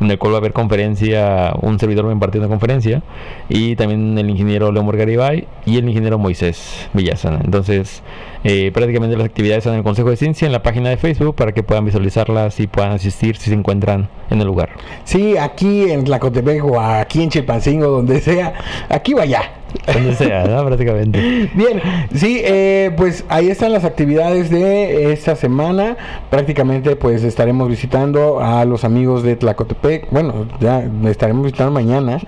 en 0.00 0.10
el 0.10 0.18
cual 0.18 0.32
va 0.32 0.38
a 0.38 0.40
haber 0.40 0.52
conferencia, 0.52 1.52
un 1.60 1.78
servidor 1.78 2.06
va 2.06 2.10
a 2.10 2.12
impartir 2.12 2.40
una 2.40 2.48
conferencia, 2.48 3.02
y 3.48 3.76
también 3.76 4.18
el 4.18 4.28
ingeniero 4.28 4.72
Leomor 4.72 4.96
Garibay 4.96 5.46
y 5.64 5.78
el 5.78 5.88
ingeniero 5.88 6.18
Moisés 6.18 6.88
Villasana. 6.92 7.40
Entonces, 7.44 8.02
eh, 8.42 8.72
prácticamente 8.74 9.16
las 9.16 9.26
actividades 9.26 9.58
están 9.58 9.74
en 9.74 9.78
el 9.78 9.84
Consejo 9.84 10.10
de 10.10 10.16
Ciencia, 10.16 10.46
en 10.46 10.52
la 10.52 10.62
página 10.62 10.90
de 10.90 10.96
Facebook, 10.96 11.36
para 11.36 11.52
que 11.52 11.62
puedan 11.62 11.84
visualizarlas 11.84 12.58
y 12.58 12.66
puedan 12.66 12.92
asistir 12.92 13.36
si 13.36 13.50
se 13.50 13.54
encuentran 13.54 14.08
en 14.30 14.40
el 14.40 14.46
lugar. 14.46 14.70
Sí, 15.04 15.36
aquí 15.36 15.88
en 15.88 16.02
Tlacotepec 16.02 16.64
o 16.64 16.80
aquí 16.80 17.22
en 17.22 17.30
Chilpancingo, 17.30 17.86
donde 17.86 18.20
sea, 18.20 18.54
aquí 18.88 19.14
vaya. 19.14 19.61
Donde 19.92 20.14
sea, 20.14 20.44
¿no? 20.44 20.64
Prácticamente. 20.66 21.50
Bien, 21.54 21.80
sí, 22.14 22.40
eh, 22.44 22.90
pues 22.96 23.24
ahí 23.28 23.48
están 23.48 23.72
las 23.72 23.84
actividades 23.84 24.50
de 24.50 25.12
esta 25.12 25.36
semana. 25.36 25.96
Prácticamente 26.30 26.96
pues 26.96 27.24
estaremos 27.24 27.68
visitando 27.68 28.40
a 28.40 28.64
los 28.64 28.84
amigos 28.84 29.22
de 29.22 29.36
Tlacotepec. 29.36 30.10
Bueno, 30.10 30.46
ya 30.60 30.84
estaremos 31.06 31.44
visitando 31.44 31.72
mañana 31.72 32.18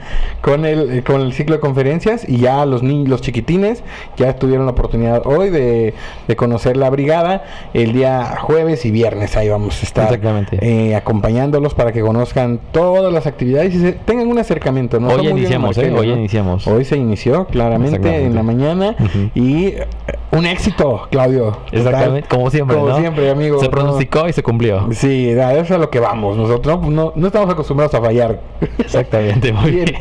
con 0.41 0.65
el, 0.65 1.03
con 1.05 1.21
el 1.21 1.33
ciclo 1.33 1.57
de 1.57 1.61
conferencias 1.61 2.29
y 2.29 2.39
ya 2.39 2.65
los 2.67 2.83
niños, 2.83 3.09
los 3.09 3.21
chiquitines 3.23 3.83
ya 4.17 4.37
tuvieron 4.37 4.67
la 4.67 4.73
oportunidad 4.73 5.23
hoy 5.27 5.51
de, 5.51 5.95
de 6.29 6.37
conocer 6.37 6.77
la 6.77 6.91
brigada. 6.91 7.45
El 7.73 7.93
día 7.93 8.37
jueves 8.41 8.85
y 8.85 8.91
viernes 8.91 9.37
ahí 9.37 9.49
vamos 9.49 9.81
a 9.83 9.87
estar 9.87 10.05
Exactamente. 10.07 10.59
eh, 10.61 10.95
acompañándolos 10.95 11.75
para 11.75 11.93
que 11.93 12.01
conozcan 12.01 12.61
todas 12.73 13.13
las 13.13 13.27
actividades 13.27 13.75
y 13.75 13.81
se, 13.81 13.93
tengan 13.93 14.29
un 14.29 14.39
acercamiento. 14.39 15.01
¿no? 15.01 15.09
Hoy 15.09 15.29
iniciamos, 15.29 15.77
¿eh? 15.79 15.93
Hoy 15.97 16.09
¿no? 16.09 16.17
iniciamos. 16.17 16.67
Hoy 16.67 16.85
se 16.85 16.97
inició 16.97 17.34
claramente 17.47 18.25
en 18.25 18.35
la 18.35 18.43
mañana 18.43 18.95
y 19.35 19.67
eh, 19.67 19.87
un 20.33 20.47
éxito, 20.47 21.07
Claudio. 21.11 21.57
Exactamente, 21.73 22.29
como 22.29 22.51
siempre, 22.51 22.77
Como 22.77 22.89
¿no? 22.89 22.99
siempre, 22.99 23.31
amigo. 23.31 23.59
Se 23.59 23.67
¿no? 23.67 23.71
pronosticó 23.71 24.29
y 24.29 24.33
se 24.33 24.43
cumplió. 24.43 24.89
Sí, 24.93 25.31
a 25.39 25.53
eso 25.53 25.63
es 25.63 25.71
a 25.73 25.79
lo 25.79 25.91
que 25.91 26.01
vamos. 26.01 26.37
Nosotros 26.37 26.81
no, 26.83 26.91
no- 26.91 27.13
no 27.15 27.27
estamos 27.27 27.51
acostumbrados 27.51 27.95
a 27.95 28.01
fallar. 28.01 28.41
Exactamente, 28.79 29.53
muy 29.53 29.71
bien. 29.71 29.93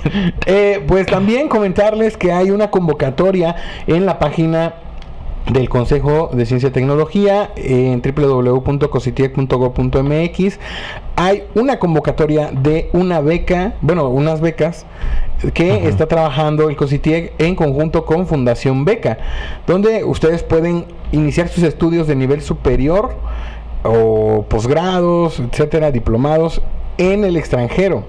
Eh, 0.46 0.84
pues 0.88 1.06
también 1.08 1.48
comentarles 1.50 2.18
que 2.18 2.32
hay 2.32 2.52
una 2.52 2.70
convocatoria 2.70 3.56
en 3.88 4.06
la 4.06 4.20
página 4.20 4.74
del 5.52 5.68
Consejo 5.70 6.30
de 6.34 6.46
Ciencia 6.46 6.70
y 6.70 6.72
Tecnología 6.72 7.52
en 7.56 8.02
www.cositiec.gov.mx 8.02 10.60
hay 11.16 11.44
una 11.54 11.78
convocatoria 11.80 12.50
de 12.52 12.90
una 12.94 13.20
beca, 13.20 13.76
bueno, 13.82 14.10
unas 14.10 14.42
becas 14.42 14.88
que 15.54 15.88
está 15.88 16.08
trabajando 16.08 16.70
el 16.70 16.78
COSITIEC 16.78 17.34
en 17.38 17.56
conjunto 17.56 18.06
con 18.06 18.26
Fundación 18.28 18.86
Beca, 18.86 19.18
donde 19.68 20.06
ustedes 20.06 20.42
pueden 20.44 20.86
iniciar 21.12 21.50
sus 21.50 21.64
estudios 21.64 22.08
de 22.08 22.16
nivel 22.16 22.42
superior 22.42 23.16
o 23.84 24.46
posgrados, 24.48 25.40
etcétera, 25.40 25.92
diplomados 25.92 26.62
en 26.98 27.26
el 27.26 27.36
extranjero. 27.36 28.06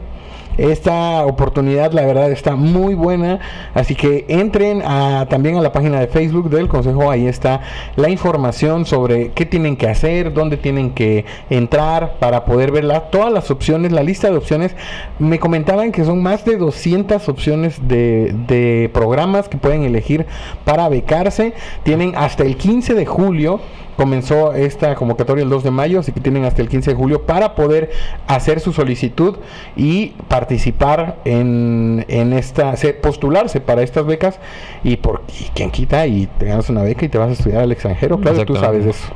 Esta 0.59 1.25
oportunidad, 1.27 1.93
la 1.93 2.07
verdad, 2.07 2.31
está 2.31 2.57
muy 2.57 2.95
buena. 2.95 3.40
Así 3.75 3.95
que 3.95 4.25
entren 4.29 4.83
también 5.29 5.57
a 5.57 5.61
la 5.61 5.73
página 5.73 6.01
de 6.01 6.07
Facebook 6.07 6.51
del 6.51 6.69
Consejo. 6.69 7.11
Ahí 7.11 7.27
está 7.27 7.61
la 7.97 8.09
información 8.09 8.87
sobre 8.87 9.33
qué 9.33 9.47
tienen 9.47 9.77
que 9.77 9.88
hacer, 9.88 10.33
dónde 10.33 10.57
tienen 10.57 10.90
que 10.93 11.25
entrar 11.51 12.17
para 12.19 12.45
poder 12.45 12.71
ver 12.71 12.85
la- 12.85 13.11
todas 13.11 13.33
las 13.33 13.51
opciones, 13.51 13.93
la 13.93 14.03
lista 14.03 14.31
de 14.31 14.37
opciones. 14.37 14.77
Me 15.19 15.38
comentaban 15.38 15.93
que 15.93 16.05
son 16.05 16.23
más 16.23 16.45
de 16.45 16.57
200 16.57 17.29
opciones 17.29 17.81
de 17.88 18.90
programas 18.93 19.49
que 19.49 19.57
pueden 19.59 19.83
elegir 19.83 20.27
para 20.64 20.88
becarse. 20.88 21.55
Tienen 21.83 22.14
hasta 22.17 22.45
el 22.45 22.57
15 22.57 22.95
de 22.95 23.07
julio 23.07 23.61
comenzó 23.96 24.54
esta 24.54 24.94
convocatoria 24.94 25.44
el 25.44 25.50
2 25.50 25.64
de 25.64 25.70
mayo, 25.70 26.00
así 26.00 26.12
que 26.12 26.20
tienen 26.20 26.44
hasta 26.44 26.62
el 26.62 26.68
15 26.68 26.90
de 26.90 26.96
julio 26.96 27.22
para 27.22 27.54
poder 27.54 27.90
hacer 28.26 28.61
su 28.61 28.72
solicitud 28.72 29.37
y 29.76 30.14
participar 30.28 31.16
en, 31.24 32.04
en 32.09 32.33
esta, 32.33 32.76
se- 32.76 32.94
postularse 32.94 33.61
para 33.61 33.83
estas 33.83 34.04
becas 34.07 34.38
y 34.83 34.96
por 34.96 35.22
y 35.40 35.44
quien 35.54 35.70
quita 35.70 36.07
y 36.07 36.26
te 36.38 36.46
ganas 36.46 36.68
una 36.70 36.83
beca 36.83 37.04
y 37.04 37.09
te 37.09 37.18
vas 37.18 37.30
a 37.30 37.33
estudiar 37.33 37.62
al 37.62 37.72
extranjero, 37.72 38.18
claro, 38.18 38.44
tú 38.44 38.54
sabes 38.57 38.87
eso. 38.87 39.12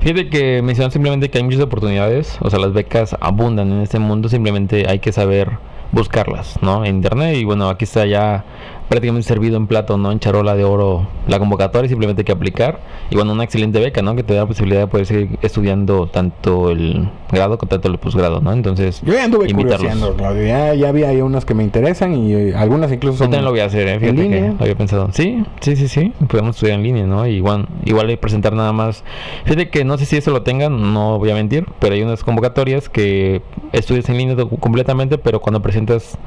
Fíjate 0.00 0.28
que 0.28 0.62
mencionan 0.62 0.90
simplemente 0.90 1.30
que 1.30 1.38
hay 1.38 1.44
muchas 1.44 1.60
oportunidades, 1.60 2.36
o 2.40 2.50
sea, 2.50 2.58
las 2.58 2.72
becas 2.72 3.16
abundan 3.20 3.70
en 3.72 3.80
este 3.82 3.98
mundo, 3.98 4.28
simplemente 4.28 4.86
hay 4.88 4.98
que 4.98 5.12
saber 5.12 5.50
buscarlas, 5.92 6.58
¿no? 6.62 6.84
En 6.84 6.96
internet 6.96 7.36
y 7.36 7.44
bueno, 7.44 7.68
aquí 7.68 7.84
está 7.84 8.06
ya 8.06 8.44
prácticamente 8.92 9.26
servido 9.26 9.56
en 9.56 9.66
plato, 9.66 9.96
¿no? 9.96 10.12
En 10.12 10.20
charola 10.20 10.54
de 10.54 10.64
oro 10.64 11.08
la 11.26 11.38
convocatoria, 11.38 11.88
simplemente 11.88 12.20
hay 12.20 12.24
que 12.26 12.32
aplicar 12.32 12.78
y 13.08 13.16
bueno, 13.16 13.32
una 13.32 13.42
excelente 13.42 13.80
beca, 13.80 14.02
¿no? 14.02 14.14
Que 14.14 14.22
te 14.22 14.34
da 14.34 14.40
la 14.40 14.46
posibilidad 14.46 14.80
de 14.82 14.86
poder 14.86 15.06
seguir 15.06 15.38
estudiando 15.40 16.08
tanto 16.08 16.68
el 16.70 17.08
grado 17.30 17.56
como 17.56 17.70
tanto 17.70 17.88
el 17.88 17.96
posgrado, 17.96 18.42
¿no? 18.42 18.52
Entonces, 18.52 19.00
Yo 19.02 19.14
ya 19.14 19.24
anduve 19.24 19.48
invitarlos. 19.48 20.14
Claudio, 20.16 20.46
ya, 20.46 20.74
ya 20.74 20.90
ahí 20.90 21.22
unas 21.22 21.46
que 21.46 21.54
me 21.54 21.62
interesan 21.62 22.14
y 22.14 22.34
eh, 22.34 22.54
algunas 22.54 22.92
incluso 22.92 23.14
Yo 23.14 23.18
son 23.24 23.30
también 23.30 23.46
lo 23.46 23.52
voy 23.52 23.60
a 23.60 23.64
hacer, 23.64 23.88
¿eh? 23.88 23.94
en 23.94 24.00
Fíjate 24.00 24.16
que 24.16 24.22
línea. 24.24 24.54
había 24.60 24.74
pensado. 24.74 25.08
Sí, 25.12 25.42
sí, 25.60 25.74
sí, 25.74 25.88
sí. 25.88 26.12
Podemos 26.28 26.56
estudiar 26.56 26.76
en 26.78 26.82
línea, 26.82 27.06
¿no? 27.06 27.26
Igual, 27.26 27.68
igual 27.86 28.08
que 28.08 28.18
presentar 28.18 28.52
nada 28.52 28.74
más. 28.74 29.04
Fíjate 29.44 29.70
que 29.70 29.86
no 29.86 29.96
sé 29.96 30.04
si 30.04 30.18
eso 30.18 30.32
lo 30.32 30.42
tengan, 30.42 30.92
no 30.92 31.18
voy 31.18 31.30
a 31.30 31.34
mentir, 31.34 31.64
pero 31.78 31.94
hay 31.94 32.02
unas 32.02 32.22
convocatorias 32.22 32.90
que 32.90 33.40
estudias 33.72 34.06
en 34.10 34.18
línea 34.18 34.36
completamente, 34.60 35.16
pero 35.16 35.40
cuando 35.40 35.62
presentas 35.62 36.18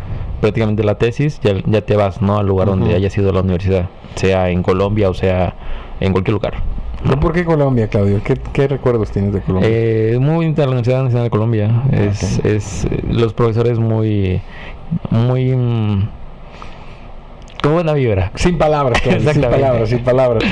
prácticamente 0.45 0.83
la 0.83 0.95
tesis, 0.99 1.39
ya, 1.41 1.55
ya 1.65 1.81
te 1.81 1.95
vas, 1.95 2.21
¿no? 2.21 2.37
Al 2.37 2.45
lugar 2.45 2.67
donde 2.67 2.85
Ujú. 2.85 2.95
haya 2.95 3.09
sido 3.09 3.31
la 3.31 3.39
universidad, 3.41 3.89
sea 4.13 4.51
en 4.51 4.61
Colombia 4.61 5.09
o 5.09 5.13
sea 5.15 5.55
en 5.99 6.11
cualquier 6.11 6.33
lugar. 6.33 6.53
¿Pero 7.03 7.19
¿Por 7.19 7.33
qué 7.33 7.43
Colombia, 7.45 7.87
Claudio? 7.87 8.21
¿Qué, 8.23 8.35
qué 8.53 8.67
recuerdos 8.67 9.09
tienes 9.09 9.33
de 9.33 9.41
Colombia? 9.41 9.69
Eh, 9.71 10.17
muy 10.19 10.35
bonita 10.35 10.61
la 10.63 10.67
Universidad 10.69 11.01
Nacional 11.03 11.23
de 11.25 11.29
Colombia. 11.31 11.83
Es, 11.91 12.37
Ok. 12.39 12.45
es 12.45 12.85
eh, 12.85 13.03
los 13.09 13.33
profesores 13.33 13.79
muy, 13.79 14.39
muy, 15.09 15.55
mm, 15.55 16.07
con 17.65 17.73
buena 17.73 17.93
vibra. 17.93 18.31
Sin 18.35 18.59
palabras, 18.59 19.01
sin 19.01 19.41
palabras, 19.41 19.89
sin 19.89 20.03
palabras. 20.03 20.43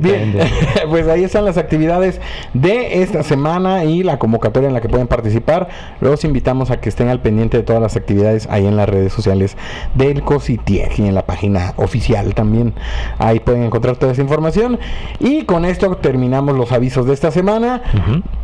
Bien, 0.00 0.34
Exactamente. 0.34 0.86
pues 0.88 1.06
ahí 1.06 1.22
están 1.22 1.44
las 1.44 1.58
actividades 1.58 2.18
de 2.54 3.02
esta 3.02 3.22
semana 3.22 3.84
y 3.84 4.02
la 4.02 4.18
convocatoria 4.18 4.68
en 4.68 4.74
la 4.74 4.80
que 4.80 4.88
pueden 4.88 5.06
participar. 5.06 5.68
Los 6.00 6.24
invitamos 6.24 6.70
a 6.70 6.80
que 6.80 6.88
estén 6.88 7.08
al 7.08 7.20
pendiente 7.20 7.58
de 7.58 7.62
todas 7.62 7.82
las 7.82 7.96
actividades 7.96 8.48
ahí 8.50 8.66
en 8.66 8.76
las 8.76 8.88
redes 8.88 9.12
sociales 9.12 9.58
del 9.94 10.22
COSITIEG 10.22 11.00
y 11.00 11.08
en 11.08 11.14
la 11.14 11.26
página 11.26 11.74
oficial 11.76 12.34
también. 12.34 12.72
Ahí 13.18 13.38
pueden 13.38 13.64
encontrar 13.64 13.96
toda 13.96 14.12
esa 14.12 14.22
información. 14.22 14.78
Y 15.20 15.42
con 15.42 15.66
esto 15.66 15.94
terminamos 15.96 16.56
los 16.56 16.72
avisos 16.72 17.04
de 17.06 17.12
esta 17.12 17.30
semana. 17.30 17.82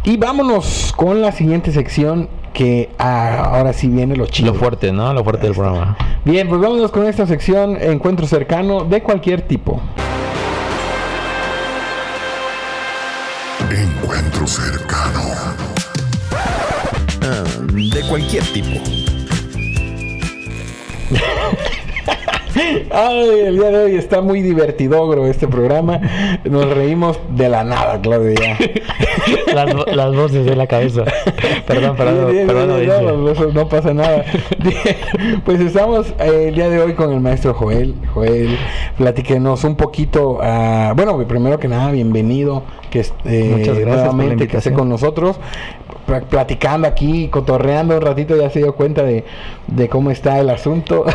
Y 0.04 0.18
vámonos 0.18 0.92
con 0.94 1.22
la 1.22 1.32
siguiente 1.32 1.72
sección 1.72 2.28
que 2.59 2.90
ah, 2.98 3.52
ahora 3.52 3.72
sí 3.72 3.86
viene 3.86 4.16
lo 4.16 4.26
chido. 4.26 4.52
Lo 4.52 4.59
fuerte, 4.59 4.90
¿no? 4.90 5.14
Lo 5.14 5.22
fuerte 5.22 5.46
del 5.46 5.54
programa. 5.54 5.96
Bien, 6.24 6.48
pues 6.48 6.61
vámonos 6.61 6.90
con 6.90 7.06
esta 7.06 7.24
sección 7.24 7.80
encuentro 7.80 8.26
cercano 8.26 8.82
de 8.82 9.00
cualquier 9.00 9.42
tipo. 9.42 9.80
Encuentro 13.70 14.44
cercano. 14.48 15.20
Ah, 17.22 17.44
de 17.70 18.00
cualquier 18.09 18.42
tipo. 18.52 19.07
Ay, 22.90 23.40
el 23.46 23.56
día 23.56 23.70
de 23.70 23.84
hoy 23.84 23.94
está 23.94 24.20
muy 24.20 24.42
divertidogro 24.42 25.26
este 25.26 25.46
programa. 25.48 26.00
Nos 26.44 26.68
reímos 26.74 27.18
de 27.30 27.48
la 27.48 27.64
nada, 27.64 28.00
Claudia. 28.00 28.59
Las, 29.54 29.74
las 29.94 30.14
voces 30.14 30.46
de 30.46 30.56
la 30.56 30.66
cabeza. 30.66 31.04
Perdón, 31.66 31.96
perdón, 31.96 32.34
perdón. 32.46 33.54
no, 33.54 33.68
pasa 33.68 33.92
nada. 33.92 34.24
Pues 35.44 35.61
estamos 35.61 36.14
eh, 36.18 36.46
el 36.48 36.54
día 36.54 36.68
de 36.70 36.80
hoy 36.80 36.94
con 36.94 37.12
el 37.12 37.20
maestro 37.20 37.52
Joel. 37.54 37.94
Joel, 38.14 38.56
platíquenos 38.96 39.64
un 39.64 39.76
poquito. 39.76 40.38
ah, 40.42 40.92
bueno, 40.96 41.18
primero 41.26 41.59
que 41.59 41.68
nada, 41.68 41.90
bienvenido. 41.90 42.62
Que 42.90 43.04
eh, 43.24 43.54
Muchas 43.59 43.78
gracias 43.78 44.14
por 44.14 44.24
la 44.24 44.36
que 44.36 44.56
esté 44.56 44.72
con 44.72 44.88
nosotros. 44.88 45.38
Pla- 46.09 46.22
Platicando 46.22 46.88
aquí, 46.88 47.28
cotorreando 47.28 47.94
un 47.96 48.00
ratito, 48.02 48.36
ya 48.36 48.50
se 48.50 48.59
dio 48.61 48.74
cuenta 48.74 49.02
de, 49.04 49.24
de 49.68 49.88
cómo 49.88 50.11
está 50.11 50.38
el 50.40 50.50
asunto. 50.50 51.04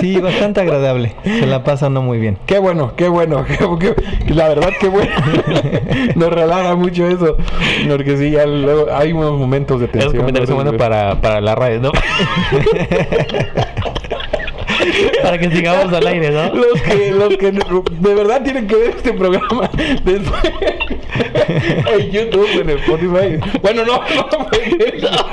Sí, 0.00 0.18
bastante 0.20 0.60
agradable. 0.60 1.14
Se 1.24 1.46
la 1.46 1.62
pasa 1.62 1.88
uno 1.88 2.00
muy 2.02 2.18
bien. 2.18 2.38
Qué 2.46 2.58
bueno, 2.58 2.92
qué 2.96 3.08
bueno, 3.08 3.44
qué- 3.78 3.94
qué- 4.26 4.34
la 4.34 4.48
verdad 4.48 4.70
qué 4.80 4.88
bueno. 4.88 5.10
Nos 6.14 6.32
relaja 6.32 6.74
mucho 6.76 7.06
eso, 7.08 7.36
porque 7.88 8.16
sí, 8.16 8.30
ya 8.30 8.46
luego 8.46 8.86
hay 8.94 9.12
unos 9.12 9.38
momentos 9.38 9.80
de 9.80 9.88
tensión. 9.88 10.12
Esos 10.14 10.20
comentarios 10.20 10.48
son 10.48 10.58
¿no? 10.58 10.62
buenos 10.64 10.80
para, 10.80 11.20
para 11.20 11.40
la 11.40 11.54
radio, 11.54 11.80
¿no? 11.80 11.92
Para 15.22 15.38
que 15.38 15.50
sigamos 15.50 15.92
al 15.92 16.06
aire, 16.06 16.30
¿no? 16.30 16.54
Los 16.54 16.80
que, 16.82 17.10
los 17.10 17.36
que 17.36 17.52
de 17.52 18.14
verdad 18.14 18.42
tienen 18.42 18.66
que 18.66 18.76
ver 18.76 18.90
este 18.90 19.12
programa 19.12 19.70
después 20.04 20.52
en 21.98 22.10
YouTube, 22.10 22.60
en 22.60 22.70
Spotify. 22.70 23.58
Bueno, 23.62 23.84
no, 23.84 24.00
no, 24.00 24.48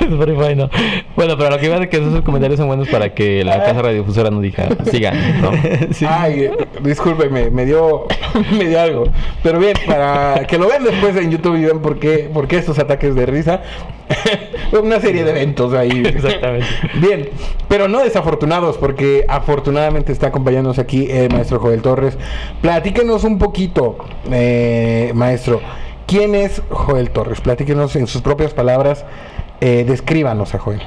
Spotify 0.00 0.54
no. 0.54 0.70
Bueno, 1.16 1.36
pero 1.36 1.50
lo 1.50 1.58
que 1.58 1.66
iba 1.66 1.76
es 1.76 1.88
que 1.88 1.96
esos 1.96 2.22
comentarios 2.22 2.58
son 2.58 2.68
buenos 2.68 2.88
para 2.88 3.14
que 3.14 3.44
la 3.44 3.58
casa 3.64 3.82
radiodifusora 3.82 4.30
nos 4.30 4.42
diga, 4.42 4.68
sigan, 4.90 5.40
¿no? 5.40 5.50
Sí. 5.92 6.06
Ay, 6.08 6.44
eh, 6.44 6.52
discúlpeme, 6.82 7.50
me 7.50 7.64
dio, 7.64 8.06
me 8.56 8.64
dio 8.66 8.80
algo. 8.80 9.04
Pero 9.42 9.58
bien, 9.58 9.74
para 9.86 10.46
que 10.46 10.58
lo 10.58 10.68
vean 10.68 10.84
después 10.84 11.16
en 11.16 11.30
YouTube 11.30 11.56
y 11.56 11.64
vean 11.64 11.80
por 11.80 11.98
qué, 11.98 12.30
por 12.32 12.46
qué 12.48 12.58
estos 12.58 12.78
ataques 12.78 13.14
de 13.14 13.26
risa. 13.26 13.62
Una 14.82 15.00
serie 15.00 15.24
de 15.24 15.30
eventos 15.30 15.72
ahí. 15.74 16.02
Exactamente. 16.04 16.66
Bien, 16.94 17.28
pero 17.68 17.88
no 17.88 18.00
desafortunados, 18.02 18.78
porque 18.78 19.24
afortunadamente 19.28 20.12
está 20.12 20.28
acompañándonos 20.28 20.78
aquí 20.78 21.10
el 21.10 21.30
maestro 21.30 21.58
Joel 21.60 21.82
Torres. 21.82 22.16
Platíquenos 22.60 23.24
un 23.24 23.38
poquito, 23.38 23.98
eh, 24.30 25.12
maestro. 25.14 25.60
¿Quién 26.06 26.34
es 26.34 26.62
Joel 26.70 27.10
Torres? 27.10 27.40
Platíquenos 27.40 27.96
en 27.96 28.06
sus 28.06 28.22
propias 28.22 28.52
palabras. 28.54 29.04
eh, 29.60 29.84
descríbanos 29.86 30.54
a 30.54 30.58
Joel. 30.58 30.82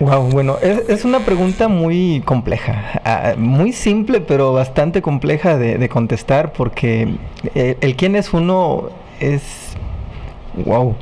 Wow, 0.00 0.28
bueno, 0.30 0.58
es, 0.62 0.88
es 0.88 1.04
una 1.04 1.20
pregunta 1.20 1.66
muy 1.66 2.22
compleja, 2.24 3.00
ah, 3.04 3.34
muy 3.36 3.72
simple, 3.72 4.20
pero 4.20 4.52
bastante 4.52 5.02
compleja 5.02 5.58
de, 5.58 5.76
de 5.76 5.88
contestar, 5.88 6.52
porque 6.52 7.16
el, 7.54 7.76
el 7.80 7.96
quién 7.96 8.14
es 8.14 8.32
uno 8.32 8.90
es, 9.18 9.76
wow, 10.64 10.94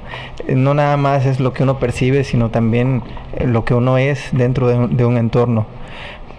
no 0.48 0.74
nada 0.74 0.96
más 0.96 1.26
es 1.26 1.40
lo 1.40 1.52
que 1.52 1.62
uno 1.62 1.78
percibe, 1.78 2.24
sino 2.24 2.50
también 2.50 3.02
eh, 3.36 3.46
lo 3.46 3.64
que 3.64 3.74
uno 3.74 3.98
es 3.98 4.28
dentro 4.32 4.68
de 4.68 5.04
un, 5.04 5.16
entorno. 5.16 5.66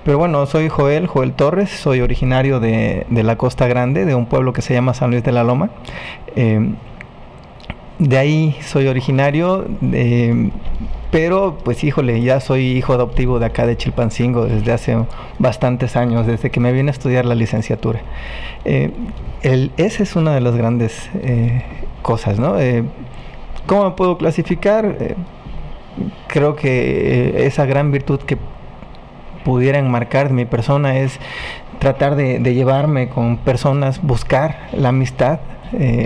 Pero 0.03 0.17
bueno, 0.17 0.45
soy 0.45 0.69
Joel, 0.69 1.07
Joel 1.07 1.33
Torres, 1.33 1.69
soy 1.69 2.01
originario 2.01 2.59
de, 2.59 3.05
de 3.09 3.23
la 3.23 3.35
Costa 3.35 3.67
Grande, 3.67 4.05
de 4.05 4.15
un 4.15 4.25
pueblo 4.25 4.53
que 4.53 4.61
se 4.61 4.73
llama 4.73 4.93
San 4.93 5.11
Luis 5.11 5.23
de 5.23 5.31
la 5.31 5.43
Loma. 5.43 5.69
Eh, 6.35 6.73
de 7.99 8.17
ahí 8.17 8.55
soy 8.61 8.87
originario, 8.87 9.65
eh, 9.81 10.51
pero 11.11 11.57
pues 11.63 11.83
híjole, 11.83 12.21
ya 12.21 12.39
soy 12.39 12.65
hijo 12.71 12.93
adoptivo 12.93 13.39
de 13.39 13.45
acá 13.45 13.65
de 13.65 13.77
Chilpancingo 13.77 14.45
desde 14.45 14.73
hace 14.73 14.97
bastantes 15.39 15.95
años, 15.95 16.27
desde 16.27 16.49
que 16.49 16.59
me 16.59 16.71
vine 16.73 16.89
a 16.89 16.91
estudiar 16.91 17.25
la 17.25 17.35
licenciatura. 17.35 18.01
Eh, 18.65 18.91
esa 19.77 20.03
es 20.03 20.15
una 20.15 20.33
de 20.33 20.41
las 20.41 20.55
grandes 20.55 21.09
eh, 21.15 21.63
cosas, 22.01 22.39
¿no? 22.39 22.59
Eh, 22.59 22.83
¿Cómo 23.65 23.85
me 23.85 23.91
puedo 23.91 24.17
clasificar? 24.17 25.15
Creo 26.27 26.55
que 26.55 27.45
esa 27.45 27.65
gran 27.65 27.91
virtud 27.91 28.19
que 28.19 28.37
pudiera 29.45 29.79
enmarcar 29.79 30.27
de 30.27 30.33
mi 30.33 30.45
persona 30.45 30.97
es 30.97 31.19
tratar 31.79 32.15
de, 32.15 32.39
llevarme 32.53 33.09
con 33.09 33.37
personas, 33.37 34.01
buscar 34.01 34.67
la 34.73 34.89
amistad, 34.89 35.39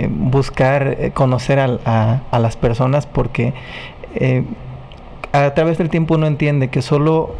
buscar 0.08 1.12
conocer 1.12 1.60
a, 1.60 2.20
las 2.32 2.56
personas 2.56 3.06
porque 3.06 3.54
a 5.32 5.54
través 5.54 5.78
del 5.78 5.88
tiempo 5.88 6.14
uno 6.14 6.26
entiende 6.26 6.68
que 6.68 6.82
solo 6.82 7.34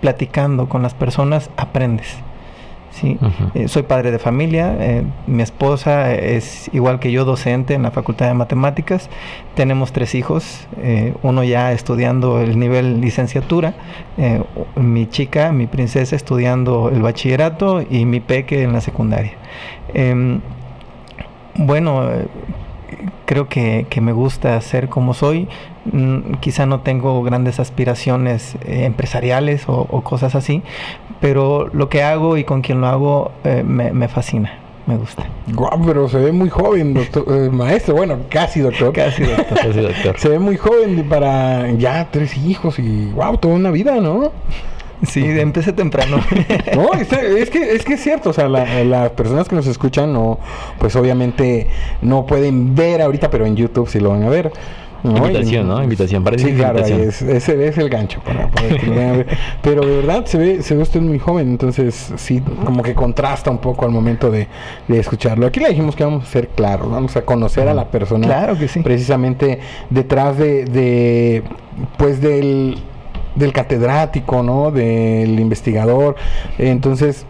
platicando 0.00 0.68
con 0.68 0.82
las 0.82 0.94
personas 0.94 1.50
aprendes. 1.56 2.16
¿sí? 2.92 3.18
Eh, 3.54 3.68
soy 3.68 3.82
padre 3.82 4.10
de 4.10 4.18
familia, 4.18 4.76
eh, 4.80 5.04
mi 5.26 5.42
esposa 5.42 6.14
es 6.14 6.70
igual 6.72 7.00
que 7.00 7.12
yo 7.12 7.24
docente 7.24 7.74
en 7.74 7.82
la 7.82 7.90
Facultad 7.90 8.26
de 8.26 8.34
Matemáticas, 8.34 9.10
tenemos 9.54 9.92
tres 9.92 10.14
hijos, 10.14 10.66
eh, 10.78 11.14
uno 11.22 11.44
ya 11.44 11.72
estudiando 11.72 12.40
el 12.40 12.58
nivel 12.58 13.00
licenciatura, 13.00 13.74
mi 14.76 15.08
chica, 15.08 15.52
mi 15.52 15.66
princesa 15.66 16.16
estudiando 16.16 16.90
el 16.90 17.02
bachillerato 17.02 17.82
y 17.88 18.04
mi 18.04 18.20
peque 18.20 18.62
en 18.62 18.72
la 18.72 18.80
secundaria. 18.80 19.32
Em, 19.94 20.40
bueno, 21.54 22.08
creo 23.26 23.48
que, 23.48 23.86
que 23.90 24.00
me 24.00 24.12
gusta 24.12 24.60
ser 24.60 24.88
como 24.88 25.14
soy. 25.14 25.48
Mm, 25.92 26.34
quizá 26.40 26.66
no 26.66 26.80
tengo 26.80 27.22
grandes 27.22 27.60
aspiraciones 27.60 28.56
eh, 28.66 28.84
empresariales 28.84 29.68
o, 29.68 29.86
o 29.90 30.02
cosas 30.02 30.34
así, 30.34 30.62
pero 31.20 31.68
lo 31.72 31.88
que 31.88 32.02
hago 32.02 32.36
y 32.36 32.44
con 32.44 32.60
quien 32.62 32.80
lo 32.80 32.86
hago 32.88 33.32
eh, 33.44 33.62
me, 33.66 33.92
me 33.92 34.08
fascina, 34.08 34.52
me 34.86 34.96
gusta. 34.96 35.24
Guau, 35.52 35.80
pero 35.86 36.08
se 36.08 36.18
ve 36.18 36.32
muy 36.32 36.48
joven, 36.50 36.94
doctor, 36.94 37.24
eh, 37.28 37.48
maestro. 37.50 37.94
Bueno, 37.94 38.18
casi 38.28 38.60
doctor. 38.60 38.92
Casi, 38.92 39.22
doctor. 39.24 39.58
Casi, 39.62 39.80
doctor. 39.80 40.18
Se 40.18 40.28
ve 40.28 40.38
muy 40.38 40.56
joven 40.56 41.06
para 41.08 41.70
ya 41.72 42.08
tres 42.10 42.36
hijos 42.36 42.78
y 42.78 43.06
wow, 43.14 43.36
toda 43.38 43.54
una 43.54 43.70
vida, 43.70 43.96
¿no? 43.96 44.32
Sí, 45.06 45.22
empecé 45.24 45.72
temprano. 45.72 46.18
No, 46.74 46.92
es, 46.92 47.12
es 47.12 47.50
que 47.50 47.72
es 47.74 47.84
que 47.84 47.94
es 47.94 48.02
cierto, 48.02 48.30
o 48.30 48.32
sea, 48.32 48.48
la- 48.48 48.82
las 48.84 49.10
personas 49.10 49.48
que 49.48 49.54
nos 49.56 49.66
escuchan 49.66 50.12
no, 50.12 50.38
pues 50.78 50.96
obviamente 50.96 51.68
no 52.02 52.26
pueden 52.26 52.74
ver 52.74 53.00
ahorita, 53.00 53.30
pero 53.30 53.46
en 53.46 53.54
YouTube 53.56 53.88
sí 53.88 54.00
lo 54.00 54.10
van 54.10 54.24
a 54.24 54.28
ver. 54.28 54.52
¿No? 55.02 55.16
Invitación, 55.16 55.66
Y- 55.66 55.68
¿no? 55.68 55.82
Invitación, 55.82 56.24
parece 56.24 56.44
Sí, 56.44 56.50
que 56.52 56.56
claro, 56.56 56.78
invitación. 56.80 57.08
es, 57.08 57.22
ese 57.22 57.68
es 57.68 57.78
el 57.78 57.88
gancho 57.88 58.20
para, 58.24 58.50
que. 58.50 59.26
Pero 59.62 59.82
de 59.86 59.96
verdad 59.96 60.24
se 60.26 60.38
ve, 60.38 60.62
se 60.62 60.74
ve 60.74 60.82
usted 60.82 61.00
muy 61.00 61.18
joven, 61.18 61.48
entonces 61.48 62.12
sí, 62.16 62.42
como 62.64 62.82
que 62.82 62.94
contrasta 62.94 63.50
un 63.50 63.58
poco 63.58 63.84
al 63.84 63.90
momento 63.92 64.30
de, 64.30 64.48
de 64.88 64.98
escucharlo. 64.98 65.46
Aquí 65.46 65.60
le 65.60 65.68
dijimos 65.68 65.94
que 65.96 66.04
vamos 66.04 66.24
a 66.24 66.26
ser 66.26 66.48
claros, 66.48 66.90
vamos 66.90 67.16
a 67.16 67.22
conocer 67.22 67.68
a 67.68 67.74
la 67.74 67.86
persona 67.90 68.26
Claro 68.26 68.58
que 68.58 68.68
sí. 68.68 68.80
precisamente 68.80 69.60
detrás 69.90 70.36
de, 70.38 70.64
de 70.64 71.42
pues 71.96 72.20
del, 72.20 72.78
del 73.36 73.52
catedrático, 73.52 74.42
¿no? 74.42 74.70
Del 74.70 75.38
investigador. 75.38 76.16
Entonces, 76.58 77.24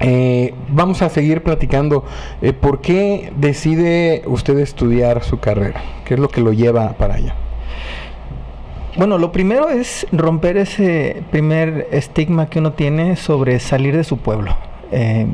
eh, 0.00 0.54
vamos 0.68 1.02
a 1.02 1.08
seguir 1.08 1.42
platicando. 1.42 2.04
Eh, 2.42 2.52
¿Por 2.52 2.80
qué 2.80 3.32
decide 3.36 4.22
usted 4.26 4.58
estudiar 4.58 5.22
su 5.22 5.38
carrera? 5.38 5.82
¿Qué 6.04 6.14
es 6.14 6.20
lo 6.20 6.28
que 6.28 6.40
lo 6.40 6.52
lleva 6.52 6.92
para 6.92 7.14
allá? 7.14 7.34
Bueno, 8.96 9.18
lo 9.18 9.32
primero 9.32 9.70
es 9.70 10.06
romper 10.12 10.56
ese 10.56 11.24
primer 11.32 11.88
estigma 11.90 12.48
que 12.48 12.60
uno 12.60 12.74
tiene 12.74 13.16
sobre 13.16 13.58
salir 13.58 13.96
de 13.96 14.04
su 14.04 14.18
pueblo. 14.18 14.56
Eh, 14.92 15.26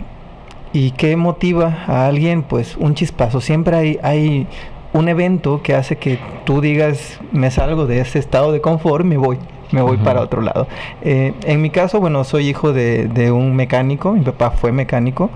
¿Y 0.73 0.93
qué 0.93 1.17
motiva 1.17 1.85
a 1.87 2.07
alguien? 2.07 2.43
Pues 2.43 2.77
un 2.77 2.95
chispazo. 2.95 3.41
Siempre 3.41 3.99
hay, 4.03 4.47
un 4.93 5.09
evento 5.09 5.63
que 5.63 5.75
hace 5.75 5.97
que 5.97 6.19
tú 6.45 6.61
digas, 6.61 7.21
me 7.33 7.51
salgo 7.51 7.87
de 7.87 8.01
ese 8.01 8.19
estado 8.19 8.51
de 8.51 8.61
confort, 8.61 9.05
me 9.05 9.17
voy. 9.17 9.39
Me 9.73 9.83
voy 9.83 9.97
para 9.99 10.21
otro 10.21 10.41
lado. 10.41 10.67
Eh, 11.03 11.35
en 11.45 11.63
mi 11.63 11.71
caso, 11.71 12.01
bueno, 12.01 12.25
soy 12.25 12.49
hijo 12.49 12.73
de, 12.73 13.07
de 13.07 13.33
un 13.33 13.55
mecánico, 13.55 14.13
mi 14.13 14.21
papá 14.21 14.51
fue 14.51 14.73
mecánico, 14.73 15.31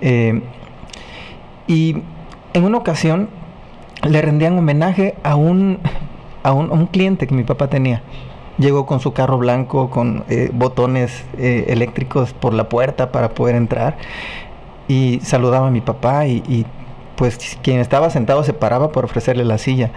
eh, 0.00 0.42
y 1.66 1.96
en 2.52 2.64
una 2.64 2.78
ocasión 2.78 3.28
le 4.08 4.20
rendían 4.20 4.58
homenaje 4.58 5.14
a 5.22 5.36
un, 5.36 5.78
a 6.42 6.52
un, 6.52 6.70
a 6.70 6.72
un 6.72 6.86
cliente 6.86 7.26
que 7.26 7.34
mi 7.34 7.44
papá 7.44 7.68
tenía. 7.68 8.02
Llegó 8.58 8.84
con 8.84 9.00
su 9.00 9.12
carro 9.12 9.38
blanco, 9.38 9.90
con 9.90 10.24
eh, 10.28 10.50
botones 10.52 11.24
eh, 11.38 11.64
eléctricos 11.68 12.32
por 12.32 12.52
la 12.52 12.68
puerta 12.68 13.10
para 13.10 13.30
poder 13.30 13.56
entrar. 13.56 13.96
Y 14.88 15.20
saludaba 15.22 15.68
a 15.68 15.70
mi 15.70 15.80
papá 15.80 16.26
y, 16.26 16.42
y, 16.48 16.66
pues 17.16 17.58
quien 17.62 17.78
estaba 17.80 18.10
sentado 18.10 18.42
se 18.44 18.52
paraba 18.52 18.92
para 18.92 19.04
ofrecerle 19.06 19.44
la 19.44 19.58
silla. 19.58 19.90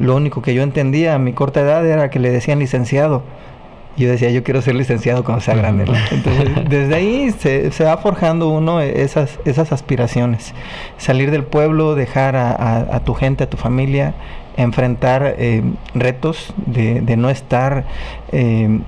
Lo 0.00 0.14
único 0.16 0.42
que 0.42 0.54
yo 0.54 0.62
entendía 0.62 1.14
a 1.14 1.18
mi 1.18 1.32
corta 1.32 1.60
edad 1.60 1.86
era 1.86 2.10
que 2.10 2.18
le 2.18 2.30
decían 2.30 2.58
licenciado. 2.58 3.22
Yo 3.96 4.08
decía, 4.08 4.30
yo 4.30 4.44
quiero 4.44 4.62
ser 4.62 4.76
licenciado 4.76 5.24
cuando 5.24 5.40
sea 5.42 5.56
grande. 5.56 5.84
¿no? 5.84 5.92
Entonces, 6.12 6.48
desde 6.68 6.94
ahí 6.94 7.30
se, 7.36 7.72
se 7.72 7.82
va 7.82 7.96
forjando 7.96 8.48
uno 8.48 8.80
esas, 8.80 9.40
esas 9.44 9.72
aspiraciones. 9.72 10.54
Salir 10.98 11.32
del 11.32 11.42
pueblo, 11.42 11.96
dejar 11.96 12.36
a, 12.36 12.50
a- 12.52 12.96
a 12.96 13.00
tu 13.00 13.14
gente, 13.14 13.42
a 13.44 13.50
tu 13.50 13.56
familia, 13.56 14.14
enfrentar 14.56 15.34
eh, 15.38 15.62
retos 15.94 16.52
de, 16.66 17.00
de 17.00 17.16
no 17.16 17.28
estar 17.30 17.86
eh, 18.30 18.80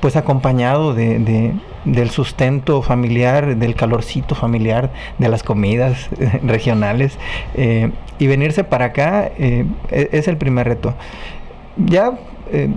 pues 0.00 0.16
acompañado 0.16 0.94
de, 0.94 1.18
de- 1.18 1.52
del 1.84 2.10
sustento 2.10 2.82
familiar, 2.82 3.56
del 3.56 3.74
calorcito 3.74 4.34
familiar, 4.34 4.90
de 5.18 5.28
las 5.28 5.42
comidas 5.42 6.08
regionales. 6.42 7.18
eh, 7.54 7.90
y 8.20 8.26
venirse 8.26 8.64
para 8.64 8.86
acá 8.86 9.30
eh, 9.38 9.64
e- 9.90 10.08
es 10.10 10.26
el 10.26 10.36
primer 10.36 10.66
reto. 10.66 10.94
Ya, 11.76 12.18
eh, 12.50 12.68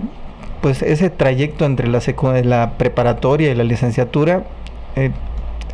pues 0.60 0.82
ese 0.82 1.10
trayecto 1.10 1.64
entre 1.64 1.88
la, 1.88 2.00
la 2.44 2.72
preparatoria 2.78 3.50
y 3.50 3.54
la 3.56 3.64
licenciatura 3.64 4.44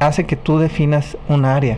hace 0.01 0.25
que 0.25 0.37
tú 0.37 0.59
definas 0.59 1.19
un 1.29 1.45
área. 1.45 1.77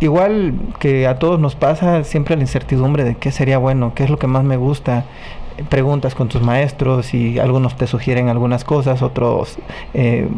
Igual 0.00 0.54
que 0.78 1.06
a 1.06 1.18
todos 1.18 1.38
nos 1.38 1.54
pasa 1.54 2.04
siempre 2.04 2.36
la 2.36 2.42
incertidumbre 2.42 3.04
de 3.04 3.16
qué 3.16 3.30
sería 3.30 3.58
bueno, 3.58 3.92
qué 3.94 4.04
es 4.04 4.10
lo 4.10 4.18
que 4.18 4.26
más 4.26 4.44
me 4.44 4.56
gusta. 4.56 5.04
Preguntas 5.68 6.14
con 6.14 6.28
tus 6.28 6.42
maestros 6.42 7.14
y 7.14 7.38
algunos 7.38 7.76
te 7.76 7.86
sugieren 7.86 8.28
algunas 8.28 8.64
cosas, 8.64 9.02
otros 9.02 9.58
eh, 9.94 10.28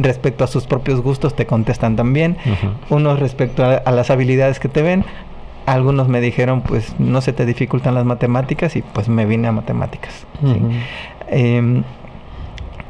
respecto 0.00 0.44
a 0.44 0.46
sus 0.46 0.66
propios 0.66 1.00
gustos 1.00 1.34
te 1.34 1.46
contestan 1.46 1.96
también, 1.96 2.36
unos 2.90 3.20
respecto 3.20 3.64
a, 3.64 3.76
a 3.76 3.90
las 3.90 4.10
habilidades 4.10 4.60
que 4.60 4.68
te 4.68 4.82
ven. 4.82 5.04
Algunos 5.66 6.08
me 6.08 6.20
dijeron, 6.20 6.60
pues 6.60 6.94
no 6.98 7.22
se 7.22 7.32
te 7.32 7.46
dificultan 7.46 7.94
las 7.94 8.04
matemáticas 8.04 8.76
y 8.76 8.82
pues 8.82 9.08
me 9.08 9.24
vine 9.24 9.48
a 9.48 9.52
matemáticas. 9.52 10.26
¿sí? 10.42 10.60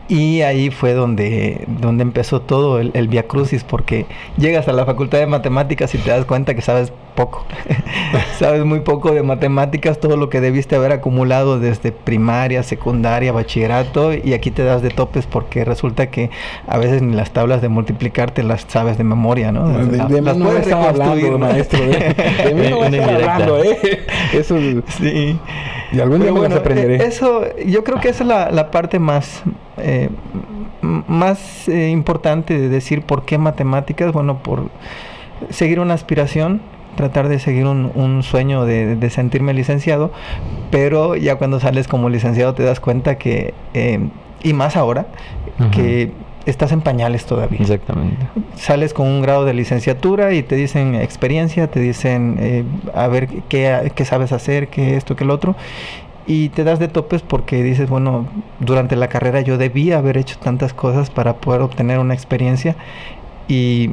Y 0.08 0.42
ahí 0.42 0.70
fue 0.70 0.92
donde, 0.92 1.64
donde 1.66 2.02
empezó 2.02 2.40
todo 2.40 2.78
el, 2.78 2.90
el 2.94 3.08
Via 3.08 3.26
Crucis, 3.26 3.64
porque 3.64 4.06
llegas 4.36 4.68
a 4.68 4.72
la 4.72 4.84
facultad 4.84 5.18
de 5.18 5.26
matemáticas 5.26 5.94
y 5.94 5.98
te 5.98 6.10
das 6.10 6.24
cuenta 6.26 6.54
que 6.54 6.60
sabes 6.60 6.92
poco. 7.14 7.44
sabes 8.38 8.64
muy 8.64 8.80
poco 8.80 9.12
de 9.12 9.22
matemáticas, 9.22 10.00
todo 10.00 10.16
lo 10.16 10.28
que 10.28 10.40
debiste 10.40 10.76
haber 10.76 10.92
acumulado 10.92 11.58
desde 11.58 11.92
primaria, 11.92 12.62
secundaria, 12.62 13.32
bachillerato, 13.32 14.12
y 14.12 14.34
aquí 14.34 14.50
te 14.50 14.62
das 14.62 14.82
de 14.82 14.90
topes 14.90 15.26
porque 15.26 15.64
resulta 15.64 16.10
que 16.10 16.30
a 16.66 16.78
veces 16.78 17.02
ni 17.02 17.14
las 17.14 17.32
tablas 17.32 17.62
de 17.62 17.68
multiplicar 17.68 18.30
te 18.30 18.42
las 18.42 18.66
sabes 18.68 18.98
de 18.98 19.04
memoria, 19.04 19.52
¿no? 19.52 19.68
De, 19.68 19.86
de 19.86 20.22
Las 20.22 20.36
mí 20.36 20.44
no 20.44 21.38
maestro. 21.38 21.80
De, 21.80 22.14
de 22.44 22.54
mí 22.54 22.68
no 22.70 22.90
me 22.90 23.02
hablando, 23.02 23.62
¿eh? 23.62 24.04
Eso, 24.32 24.56
Sí. 24.98 25.38
Y 25.94 26.00
algún 26.00 26.18
día 26.18 26.26
Pero 26.26 26.34
me 26.34 26.40
bueno, 26.40 26.54
las 26.56 26.60
aprenderé. 26.60 26.96
eh, 26.96 27.06
Eso, 27.06 27.42
yo 27.66 27.84
creo 27.84 28.00
que 28.00 28.08
esa 28.08 28.24
es 28.24 28.28
la, 28.28 28.50
la 28.50 28.70
parte 28.70 28.98
más, 28.98 29.42
eh, 29.78 30.08
más 30.82 31.68
eh, 31.68 31.90
importante 31.90 32.58
de 32.58 32.68
decir 32.68 33.02
por 33.02 33.24
qué 33.24 33.38
matemáticas. 33.38 34.12
Bueno, 34.12 34.38
por 34.38 34.68
seguir 35.50 35.80
una 35.80 35.94
aspiración, 35.94 36.60
tratar 36.96 37.28
de 37.28 37.38
seguir 37.38 37.66
un, 37.66 37.90
un 37.94 38.22
sueño 38.22 38.64
de, 38.66 38.96
de 38.96 39.10
sentirme 39.10 39.52
licenciado, 39.54 40.12
pero 40.70 41.16
ya 41.16 41.36
cuando 41.36 41.58
sales 41.60 41.88
como 41.88 42.08
licenciado 42.08 42.54
te 42.54 42.62
das 42.62 42.80
cuenta 42.80 43.16
que, 43.16 43.54
eh, 43.74 43.98
y 44.42 44.52
más 44.52 44.76
ahora, 44.76 45.06
que 45.72 46.12
estás 46.46 46.72
en 46.72 46.80
pañales 46.80 47.24
todavía 47.26 47.58
Exactamente. 47.60 48.26
sales 48.56 48.92
con 48.92 49.06
un 49.06 49.22
grado 49.22 49.44
de 49.44 49.54
licenciatura 49.54 50.32
y 50.34 50.42
te 50.42 50.56
dicen 50.56 50.94
experiencia, 50.94 51.70
te 51.70 51.80
dicen 51.80 52.36
eh, 52.40 52.64
a 52.94 53.08
ver 53.08 53.28
qué, 53.48 53.92
qué 53.94 54.04
sabes 54.04 54.32
hacer, 54.32 54.68
qué 54.68 54.96
esto, 54.96 55.16
qué 55.16 55.24
el 55.24 55.30
otro. 55.30 55.56
Y 56.26 56.48
te 56.50 56.64
das 56.64 56.78
de 56.78 56.88
topes 56.88 57.22
porque 57.22 57.62
dices, 57.62 57.88
bueno, 57.90 58.26
durante 58.58 58.96
la 58.96 59.08
carrera 59.08 59.42
yo 59.42 59.58
debía 59.58 59.98
haber 59.98 60.16
hecho 60.16 60.38
tantas 60.38 60.72
cosas 60.72 61.10
para 61.10 61.34
poder 61.34 61.60
obtener 61.60 61.98
una 61.98 62.14
experiencia. 62.14 62.76
Y, 63.46 63.90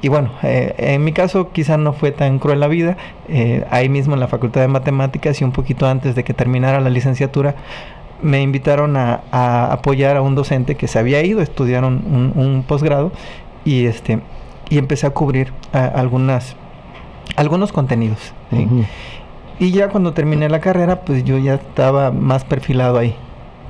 y 0.00 0.08
bueno, 0.08 0.30
eh, 0.42 0.74
en 0.78 1.04
mi 1.04 1.12
caso 1.12 1.52
quizá 1.52 1.76
no 1.76 1.92
fue 1.92 2.12
tan 2.12 2.38
cruel 2.38 2.60
la 2.60 2.68
vida. 2.68 2.96
Eh, 3.28 3.64
ahí 3.70 3.90
mismo 3.90 4.14
en 4.14 4.20
la 4.20 4.28
Facultad 4.28 4.62
de 4.62 4.68
Matemáticas 4.68 5.40
y 5.42 5.44
un 5.44 5.52
poquito 5.52 5.86
antes 5.86 6.14
de 6.14 6.24
que 6.24 6.32
terminara 6.32 6.80
la 6.80 6.88
licenciatura, 6.88 7.56
me 8.22 8.40
invitaron 8.42 8.96
a, 8.96 9.20
a 9.30 9.72
apoyar 9.72 10.16
a 10.16 10.22
un 10.22 10.34
docente 10.34 10.74
que 10.74 10.88
se 10.88 10.98
había 10.98 11.22
ido 11.24 11.40
a 11.40 11.42
estudiar 11.42 11.84
un, 11.84 12.32
un- 12.34 12.42
un 12.44 12.62
posgrado 12.62 13.12
y 13.64 13.86
este 13.86 14.20
y 14.70 14.78
empecé 14.78 15.06
a 15.06 15.10
cubrir 15.10 15.52
a- 15.72 15.84
algunas 15.86 16.56
algunos 17.36 17.72
contenidos 17.72 18.32
y 19.58 19.70
ya 19.70 19.88
cuando 19.88 20.12
terminé 20.12 20.48
la 20.48 20.60
carrera 20.60 21.00
pues 21.00 21.24
yo 21.24 21.38
ya 21.38 21.54
estaba 21.54 22.10
más 22.10 22.44
perfilado 22.44 22.98
ahí. 22.98 23.14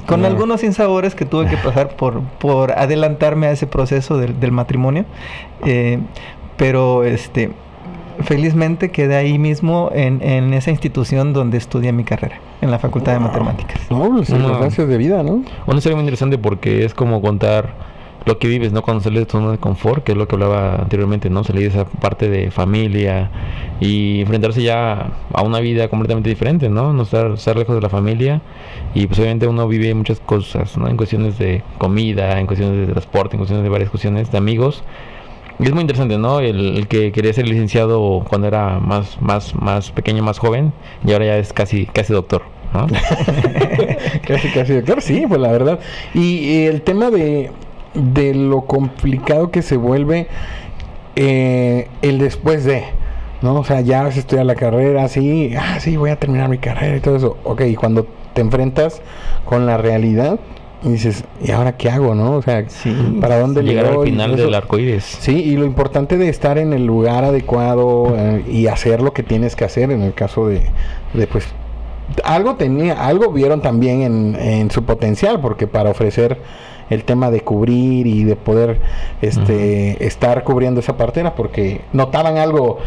Con 0.07 0.21
Claro. 0.21 0.35
algunos 0.35 0.61
sinsabores 0.61 1.15
que 1.17 1.25
tuve 1.25 1.47
que 1.49 1.57
pasar 1.57 1.89
por 1.97 2.21
por 2.39 2.73
adelantarme 2.73 3.49
a 3.49 3.51
ese 3.51 3.67
proceso 3.67 4.19
del, 4.19 4.39
del 4.39 4.53
matrimonio 4.53 5.05
eh, 5.65 5.99
pero 6.57 7.03
este 7.05 7.51
felizmente 8.21 8.91
quedé 8.91 9.17
ahí 9.17 9.39
mismo 9.39 9.91
en, 9.93 10.23
en 10.23 10.53
esa 10.55 10.71
institución 10.71 11.33
donde 11.33 11.59
estudié 11.59 11.93
mi 11.93 12.05
carrera 12.05 12.39
en 12.61 12.71
la 12.71 12.79
facultad 12.79 13.13
de 13.13 13.21
matemáticas 13.21 13.81
No, 13.91 14.11
pues 14.17 14.31
No. 14.31 14.37
circunstancias 14.39 14.89
de 14.89 14.97
vida, 14.97 15.23
¿no? 15.23 15.43
Una 15.67 15.79
historia 15.79 15.97
muy 15.97 16.03
interesante 16.05 16.39
porque 16.39 16.85
es 16.85 16.95
como 16.95 17.21
contar 17.21 17.75
lo 18.25 18.39
que 18.41 18.49
vives, 18.49 18.73
¿no? 18.73 18.83
Cuando 18.83 19.05
sales 19.05 19.21
de 19.21 19.27
tu 19.27 19.33
zona 19.39 19.53
de 19.53 19.59
confort, 19.59 20.03
que 20.03 20.11
es 20.11 20.19
lo 20.19 20.27
que 20.27 20.35
hablaba 20.35 20.75
anteriormente, 20.77 21.31
¿no? 21.31 21.45
Salir 21.45 21.63
de 21.63 21.69
esa 21.69 21.85
parte 21.85 22.29
de 22.29 22.51
familia 22.51 23.31
y 23.79 24.23
enfrentarse 24.23 24.63
ya 24.65 25.13
a 25.33 25.43
una 25.43 25.61
vida 25.61 25.87
completamente 25.87 26.29
diferente, 26.29 26.69
¿no? 26.69 26.93
No 26.93 27.05
estar, 27.05 27.31
estar 27.33 27.57
lejos 27.57 27.77
de 27.77 27.81
la 27.83 27.89
familia 27.89 28.41
y 28.95 29.07
pues 29.07 29.21
obviamente 29.21 29.47
uno 29.47 29.69
vive 29.69 29.95
muchas 29.95 30.19
cosas, 30.19 30.77
¿no? 30.77 30.89
En 30.89 30.97
cuestiones 30.97 31.39
de 31.39 31.63
comida, 31.79 32.41
en 32.41 32.47
cuestiones 32.49 32.85
de 32.89 32.93
transporte, 32.93 33.37
en 33.37 33.39
cuestiones 33.39 33.63
de 33.63 33.69
varias 33.71 33.91
cuestiones 33.91 34.33
de 34.33 34.39
amigos. 34.39 34.83
Es 35.59 35.73
muy 35.73 35.81
interesante, 35.81 36.19
¿no? 36.19 36.41
El, 36.41 36.87
que 36.87 37.13
quería 37.13 37.33
ser 37.33 37.49
licenciado 37.49 38.23
cuando 38.29 38.47
era 38.47 38.79
más, 38.79 39.21
más, 39.23 39.55
más 39.55 39.91
pequeño, 39.91 40.23
más 40.23 40.39
joven, 40.39 40.73
y 41.05 41.13
ahora 41.13 41.27
ya 41.27 41.39
es 41.39 41.53
casi, 41.53 41.87
casi 41.87 42.13
doctor, 42.13 42.43
¿no? 42.75 42.87
casi, 44.27 44.49
casi 44.51 44.75
doctor, 44.75 45.01
sí, 45.01 45.25
pues 45.27 45.41
la 45.41 45.51
verdad. 45.51 45.81
Y, 46.13 46.65
el 46.65 46.83
tema 46.83 47.11
de, 47.11 47.51
de 47.95 48.35
lo 48.35 48.63
complicado 48.63 49.51
que 49.51 49.63
se 49.63 49.79
vuelve 49.79 50.27
eh, 51.17 51.89
el 52.03 52.19
después 52.19 52.65
de, 52.65 52.85
¿no? 53.41 53.61
O 53.61 53.65
sea, 53.65 53.81
ya 53.81 54.03
vas 54.03 54.17
a 54.17 54.21
estudiar 54.21 54.45
la 54.45 54.57
carrera, 54.57 55.09
sí, 55.09 55.55
ah, 55.59 55.81
sí, 55.81 55.97
voy 55.97 56.11
a 56.11 56.17
terminar 56.17 56.51
mi 56.51 56.59
carrera 56.59 56.97
y 56.97 57.01
todo 57.01 57.17
eso. 57.17 57.39
Ok, 57.45 57.63
y 57.63 57.77
cuando 57.77 58.07
te 58.35 58.43
enfrentas 58.43 59.01
con 59.47 59.65
la 59.65 59.79
realidad, 59.79 60.39
y 60.87 60.91
dices, 60.93 61.25
¿y 61.45 61.51
ahora 61.51 61.77
qué 61.77 61.91
hago, 61.91 62.15
no? 62.15 62.37
O 62.37 62.43
sea, 62.43 62.65
Sí. 62.69 62.95
¿para 63.21 63.39
dónde 63.41 63.63
le 63.63 63.71
Llegar 63.75 63.87
al 63.93 64.05
final 64.05 64.35
Eso- 64.35 64.45
del 64.45 64.55
arco 64.55 64.79
iris. 64.79 65.05
Sí, 65.05 65.33
y 65.43 65.57
lo 65.57 65.67
importante 65.67 66.17
de 66.17 66.29
estar 66.29 66.57
en 66.59 66.73
el 66.73 66.87
lugar 66.87 67.25
adecuado 67.25 68.15
eh, 68.17 68.45
y 68.49 68.69
hacer 68.69 69.03
lo 69.03 69.13
que 69.13 69.23
tienes 69.23 69.57
que 69.57 69.65
hacer 69.65 69.91
en 69.91 70.03
el 70.03 70.15
caso 70.15 70.47
de, 70.49 70.63
de, 71.13 71.27
pues 71.27 71.47
algo 72.25 72.55
tenía, 72.55 73.05
algo 73.05 73.33
vieron 73.33 73.61
también 73.63 74.03
en, 74.03 74.37
en 74.37 74.71
su 74.71 74.85
potencial, 74.85 75.41
porque 75.41 75.67
para 75.67 75.91
ofrecer 75.91 76.39
el 76.91 77.05
tema 77.05 77.31
de 77.31 77.41
cubrir 77.41 78.07
y 78.07 78.25
de 78.25 78.37
poder 78.37 78.81
este 79.23 80.05
estar 80.07 80.45
cubriendo 80.45 80.81
esa 80.81 80.97
parte 80.97 81.21
era 81.21 81.35
porque 81.35 81.81
notaban 81.93 82.37
algo, 82.39 82.79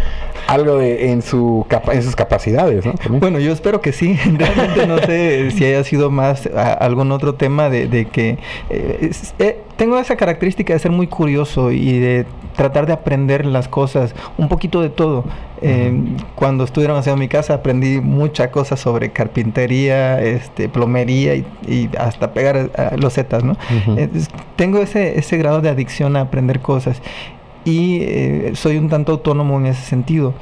algo 0.47 0.77
de 0.77 1.11
en 1.11 1.21
su 1.21 1.65
capa- 1.67 1.93
en 1.93 2.03
sus 2.03 2.15
capacidades, 2.15 2.85
¿no? 2.85 2.93
Bueno, 3.19 3.39
yo 3.39 3.51
espero 3.51 3.81
que 3.81 3.91
sí. 3.91 4.15
Realmente 4.37 4.87
no 4.87 4.97
sé 4.99 5.51
si 5.55 5.65
haya 5.65 5.83
sido 5.83 6.09
más 6.11 6.47
a- 6.47 6.73
algún 6.73 7.11
otro 7.11 7.35
tema 7.35 7.69
de, 7.69 7.87
de 7.87 8.05
que 8.05 8.37
eh, 8.69 8.97
es- 9.09 9.33
eh, 9.39 9.61
tengo 9.77 9.97
esa 9.97 10.15
característica 10.15 10.73
de 10.73 10.79
ser 10.79 10.91
muy 10.91 11.07
curioso 11.07 11.71
y 11.71 11.99
de 11.99 12.25
tratar 12.55 12.85
de 12.85 12.91
aprender 12.93 13.45
las 13.45 13.67
cosas, 13.69 14.13
un 14.37 14.49
poquito 14.49 14.81
de 14.81 14.89
todo. 14.89 15.23
Eh, 15.61 15.91
Cuando 16.35 16.63
estuvieron 16.63 16.97
haciendo 16.97 17.19
mi 17.19 17.27
casa 17.27 17.53
aprendí 17.55 17.99
muchas 18.01 18.49
cosas 18.49 18.79
sobre 18.79 19.11
carpintería, 19.11 20.21
este, 20.21 20.69
plomería 20.69 21.35
y, 21.35 21.45
y 21.67 21.89
hasta 21.97 22.31
pegar 22.33 22.55
eh, 22.57 22.69
losetas, 22.97 23.43
¿no? 23.43 23.57
Es- 23.97 24.29
tengo 24.55 24.79
ese, 24.79 25.19
ese 25.19 25.37
grado 25.37 25.61
de 25.61 25.69
adicción 25.69 26.15
a 26.15 26.21
aprender 26.21 26.59
cosas 26.61 27.01
y 27.65 27.99
eh, 28.03 28.51
soy 28.55 28.77
un 28.77 28.89
tanto 28.89 29.11
autónomo 29.11 29.57
en 29.59 29.65
ese 29.67 29.81
sentido. 29.83 30.33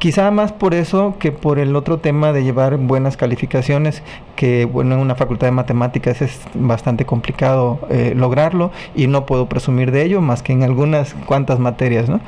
Quizá 0.00 0.30
más 0.30 0.50
por 0.50 0.72
eso 0.72 1.14
que 1.18 1.30
por 1.30 1.58
el 1.58 1.76
otro 1.76 1.98
tema 1.98 2.32
de 2.32 2.42
llevar 2.42 2.78
buenas 2.78 3.18
calificaciones, 3.18 4.02
que 4.34 4.64
bueno, 4.64 4.94
en 4.94 5.00
una 5.02 5.14
facultad 5.14 5.46
de 5.46 5.52
matemáticas 5.52 6.22
es 6.22 6.40
bastante 6.54 7.04
complicado 7.04 7.78
eh, 7.90 8.14
lograrlo 8.16 8.72
y 8.96 9.06
no 9.08 9.26
puedo 9.26 9.46
presumir 9.46 9.92
de 9.92 10.02
ello 10.02 10.22
más 10.22 10.42
que 10.42 10.54
en 10.54 10.62
algunas 10.62 11.12
cuantas 11.26 11.58
materias, 11.58 12.08
¿no? 12.08 12.20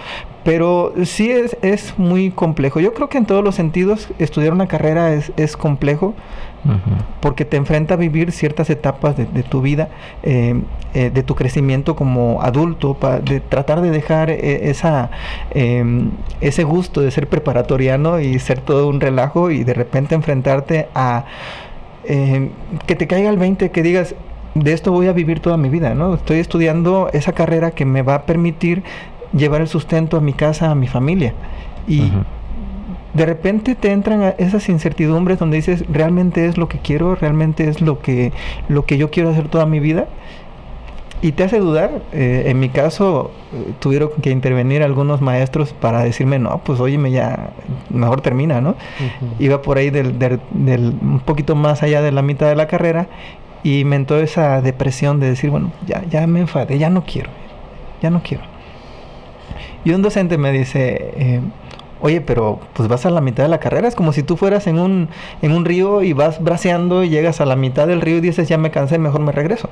Pero 0.45 0.93
sí 1.05 1.31
es, 1.31 1.57
es 1.63 1.99
muy 1.99 2.31
complejo. 2.31 2.79
Yo 2.79 2.93
creo 2.93 3.09
que 3.09 3.17
en 3.17 3.25
todos 3.25 3.43
los 3.43 3.55
sentidos 3.55 4.09
estudiar 4.19 4.53
una 4.53 4.67
carrera 4.67 5.15
es, 5.15 5.33
es 5.39 5.57
complejo 5.57 6.15
porque 7.21 7.45
te 7.45 7.57
enfrenta 7.57 7.95
a 7.95 7.97
vivir 7.97 8.33
ciertas 8.33 8.71
etapas 8.71 9.17
de, 9.17 9.43
tu 9.43 9.61
vida, 9.61 9.89
eh, 10.23 10.61
eh, 10.95 11.11
de 11.11 11.23
tu 11.23 11.35
crecimiento 11.35 11.97
como 11.97 12.41
adulto, 12.43 12.97
de 13.25 13.41
tratar 13.41 13.81
de 13.81 13.91
dejar 13.91 14.31
eh, 14.31 14.71
esa, 14.71 15.11
em, 15.51 16.11
ese 16.41 16.65
gusto 16.65 17.01
de 17.01 17.11
ser 17.11 17.29
preparatoriano 17.29 18.21
y 18.21 18.39
ser 18.39 18.61
todo 18.61 18.89
un 18.89 19.01
relajo 19.01 19.51
y 19.51 19.65
de 19.65 19.75
repente 19.75 20.15
enfrentarte 20.15 20.89
a 20.95 21.25
em, 22.05 22.51
que 22.87 22.97
te 22.97 23.07
caiga 23.07 23.31
el 23.31 23.39
20, 23.39 23.71
que 23.71 23.83
digas, 23.83 24.15
de 24.55 24.73
esto 24.73 24.93
voy 24.93 25.07
a 25.07 25.13
vivir 25.13 25.41
toda 25.41 25.57
mi 25.57 25.69
vida, 25.69 25.95
¿no? 25.95 26.15
Estoy 26.15 26.39
estudiando 26.39 27.09
esa 27.13 27.33
carrera 27.33 27.71
que 27.71 27.85
me 27.85 28.03
va 28.03 28.17
a 28.17 28.23
permitir 28.23 28.83
llevar 29.33 29.63
el 29.63 29.69
sustento 29.69 30.17
a 30.17 30.21
mi 30.21 30.35
casa, 30.35 30.71
a 30.71 30.75
mi 30.75 30.87
familia. 30.87 31.33
Y, 31.89 32.13
de 33.15 33.27
repente 33.27 33.75
te 33.75 33.93
entran 33.93 34.35
esas 34.39 34.69
incertidumbres 34.69 35.39
donde 35.39 35.57
dices, 35.57 35.85
realmente 35.91 36.47
es 36.47 36.57
lo 36.57 36.69
que 36.69 36.79
quiero, 36.79 37.15
realmente 37.15 37.69
es 37.69 37.81
lo 37.81 38.01
que, 38.01 38.33
lo 38.69 38.87
que 38.87 38.97
yo 38.97 39.11
quiero 39.11 39.31
hacer 39.31 39.49
toda 39.49 39.67
mi 39.67 39.81
vida. 39.81 40.07
Y 41.21 41.33
te 41.33 41.45
hace 41.45 41.61
dudar. 41.61 42.03
Eh, 42.13 42.45
en 42.47 42.59
mi 42.59 42.69
caso, 42.69 43.31
eh, 43.53 43.75
tuvieron 43.79 44.11
que 44.21 44.31
intervenir 44.31 44.83
algunos 44.83 45.21
maestros 45.21 45.73
para 45.73 46.03
decirme, 46.03 46.41
no, 46.41 46.61
pues 46.65 46.81
óyeme, 46.81 47.13
ya, 47.13 47.51
mejor 47.91 48.23
termina, 48.23 48.61
¿no? 48.61 48.75
Iba 49.39 49.63
por 49.63 49.79
ahí 49.79 49.91
del, 49.91 50.19
del, 50.19 50.41
un 51.01 51.21
poquito 51.25 51.55
más 51.55 51.85
allá 51.85 52.03
de 52.03 52.11
la 52.11 52.23
mitad 52.23 52.49
de 52.49 52.57
la 52.57 52.67
carrera 52.67 53.07
y 53.63 53.85
me 53.85 53.95
entró 53.95 54.19
esa 54.19 54.61
depresión 54.63 55.21
de 55.21 55.29
decir, 55.29 55.51
bueno, 55.51 55.71
ya, 55.87 56.03
ya 56.11 56.27
me 56.27 56.41
enfadé, 56.41 56.79
ya 56.79 56.91
no 56.91 57.05
quiero, 57.05 57.31
ya 58.03 58.11
no 58.11 58.21
quiero. 58.25 58.43
Y 59.85 59.93
un 59.93 60.03
docente 60.03 60.39
me 60.39 60.51
dice, 60.51 61.13
eh, 61.17 61.41
oye, 62.03 62.21
pero 62.21 62.61
pues 62.75 62.89
vas 62.89 63.07
a 63.07 63.11
la 63.11 63.21
mitad 63.21 63.45
de 63.45 63.49
la 63.49 63.59
carrera, 63.59 63.89
es 63.89 63.95
como 63.95 64.13
si 64.13 64.23
tú 64.23 64.37
fueras 64.37 64.67
en 64.67 64.79
un, 64.79 65.09
en 65.41 65.53
un 65.53 65.65
río 65.65 66.03
y 66.03 66.13
vas 66.13 66.43
braceando 66.43 67.05
y 67.05 67.09
llegas 67.09 67.41
a 67.41 67.47
la 67.47 67.57
mitad 67.57 67.87
del 67.87 68.01
río 68.01 68.19
y 68.19 68.21
dices, 68.21 68.49
ya 68.49 68.59
me 68.59 68.71
cansé, 68.71 68.99
mejor 68.99 69.21
me 69.21 69.33
regreso. 69.33 69.71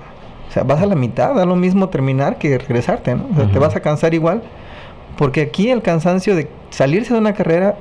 O 0.49 0.53
sea, 0.53 0.63
vas 0.63 0.81
a 0.81 0.87
la 0.87 0.95
mitad, 0.95 1.35
da 1.35 1.45
lo 1.45 1.57
mismo 1.57 1.89
terminar 1.89 2.39
que 2.39 2.59
regresarte, 2.59 3.15
¿no? 3.15 3.27
O 3.33 3.35
sea, 3.37 3.47
te 3.47 3.59
vas 3.59 3.77
a 3.77 3.81
cansar 3.81 4.15
igual, 4.15 4.43
porque 5.19 5.43
aquí 5.43 5.71
el 5.71 5.83
cansancio 5.83 6.35
de 6.35 6.49
salirse 6.71 7.13
de 7.13 7.21
una 7.21 7.35
carrera 7.35 7.77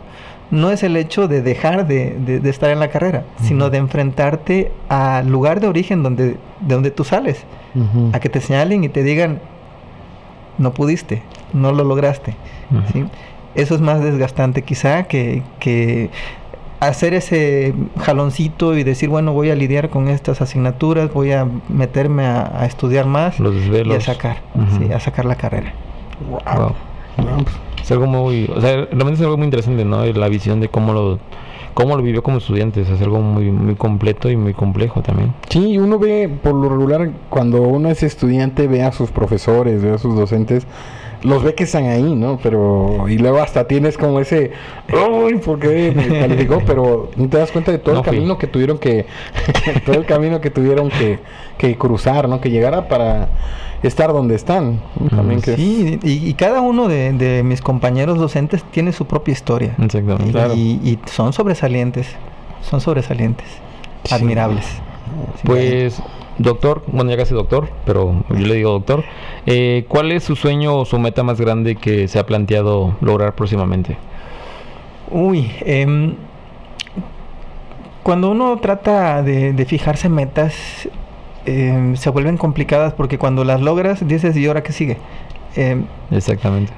no 0.51 0.71
es 0.71 0.83
el 0.83 0.97
hecho 0.97 1.27
de 1.27 1.41
dejar 1.41 1.87
de, 1.87 2.15
de, 2.19 2.49
estar 2.49 2.71
en 2.71 2.79
la 2.79 2.89
carrera, 2.89 3.23
sino 3.43 3.69
de 3.69 3.77
enfrentarte 3.77 4.71
al 4.87 5.29
lugar 5.29 5.59
de 5.59 5.67
origen 5.67 6.01
donde, 6.01 6.25
de 6.27 6.37
donde 6.59 6.91
tú 6.91 7.03
sales, 7.03 7.43
a 8.13 8.19
que 8.19 8.29
te 8.29 8.41
señalen 8.41 8.83
y 8.83 8.89
te 8.89 9.03
digan, 9.03 9.39
no 10.57 10.73
pudiste, 10.73 11.21
no 11.53 11.71
lo 11.71 11.83
lograste. 11.83 12.35
¿sí? 12.91 13.05
Eso 13.55 13.75
es 13.75 13.81
más 13.81 14.01
desgastante 14.01 14.61
quizá 14.61 15.03
que, 15.03 15.43
que 15.59 16.09
hacer 16.79 17.13
ese 17.13 17.73
jaloncito 17.99 18.77
y 18.77 18.83
decir, 18.83 19.09
bueno, 19.09 19.33
voy 19.33 19.49
a 19.49 19.55
lidiar 19.55 19.89
con 19.89 20.07
estas 20.07 20.41
asignaturas, 20.41 21.13
voy 21.13 21.31
a 21.31 21.47
meterme 21.67 22.25
a, 22.25 22.65
estudiar 22.65 23.05
más 23.05 23.39
y 23.39 23.93
a 23.93 24.01
sacar, 24.01 24.37
a 24.93 24.99
sacar 24.99 25.25
la 25.25 25.35
carrera. 25.35 25.73
Wow. 26.29 26.73
Es 27.81 27.91
algo 27.91 28.07
muy, 28.07 28.49
o 28.55 28.61
sea, 28.61 28.85
realmente 28.85 29.13
es 29.13 29.21
algo 29.21 29.37
muy 29.37 29.45
interesante, 29.45 29.83
¿no? 29.83 30.05
La 30.05 30.29
visión 30.29 30.59
de 30.59 30.69
cómo 30.69 30.93
lo 30.93 31.19
cómo 31.73 31.95
lo 31.95 32.03
vivió 32.03 32.23
como 32.23 32.39
estudiante, 32.39 32.81
es 32.81 33.01
algo 33.01 33.21
muy 33.21 33.51
muy 33.51 33.75
completo 33.75 34.29
y 34.29 34.35
muy 34.35 34.53
complejo 34.53 35.01
también. 35.01 35.33
Sí, 35.49 35.77
uno 35.77 35.97
ve 35.97 36.29
por 36.43 36.53
lo 36.53 36.67
regular 36.67 37.11
cuando 37.29 37.61
uno 37.61 37.89
es 37.89 38.03
estudiante 38.03 38.67
ve 38.67 38.83
a 38.83 38.91
sus 38.91 39.11
profesores, 39.11 39.81
ve 39.81 39.93
a 39.93 39.97
sus 39.97 40.15
docentes 40.15 40.67
los 41.23 41.43
ve 41.43 41.53
que 41.53 41.63
están 41.63 41.85
ahí, 41.85 42.15
¿no? 42.15 42.39
Pero, 42.41 43.07
y 43.09 43.17
luego 43.17 43.39
hasta 43.39 43.65
tienes 43.67 43.97
como 43.97 44.19
ese, 44.19 44.51
uy, 44.91 45.35
¿por 45.35 45.59
qué 45.59 45.91
me 45.95 46.07
calificó? 46.19 46.61
Pero 46.65 47.11
no 47.15 47.27
te 47.27 47.37
das 47.37 47.51
cuenta 47.51 47.71
de 47.71 47.77
todo 47.77 47.97
el 47.97 48.01
camino 48.03 48.37
que 48.37 48.47
tuvieron 48.47 48.77
que, 48.77 49.05
todo 49.85 49.97
el 49.97 50.05
camino 50.05 50.39
que 50.41 50.49
tuvieron 50.49 50.89
que, 50.89 51.19
que 51.57 51.77
cruzar, 51.77 52.29
¿no? 52.29 52.39
Que 52.39 52.49
llegara 52.49 52.87
para 52.87 53.29
estar 53.83 54.13
donde 54.13 54.35
están. 54.35 54.81
También 55.09 55.41
que 55.41 55.55
sí, 55.55 55.99
y, 56.03 56.33
cada 56.33 56.61
uno 56.61 56.87
de, 56.87 57.41
mis 57.43 57.61
compañeros 57.61 58.17
docentes 58.17 58.63
tiene 58.71 58.91
su 58.93 59.05
propia 59.05 59.31
historia. 59.31 59.75
Exactamente. 59.81 60.55
Y, 60.55 60.99
son 61.05 61.33
sobresalientes, 61.33 62.07
son 62.61 62.81
sobresalientes, 62.81 63.47
admirables. 64.09 64.65
Pues 65.43 66.01
Doctor, 66.39 66.83
bueno, 66.87 67.11
ya 67.11 67.17
casi 67.17 67.33
doctor, 67.33 67.69
pero 67.85 68.23
yo 68.29 68.47
le 68.47 68.55
digo 68.55 68.71
doctor, 68.71 69.03
eh, 69.45 69.83
¿cuál 69.89 70.13
es 70.13 70.23
su 70.23 70.37
sueño 70.37 70.73
o 70.73 70.85
su 70.85 70.97
meta 70.97 71.21
más 71.21 71.39
grande 71.39 71.75
que 71.75 72.07
se 72.07 72.17
ha 72.17 72.25
planteado 72.25 72.95
lograr 73.01 73.35
próximamente? 73.35 73.97
Uy, 75.11 75.51
em, 75.59 76.15
cuando 78.03 78.31
uno 78.31 78.57
trata 78.59 79.21
de, 79.21 79.65
fijarse 79.67 80.07
metas, 80.07 80.87
em, 81.45 81.97
se 81.97 82.09
vuelven 82.09 82.37
complicadas 82.37 82.93
porque 82.93 83.17
cuando 83.17 83.43
las 83.43 83.59
logras 83.59 84.07
dices, 84.07 84.37
¿y 84.37 84.47
ahora 84.47 84.63
qué 84.63 84.71
sigue? 84.71 84.97
Em, 85.57 85.87
Exactamente. 86.09 86.71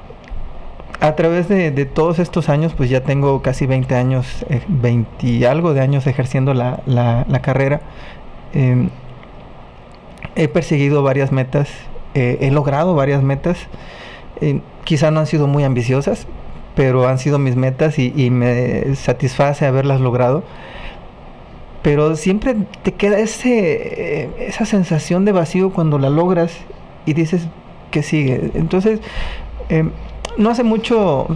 A 1.02 1.16
través 1.16 1.48
de, 1.50 1.72
todos 1.86 2.18
estos 2.18 2.50
años, 2.50 2.74
pues 2.76 2.90
ya 2.90 3.02
tengo 3.04 3.44
casi 3.44 3.68
20 3.68 3.94
años, 3.94 4.44
20 4.68 5.28
y 5.28 5.46
algo 5.46 5.76
de 5.76 5.82
años 5.82 6.08
ejerciendo 6.08 6.56
la, 6.56 6.80
la, 6.88 7.26
la 7.28 7.42
carrera 7.42 7.82
he 10.36 10.48
perseguido 10.48 11.04
varias 11.04 11.32
metas, 11.32 11.70
eh, 12.14 12.38
he 12.42 12.52
logrado 12.52 12.96
varias 12.96 13.24
metas, 13.24 13.58
eh, 14.42 14.62
quizá 14.84 15.12
no 15.12 15.20
han 15.20 15.28
sido 15.28 15.48
muy 15.48 15.64
ambiciosas, 15.64 16.28
pero 16.76 17.08
han 17.08 17.20
sido 17.20 17.38
mis 17.38 17.56
metas 17.56 18.00
y, 18.00 18.30
me 18.30 18.96
satisface 18.96 19.66
haberlas 19.66 20.00
logrado. 20.00 20.44
Pero 21.82 22.16
siempre 22.16 22.56
te 22.84 22.94
queda 22.94 23.20
ese, 23.20 24.24
eh, 24.24 24.30
esa 24.40 24.66
sensación 24.66 25.26
de 25.26 25.32
vacío 25.32 25.72
cuando 25.72 25.98
la 25.98 26.10
logras 26.10 26.56
y 27.06 27.14
dices 27.14 27.48
que 27.90 28.04
sigue. 28.04 28.52
Entonces, 28.54 29.00
no 30.38 30.50
hace 30.50 30.64
mucho, 30.64 31.28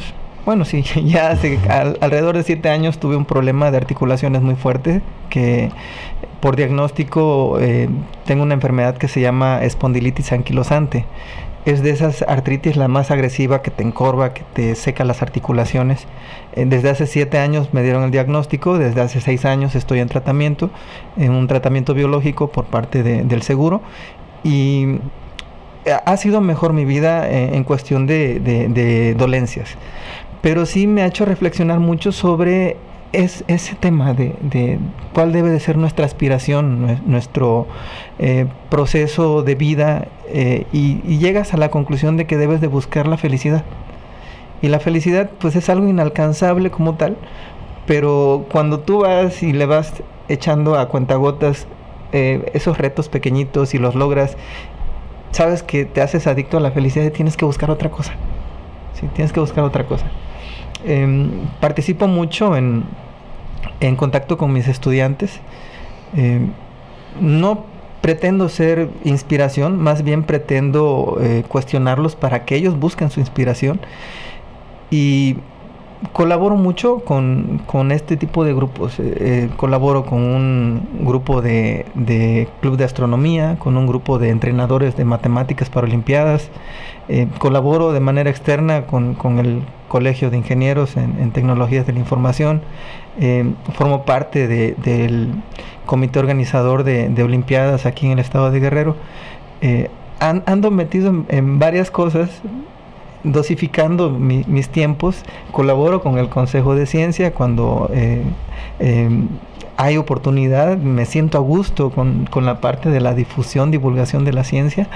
bueno, 0.46 0.64
sí, 0.64 0.84
ya 1.06 1.30
hace 1.32 1.60
alrededor 1.70 2.38
de 2.38 2.44
siete 2.44 2.70
años 2.70 3.00
tuve 3.00 3.16
un 3.16 3.26
problema 3.26 3.72
de 3.72 3.78
articulaciones 3.78 4.42
muy 4.42 4.56
fuerte 4.56 5.02
que 5.30 5.72
por 6.40 6.56
diagnóstico 6.56 7.60
eh, 7.60 7.90
tengo 8.26 8.44
una 8.44 8.54
enfermedad 8.54 8.98
que 8.98 9.08
se 9.08 9.20
llama 9.20 9.64
espondilitis 9.64 10.32
anquilosante. 10.32 11.06
Es 11.66 11.82
de 11.82 11.90
esas 11.90 12.22
artritis 12.22 12.78
la 12.78 12.88
más 12.88 13.10
agresiva 13.10 13.64
que 13.64 13.72
te 13.72 13.82
encorva, 13.82 14.36
que 14.36 14.44
te 14.54 14.76
seca 14.76 15.04
las 15.04 15.24
articulaciones. 15.24 16.06
Eh, 16.54 16.66
desde 16.68 16.92
hace 16.92 17.08
siete 17.08 17.40
años 17.40 17.74
me 17.74 17.82
dieron 17.82 18.04
el 18.04 18.12
diagnóstico, 18.12 18.78
desde 18.78 19.02
hace 19.02 19.20
seis 19.22 19.46
años 19.46 19.74
estoy 19.74 20.00
en 20.00 20.08
tratamiento, 20.08 20.70
en 21.18 21.32
un 21.32 21.48
tratamiento 21.48 21.96
biológico 21.96 22.52
por 22.52 22.66
parte 22.66 23.02
del 23.02 23.42
seguro 23.42 23.82
y 24.44 25.00
ha 26.06 26.18
sido 26.18 26.42
mejor 26.42 26.74
mi 26.74 26.84
vida 26.84 27.30
eh, 27.30 27.56
en, 27.56 27.64
cuestión 27.64 28.08
de 28.08 29.16
dolencias 29.18 29.78
pero 30.46 30.68
sí 30.68 30.86
me 30.86 31.02
ha 31.02 31.08
hecho 31.08 31.26
reflexionar 31.26 31.80
mucho 31.80 32.12
sobre 32.12 32.78
es, 33.14 33.44
ese 33.48 33.74
tema 33.74 34.14
de, 34.14 34.78
cuál 35.12 35.32
debe 35.32 35.50
de 35.50 35.60
ser 35.60 35.76
nuestra 35.76 36.06
aspiración, 36.06 37.02
nuestro 37.08 37.66
eh, 38.20 38.46
proceso 38.70 39.42
de 39.42 39.56
vida 39.56 40.08
eh, 40.28 40.68
y, 40.72 41.18
llegas 41.18 41.56
a 41.56 41.58
la 41.58 41.72
conclusión 41.72 42.16
de 42.16 42.28
que 42.28 42.38
debes 42.38 42.62
de 42.62 42.68
buscar 42.68 43.08
la 43.08 43.18
felicidad. 43.18 43.64
Y 44.62 44.68
la 44.68 44.80
felicidad 44.80 45.32
pues 45.40 45.56
es 45.56 45.68
algo 45.68 45.88
inalcanzable 45.88 46.70
como 46.70 46.94
tal, 46.94 47.18
pero 47.88 48.46
cuando 48.52 48.82
tú 48.82 49.00
vas 49.00 49.42
y 49.42 49.52
le 49.52 49.66
vas 49.66 50.04
echando 50.28 50.78
a 50.78 50.90
cuentagotas 50.90 51.66
eh, 52.12 52.52
esos 52.54 52.78
retos 52.78 53.10
pequeñitos 53.10 53.74
y 53.74 53.80
los 53.80 53.96
logras, 53.96 54.38
sabes 55.32 55.64
que 55.64 55.86
te 55.86 56.02
haces 56.02 56.28
adicto 56.28 56.58
a 56.58 56.60
la 56.60 56.70
felicidad 56.70 57.06
y 57.06 57.10
tienes 57.10 57.36
que 57.36 57.46
buscar 57.46 57.72
otra 57.72 57.90
cosa. 57.90 58.14
Sí, 58.94 59.08
tienes 59.16 59.34
que 59.34 59.40
buscar 59.40 59.64
otra 59.64 59.88
cosa. 59.88 60.06
Em, 60.86 61.30
participo 61.60 62.08
mucho 62.08 62.56
en, 62.56 62.84
en, 63.80 63.96
contacto 63.96 64.38
con 64.38 64.54
mis 64.54 64.68
estudiantes. 64.68 65.40
Em, 66.16 66.52
no 67.20 67.66
pretendo 68.02 68.50
ser 68.50 68.90
inspiración, 69.04 69.82
más 69.82 70.04
bien 70.04 70.24
pretendo 70.24 71.18
eh, 71.22 71.44
cuestionarlos 71.48 72.16
para 72.16 72.46
que 72.46 72.56
ellos 72.56 72.80
busquen 72.80 73.10
su 73.10 73.20
inspiración. 73.20 73.80
Y 74.92 75.38
colaboro 76.14 76.56
mucho 76.56 77.00
con, 77.00 77.62
con, 77.66 77.92
este 77.92 78.18
tipo 78.18 78.44
de 78.44 78.54
grupos. 78.54 79.00
Eh, 79.00 79.16
eh, 79.20 79.50
colaboro 79.56 80.06
con 80.06 80.22
un 80.22 80.88
grupo 81.02 81.42
de, 81.42 81.86
de, 81.96 82.48
club 82.62 82.78
de 82.78 82.84
astronomía, 82.84 83.58
con 83.60 83.78
un 83.78 83.88
grupo 83.88 84.20
de 84.20 84.30
entrenadores 84.30 84.96
de 84.96 85.06
matemáticas 85.06 85.70
para 85.70 85.88
Olimpiadas. 85.88 86.50
Eh, 87.08 87.28
colaboro 87.38 87.94
de 87.94 88.00
manera 88.00 88.30
externa 88.30 88.86
con, 88.88 89.14
con, 89.14 89.40
el 89.40 89.62
Colegio 89.88 90.30
de 90.30 90.38
Ingenieros 90.38 90.98
en, 90.98 91.32
Tecnologías 91.32 91.86
de 91.86 91.94
la 91.94 92.00
Información. 92.00 92.62
formo 93.74 94.04
parte 94.04 94.48
de, 94.48 94.76
del 94.84 95.32
comité 95.86 96.20
organizador 96.20 96.84
de, 96.84 97.24
Olimpiadas 97.24 97.86
aquí 97.86 98.08
en 98.08 98.14
el 98.14 98.20
estado 98.20 98.52
de 98.52 98.60
Guerrero. 98.60 98.96
ando 100.20 100.72
metido 100.72 101.14
en 101.30 101.60
varias 101.60 101.92
cosas 101.92 102.42
dosificando 103.26 104.12
mis 104.12 104.70
tiempos, 104.70 105.24
colaboro 105.52 106.02
con 106.02 106.18
el 106.18 106.30
Consejo 106.30 106.76
de 106.76 106.86
Ciencia 106.86 107.34
cuando 107.34 107.90
eh, 107.94 108.24
eh, 108.80 109.10
hay 109.78 109.98
oportunidad, 109.98 110.78
me 110.78 111.06
siento 111.06 111.38
a 111.38 111.42
gusto 111.42 111.90
con, 111.90 112.28
la 112.42 112.62
parte 112.62 112.90
de 112.90 113.02
la 113.02 113.14
difusión, 113.14 113.72
divulgación 113.72 114.24
de 114.24 114.34
la 114.34 114.44
ciencia. 114.44 114.88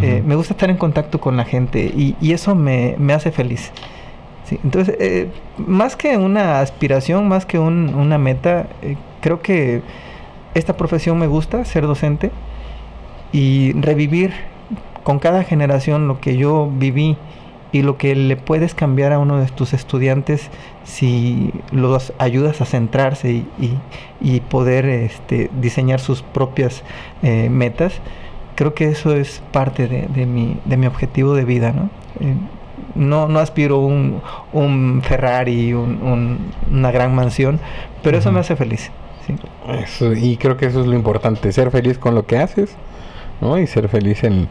Eh, 0.00 0.22
me 0.24 0.36
gusta 0.36 0.54
estar 0.54 0.70
en 0.70 0.76
contacto 0.76 1.20
con 1.20 1.36
la 1.36 1.44
gente 1.44 1.80
y, 1.84 2.32
eso 2.32 2.54
me, 2.54 2.96
hace 3.12 3.32
feliz. 3.32 3.72
entonces, 4.50 5.28
más 5.58 5.96
que 5.96 6.16
una 6.16 6.60
aspiración, 6.60 7.26
más 7.26 7.46
que 7.46 7.58
una 7.58 8.16
meta, 8.16 8.66
creo 9.20 9.40
que 9.42 9.82
esta 10.54 10.76
profesión 10.76 11.18
me 11.18 11.26
gusta, 11.26 11.64
ser 11.64 11.86
docente 11.86 12.30
y 13.32 13.72
revivir 13.72 14.32
con 15.02 15.18
cada 15.18 15.42
generación 15.42 16.06
lo 16.06 16.20
que 16.20 16.36
yo 16.36 16.70
viví 16.72 17.16
y 17.72 17.82
lo 17.82 17.96
que 17.96 18.14
le 18.14 18.36
puedes 18.36 18.74
cambiar 18.74 19.12
a 19.12 19.18
uno 19.18 19.38
de 19.38 19.46
tus 19.46 19.72
estudiantes 19.72 20.50
si 20.84 21.52
los 21.72 22.12
ayudas 22.18 22.60
a 22.60 22.66
centrarse 22.66 23.44
y, 24.20 24.40
poder 24.40 24.84
este, 24.86 25.50
diseñar 25.60 26.00
sus 26.00 26.22
propias 26.22 26.82
eh, 27.22 27.48
metas, 27.48 27.94
creo 28.54 28.74
que 28.74 28.88
eso 28.88 29.14
es 29.14 29.42
parte 29.52 29.88
de, 29.88 30.26
mi, 30.26 30.58
de 30.66 30.76
mi 30.76 30.86
objetivo 30.86 31.34
de 31.34 31.44
vida, 31.44 31.72
¿no? 31.72 31.88
Eh, 32.20 32.34
no, 32.94 33.28
no 33.28 33.38
aspiro 33.38 33.78
un, 33.78 34.20
un 34.52 35.00
Ferrari, 35.02 35.72
un, 35.72 36.52
una 36.70 36.90
gran 36.90 37.14
mansión, 37.14 37.58
pero 38.02 38.18
eso 38.18 38.32
me 38.32 38.40
hace 38.40 38.54
feliz. 38.54 38.90
y 40.16 40.36
creo 40.36 40.56
que 40.58 40.66
eso 40.66 40.80
es 40.82 40.86
lo 40.86 40.94
importante, 40.94 41.52
ser 41.52 41.70
feliz 41.70 41.98
con 41.98 42.14
lo 42.14 42.26
que 42.26 42.36
haces, 42.38 42.76
¿no? 43.40 43.58
Y 43.58 43.66
ser 43.66 43.88
feliz 43.88 44.24
en, 44.24 44.48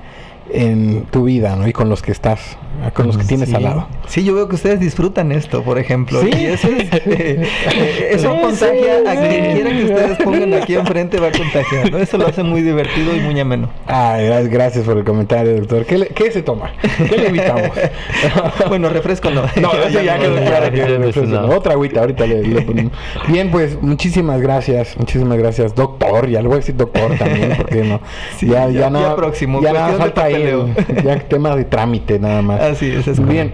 en 0.53 1.05
tu 1.05 1.25
vida, 1.25 1.55
¿no? 1.55 1.67
Y 1.67 1.73
con 1.73 1.89
los 1.89 2.01
que 2.01 2.11
estás, 2.11 2.57
con 2.93 3.07
los 3.07 3.17
que 3.17 3.23
tienes 3.23 3.53
al 3.53 3.63
lado. 3.63 3.87
Sí, 4.07 4.23
yo 4.23 4.33
veo 4.33 4.47
que 4.47 4.55
ustedes 4.55 4.79
disfrutan 4.79 5.31
esto, 5.31 5.63
por 5.63 5.77
ejemplo. 5.79 6.21
Sí. 6.21 6.29
Y 6.33 6.45
eso, 6.45 6.67
eso 8.09 8.35
contagia 8.41 8.99
a 9.07 9.15
quien 9.15 9.53
quiera 9.53 9.69
que 9.69 9.83
ustedes 9.85 10.17
pongan 10.23 10.53
aquí 10.53 10.75
enfrente, 10.75 11.19
va 11.19 11.27
a 11.27 11.31
contagiar, 11.31 11.91
¿no? 11.91 11.97
Eso 11.97 12.17
lo 12.17 12.27
hace 12.27 12.43
muy 12.43 12.61
divertido 12.61 13.15
y 13.15 13.19
muy 13.19 13.39
ameno. 13.39 13.69
Ah, 13.87 14.17
gracias 14.49 14.85
por 14.85 14.97
el 14.97 15.03
comentario, 15.03 15.55
doctor. 15.55 15.85
¿Qué, 15.85 16.07
qué 16.13 16.31
se 16.31 16.41
toma? 16.41 16.71
¿Qué 16.97 17.17
le 17.17 17.27
invitamos? 17.27 17.71
bueno, 18.67 18.89
refresco 18.89 19.29
no. 19.29 19.43
No, 19.61 19.73
eso 19.73 20.01
ya 20.01 20.17
quedó 20.17 20.37
claro 20.37 20.71
que 20.71 21.55
Otra 21.55 21.73
agüita, 21.73 22.01
ahorita 22.01 22.25
le, 22.25 22.61
ponemos. 22.61 22.93
Bien, 23.27 23.51
pues 23.51 23.81
muchísimas 23.81 24.41
gracias, 24.41 24.97
muchísimas 24.97 25.37
gracias, 25.37 25.75
doctor. 25.75 26.29
Ya 26.29 26.41
le 26.41 26.47
voy 26.47 26.55
a 26.55 26.59
decir 26.59 26.75
doctor 26.75 27.15
también, 27.17 27.53
porque 27.57 27.83
no. 27.83 28.01
ya, 28.41 28.69
ya, 28.69 28.89
ya, 28.89 29.15
próximo. 29.15 29.61
Ya 29.61 29.73
nada 29.73 29.93
falta 29.93 30.29
ya 31.03 31.19
tema 31.19 31.55
de 31.55 31.65
trámite 31.65 32.19
nada 32.19 32.41
más. 32.41 32.61
Así 32.61 32.91
es, 32.91 33.07
es 33.07 33.25
Bien. 33.25 33.53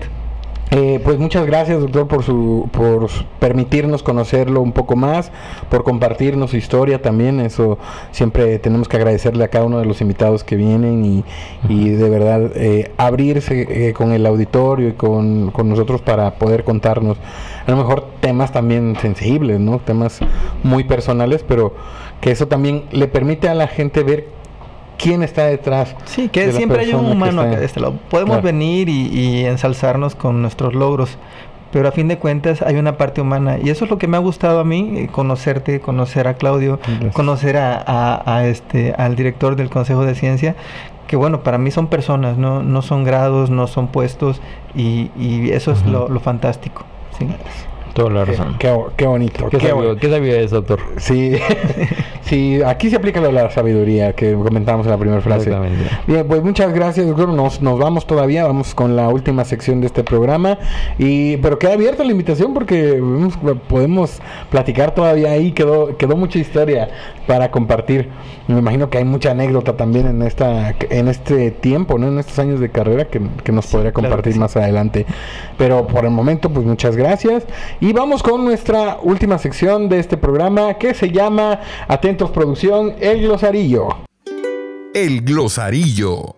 Eh, 0.70 1.00
pues 1.02 1.18
muchas 1.18 1.46
gracias, 1.46 1.80
doctor, 1.80 2.10
por 2.10 2.24
su, 2.24 2.68
por 2.74 3.10
permitirnos 3.40 4.04
conocerlo 4.04 4.62
un 4.62 4.74
poco 4.74 4.98
más, 4.98 5.32
por 5.70 5.86
compartirnos 5.86 6.52
su 6.52 6.58
historia 6.58 7.02
también. 7.02 7.40
Eso 7.40 7.78
siempre 8.12 8.60
tenemos 8.60 8.90
que 8.90 8.98
agradecerle 8.98 9.46
a 9.46 9.48
cada 9.48 9.64
uno 9.64 9.80
de 9.80 9.86
los 9.86 10.02
invitados 10.02 10.44
que 10.44 10.58
vienen 10.58 11.24
y, 11.70 11.90
de 11.90 12.10
verdad 12.10 12.52
eh, 12.56 12.92
abrirse 12.98 13.88
eh, 13.90 13.94
con 13.94 14.12
el 14.12 14.26
auditorio 14.26 14.90
y 14.90 14.94
con, 14.94 15.52
con, 15.52 15.70
nosotros 15.70 16.02
para 16.02 16.36
poder 16.36 16.66
contarnos 16.66 17.18
a 17.66 17.72
lo 17.72 17.78
mejor 17.78 18.06
temas 18.20 18.52
también 18.52 18.98
sensibles, 19.02 19.60
¿no? 19.62 19.80
Temas 19.80 20.20
muy 20.64 20.84
personales, 20.84 21.46
pero 21.48 21.76
que 22.20 22.32
eso 22.32 22.48
también 22.48 22.84
le 22.92 23.08
permite 23.08 23.48
a 23.48 23.54
la 23.54 23.68
gente 23.68 24.04
ver 24.04 24.37
quién 24.98 25.24
está 25.24 25.46
detrás. 25.46 25.96
Sí, 26.06 26.30
que 26.30 26.52
siempre 26.52 26.82
hay 26.82 26.94
un 26.94 27.06
humano 27.06 27.42
acá 27.42 27.60
de 27.60 27.66
este 27.66 27.80
lado. 27.80 27.96
Podemos 28.10 28.42
venir 28.42 28.90
y, 28.90 29.46
ensalzarnos 29.46 30.16
con 30.16 30.42
nuestros 30.42 30.74
logros, 30.74 31.18
pero 31.72 31.88
a 31.88 31.92
fin 31.92 32.08
de 32.08 32.18
cuentas 32.18 32.62
hay 32.62 32.76
una 32.76 32.98
parte 32.98 33.22
humana 33.22 33.58
y 33.62 33.70
eso 33.70 33.86
es 33.86 33.92
lo 33.92 33.98
que 33.98 34.08
me 34.08 34.18
ha 34.18 34.20
gustado 34.20 34.60
a 34.60 34.64
mí, 34.64 34.94
eh, 34.96 35.10
conocerte, 35.12 35.80
conocer 35.80 36.28
a 36.28 36.36
Claudio, 36.36 36.80
conocer 37.14 37.58
a, 37.58 38.44
este, 38.46 38.94
al 38.98 39.16
director 39.16 39.56
del 39.56 39.70
Consejo 39.70 40.06
de 40.06 40.16
Ciencia, 40.16 40.56
que 41.08 41.16
bueno, 41.16 41.42
para 41.42 41.58
mí 41.58 41.72
son 41.72 41.88
personas, 41.88 42.38
no, 42.38 42.64
no 42.64 42.82
son 42.82 43.04
grados, 43.04 43.50
no 43.50 43.68
son 43.68 43.88
puestos 43.88 44.42
y, 44.76 45.10
eso 45.52 45.72
es 45.72 45.86
lo, 45.86 46.10
lo 46.10 46.20
fantástico. 46.20 46.84
¿sí? 47.18 47.28
Toda 47.98 48.12
la 48.12 48.26
razón. 48.26 48.58
Qué, 48.60 49.08
bonito. 49.08 49.50
¿Qué, 49.50 49.58
qué, 49.58 50.44
eso, 50.44 50.58
doctor? 50.58 50.80
Sí, 50.98 51.34
sí, 52.22 52.62
aquí 52.64 52.92
se 52.92 52.96
aplica 52.96 53.20
la 53.20 53.50
sabiduría 53.50 54.14
que 54.14 54.34
comentamos 54.34 54.86
en 54.86 54.92
la 54.92 55.00
primera 55.00 55.20
frase. 55.20 55.52
Bien, 56.06 56.28
pues 56.28 56.44
muchas 56.44 56.72
gracias, 56.76 57.08
doctor. 57.08 57.30
Nos, 57.30 57.60
nos 57.60 57.80
vamos 57.80 58.06
todavía, 58.06 58.46
vamos 58.46 58.76
con 58.76 58.96
la 58.96 59.10
última 59.10 59.46
sección 59.46 59.82
de 59.82 59.88
este 59.88 60.04
programa. 60.04 60.60
y 61.00 61.38
Pero 61.38 61.58
queda 61.58 61.74
abierta 61.74 62.04
la 62.04 62.12
invitación 62.12 62.54
porque 62.54 63.02
podemos 63.68 64.22
platicar 64.52 64.94
todavía 64.94 65.32
ahí. 65.32 65.52
Quedó, 65.52 65.98
quedó 65.98 66.16
mucha 66.16 66.38
historia 66.38 66.90
para 67.26 67.50
compartir. 67.50 68.10
Me 68.48 68.60
imagino 68.60 68.92
que 68.92 69.00
hay 69.00 69.06
mucha 69.06 69.32
anécdota 69.32 69.76
también 69.76 70.06
en 70.06 70.22
esta 70.22 70.76
en 70.92 71.08
este 71.08 71.50
tiempo, 71.50 71.98
¿no? 71.98 72.10
En 72.10 72.20
estos 72.20 72.38
años 72.38 72.60
de 72.60 72.70
carrera 72.70 73.06
que, 73.06 73.52
nos 73.52 73.66
podría 73.66 73.92
compartir 73.92 74.38
más 74.38 74.56
adelante. 74.56 75.08
Pero 75.58 75.88
por 75.88 76.06
el 76.06 76.12
momento, 76.12 76.52
pues 76.52 76.64
muchas 76.64 76.96
gracias. 76.96 77.44
Y 77.87 77.87
vamos 77.94 78.24
con 78.24 78.44
nuestra 78.44 78.98
última 79.02 79.38
sección 79.38 79.88
de 79.88 80.00
este 80.00 80.18
programa 80.18 80.74
que 80.74 80.94
se 80.94 81.12
llama 81.12 81.62
Atentos 81.88 82.32
Producción, 82.32 82.96
el 83.00 83.22
glosarillo. 83.22 83.88
El 84.94 85.22
glosarillo. 85.22 86.36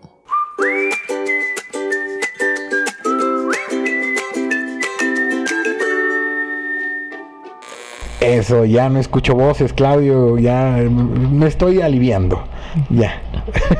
Eso, 8.20 8.66
ya 8.66 8.90
no 8.90 9.00
escucho 9.00 9.34
voces, 9.34 9.72
Claudio, 9.72 10.38
ya 10.38 10.76
me 10.88 11.46
estoy 11.46 11.80
aliviando. 11.80 12.44
Ya. 12.90 13.22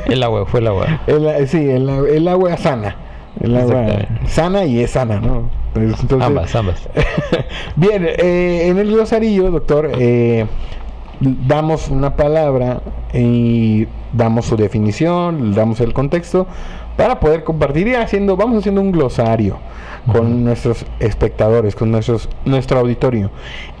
El 0.07 0.23
agua, 0.23 0.45
fue 0.45 0.59
el 0.59 0.67
agua. 0.67 1.01
sí, 1.45 1.69
el, 1.69 1.87
el 1.87 2.27
agua 2.27 2.57
sana. 2.57 2.95
El 3.39 3.55
agua 3.55 3.85
sana 4.25 4.65
y 4.65 4.79
es 4.79 4.91
sana, 4.91 5.21
¿no? 5.21 5.60
Ambas, 6.21 6.55
ambas. 6.55 6.89
Bien, 7.75 8.05
eh, 8.05 8.67
en 8.67 8.77
el 8.77 8.91
glosarillo, 8.91 9.51
doctor, 9.51 9.91
eh, 9.97 10.45
damos 11.19 11.89
una 11.89 12.15
palabra 12.15 12.81
y 13.13 13.87
damos 14.13 14.45
su 14.45 14.57
definición, 14.57 15.53
damos 15.53 15.79
el 15.79 15.93
contexto 15.93 16.47
para 16.97 17.19
poder 17.19 17.43
compartir 17.43 17.87
y 17.87 17.95
haciendo, 17.95 18.35
vamos 18.35 18.59
haciendo 18.59 18.81
un 18.81 18.91
glosario 18.91 19.57
con 20.11 20.43
nuestros 20.43 20.85
espectadores, 20.99 21.75
con 21.75 21.91
nuestros, 21.91 22.27
nuestro 22.45 22.79
auditorio. 22.79 23.29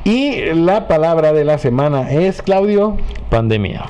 Y 0.03 0.53
la 0.53 0.87
palabra 0.87 1.33
de 1.33 1.43
la 1.43 1.57
semana 1.57 2.11
es, 2.11 2.41
Claudio. 2.41 2.97
Pandemia. 3.29 3.85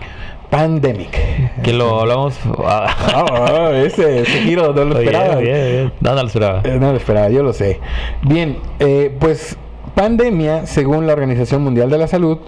Pandemic. 0.51 1.17
Que 1.63 1.73
lo 1.73 1.99
hablamos. 1.99 2.37
Ah, 2.65 3.71
ese, 3.73 4.25
giro 4.25 4.73
no 4.73 4.85
lo 4.85 4.99
esperaba. 4.99 5.35
No, 6.01 6.13
lo 6.13 6.27
esperaba. 6.27 6.61
Eh, 6.63 6.77
no 6.79 6.91
lo 6.91 6.97
esperaba, 6.97 7.29
yo 7.29 7.43
lo 7.43 7.53
sé. 7.53 7.79
Bien, 8.23 8.57
eh, 8.79 9.15
pues 9.19 9.57
pandemia, 9.95 10.65
según 10.65 11.07
la 11.07 11.13
Organización 11.13 11.63
Mundial 11.63 11.89
de 11.89 11.97
la 11.97 12.07
Salud, 12.07 12.39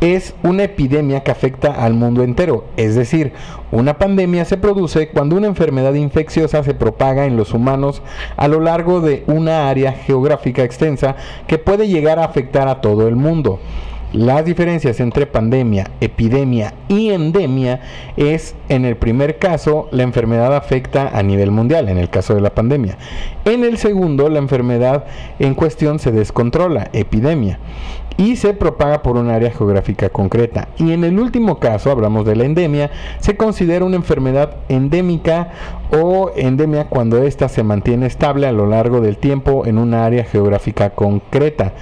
es 0.00 0.34
una 0.42 0.64
epidemia 0.64 1.20
que 1.20 1.30
afecta 1.30 1.72
al 1.72 1.94
mundo 1.94 2.22
entero. 2.22 2.66
Es 2.76 2.94
decir, 2.94 3.32
una 3.72 3.98
pandemia 3.98 4.44
se 4.44 4.56
produce 4.56 5.08
cuando 5.08 5.36
una 5.36 5.46
enfermedad 5.46 5.94
infecciosa 5.94 6.62
se 6.62 6.74
propaga 6.74 7.26
en 7.26 7.36
los 7.36 7.54
humanos 7.54 8.02
a 8.36 8.48
lo 8.48 8.60
largo 8.60 9.00
de 9.00 9.24
una 9.26 9.68
área 9.68 9.92
geográfica 9.92 10.62
extensa 10.62 11.16
que 11.46 11.58
puede 11.58 11.88
llegar 11.88 12.18
a 12.18 12.24
afectar 12.24 12.68
a 12.68 12.80
todo 12.80 13.08
el 13.08 13.16
mundo. 13.16 13.60
Las 14.12 14.44
diferencias 14.44 14.98
entre 14.98 15.26
pandemia, 15.26 15.88
epidemia 16.00 16.74
y 16.88 17.10
endemia 17.10 17.80
es 18.16 18.56
en 18.68 18.84
el 18.84 18.96
primer 18.96 19.38
caso 19.38 19.88
la 19.92 20.02
enfermedad 20.02 20.56
afecta 20.56 21.16
a 21.16 21.22
nivel 21.22 21.52
mundial, 21.52 21.88
en 21.88 21.96
el 21.96 22.10
caso 22.10 22.34
de 22.34 22.40
la 22.40 22.52
pandemia. 22.52 22.98
En 23.44 23.62
el 23.62 23.78
segundo 23.78 24.28
la 24.28 24.40
enfermedad 24.40 25.04
en 25.38 25.54
cuestión 25.54 26.00
se 26.00 26.10
descontrola, 26.10 26.90
epidemia 26.92 27.60
y 28.16 28.34
se 28.34 28.52
propaga 28.52 29.00
por 29.00 29.16
un 29.16 29.30
área 29.30 29.52
geográfica 29.52 30.08
concreta. 30.08 30.68
Y 30.76 30.92
en 30.92 31.04
el 31.04 31.18
último 31.18 31.60
caso, 31.60 31.92
hablamos 31.92 32.26
de 32.26 32.34
la 32.34 32.44
endemia, 32.44 32.90
se 33.20 33.36
considera 33.36 33.84
una 33.84 33.96
enfermedad 33.96 34.56
endémica 34.68 35.52
o 35.90 36.32
endemia 36.36 36.88
cuando 36.88 37.22
ésta 37.22 37.48
se 37.48 37.62
mantiene 37.62 38.06
estable 38.06 38.48
a 38.48 38.52
lo 38.52 38.66
largo 38.66 39.00
del 39.00 39.18
tiempo 39.18 39.64
en 39.66 39.78
un 39.78 39.94
área 39.94 40.24
geográfica 40.24 40.90
concreta. 40.90 41.72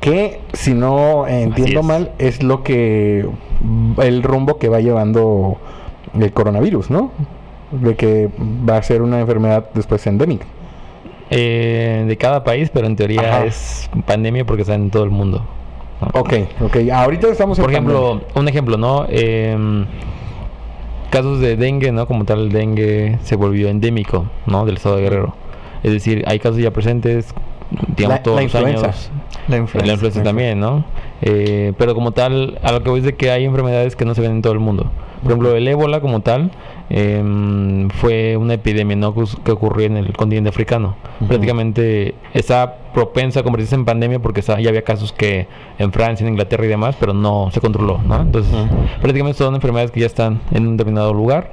Que, 0.00 0.40
si 0.54 0.72
no 0.72 1.26
entiendo 1.26 1.82
mal, 1.82 2.12
es 2.18 2.42
lo 2.42 2.62
que 2.62 3.26
el 4.02 4.22
rumbo 4.22 4.58
que 4.58 4.68
va 4.68 4.80
llevando 4.80 5.58
el 6.18 6.32
coronavirus, 6.32 6.90
¿no? 6.90 7.12
De 7.70 7.94
que 7.96 8.30
va 8.68 8.78
a 8.78 8.82
ser 8.82 9.02
una 9.02 9.20
enfermedad 9.20 9.66
después 9.74 10.06
endémica. 10.06 10.46
Eh, 11.32 12.06
de 12.08 12.16
cada 12.16 12.42
país, 12.42 12.70
pero 12.72 12.86
en 12.88 12.96
teoría 12.96 13.20
Ajá. 13.20 13.44
es 13.44 13.88
pandemia 14.04 14.44
porque 14.44 14.62
está 14.62 14.74
en 14.74 14.90
todo 14.90 15.04
el 15.04 15.10
mundo. 15.10 15.44
¿no? 16.00 16.20
Ok, 16.20 16.32
ok. 16.60 16.76
Ahorita 16.92 17.28
estamos 17.28 17.58
en 17.58 17.64
Por 17.64 17.70
ejemplo, 17.72 18.08
pandemia. 18.10 18.32
un 18.34 18.48
ejemplo, 18.48 18.76
¿no? 18.78 19.06
Em, 19.08 19.86
casos 21.10 21.40
de 21.40 21.56
dengue, 21.56 21.92
¿no? 21.92 22.06
Como 22.06 22.24
tal, 22.24 22.40
el 22.40 22.48
dengue 22.50 23.18
se 23.22 23.36
volvió 23.36 23.68
endémico, 23.68 24.26
¿no? 24.46 24.64
Del 24.64 24.76
estado 24.78 24.96
de 24.96 25.02
Guerrero. 25.02 25.34
Es 25.84 25.92
decir, 25.92 26.24
hay 26.26 26.38
casos 26.40 26.58
ya 26.58 26.72
presentes, 26.72 27.32
digamos, 27.96 28.18
La- 28.18 28.22
todos 28.22 28.36
la 28.36 28.42
los 28.42 28.54
influenza. 28.54 28.86
años. 28.86 29.10
La 29.48 29.56
La 29.56 29.92
influenza. 29.92 30.22
también, 30.22 30.60
¿no? 30.60 30.84
Eh, 31.22 31.72
pero 31.78 31.94
como 31.94 32.12
tal, 32.12 32.58
a 32.62 32.72
lo 32.72 32.82
que 32.82 32.90
voy 32.90 33.00
es 33.00 33.04
de 33.06 33.14
que 33.16 33.30
hay 33.30 33.44
enfermedades 33.44 33.96
que 33.96 34.04
no 34.04 34.14
se 34.14 34.20
ven 34.20 34.30
en 34.32 34.42
todo 34.42 34.52
el 34.52 34.58
mundo. 34.60 34.90
Por 35.22 35.32
ejemplo, 35.32 35.54
el 35.54 35.68
ébola 35.68 36.00
como 36.00 36.20
tal 36.20 36.50
em, 36.88 37.88
fue 37.90 38.36
una 38.36 38.54
epidemia 38.54 38.96
¿no? 38.96 39.14
que, 39.14 39.52
ocurrió 39.52 39.86
en 39.86 39.96
el 39.98 40.12
continente 40.16 40.48
africano. 40.48 40.96
Prácticamente 41.28 42.14
está 42.34 42.76
propensa 42.94 43.40
a 43.40 43.42
convertirse 43.42 43.74
en 43.74 43.84
pandemia 43.84 44.18
porque 44.18 44.40
ya 44.42 44.54
había 44.54 44.82
casos 44.82 45.12
que 45.12 45.46
en 45.78 45.92
Francia, 45.92 46.24
en 46.26 46.32
Inglaterra 46.32 46.64
y 46.64 46.68
demás, 46.68 46.96
pero 46.98 47.12
no 47.12 47.50
se 47.52 47.60
controló, 47.60 48.00
¿no? 48.04 48.20
Entonces, 48.20 48.52
Ujú. 48.52 48.68
prácticamente 49.00 49.38
son 49.38 49.54
enfermedades 49.54 49.90
que 49.90 50.00
ya 50.00 50.06
están 50.06 50.40
en 50.52 50.66
un 50.66 50.76
determinado 50.76 51.12
lugar 51.14 51.52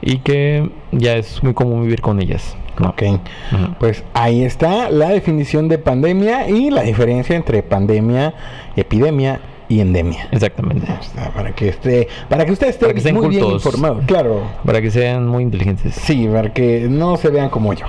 y 0.00 0.18
que 0.18 0.70
ya 0.92 1.16
es 1.16 1.42
muy 1.42 1.54
común 1.54 1.82
vivir 1.82 2.00
con 2.00 2.20
ellas. 2.20 2.56
¿no? 2.78 2.90
Ok. 2.90 3.02
Pues 3.78 4.04
ahí 4.14 4.44
está 4.44 4.90
la 4.90 5.08
definición 5.08 5.68
de 5.68 5.78
pandemia 5.78 6.48
y 6.48 6.70
la 6.70 6.82
diferencia 6.82 7.36
entre 7.36 7.62
pandemia, 7.62 8.34
epidemia 8.76 9.40
y 9.68 9.80
endemia. 9.80 10.28
Exactamente. 10.32 10.86
O 10.98 11.02
sea, 11.02 11.30
para 11.32 11.52
que 11.54 11.68
esté, 11.68 12.08
para 12.28 12.46
que 12.46 12.52
usted 12.52 12.68
esté 12.68 12.86
Para 12.86 12.92
que 12.94 12.98
estén 12.98 13.14
muy 13.14 13.28
bien 13.28 13.44
informado. 13.44 14.00
Claro. 14.06 14.42
Para 14.64 14.80
que 14.80 14.90
sean 14.90 15.26
muy 15.26 15.42
inteligentes. 15.42 15.94
Sí, 15.94 16.28
para 16.32 16.52
que 16.52 16.86
no 16.88 17.16
se 17.16 17.28
vean 17.28 17.50
como 17.50 17.72
yo. 17.74 17.86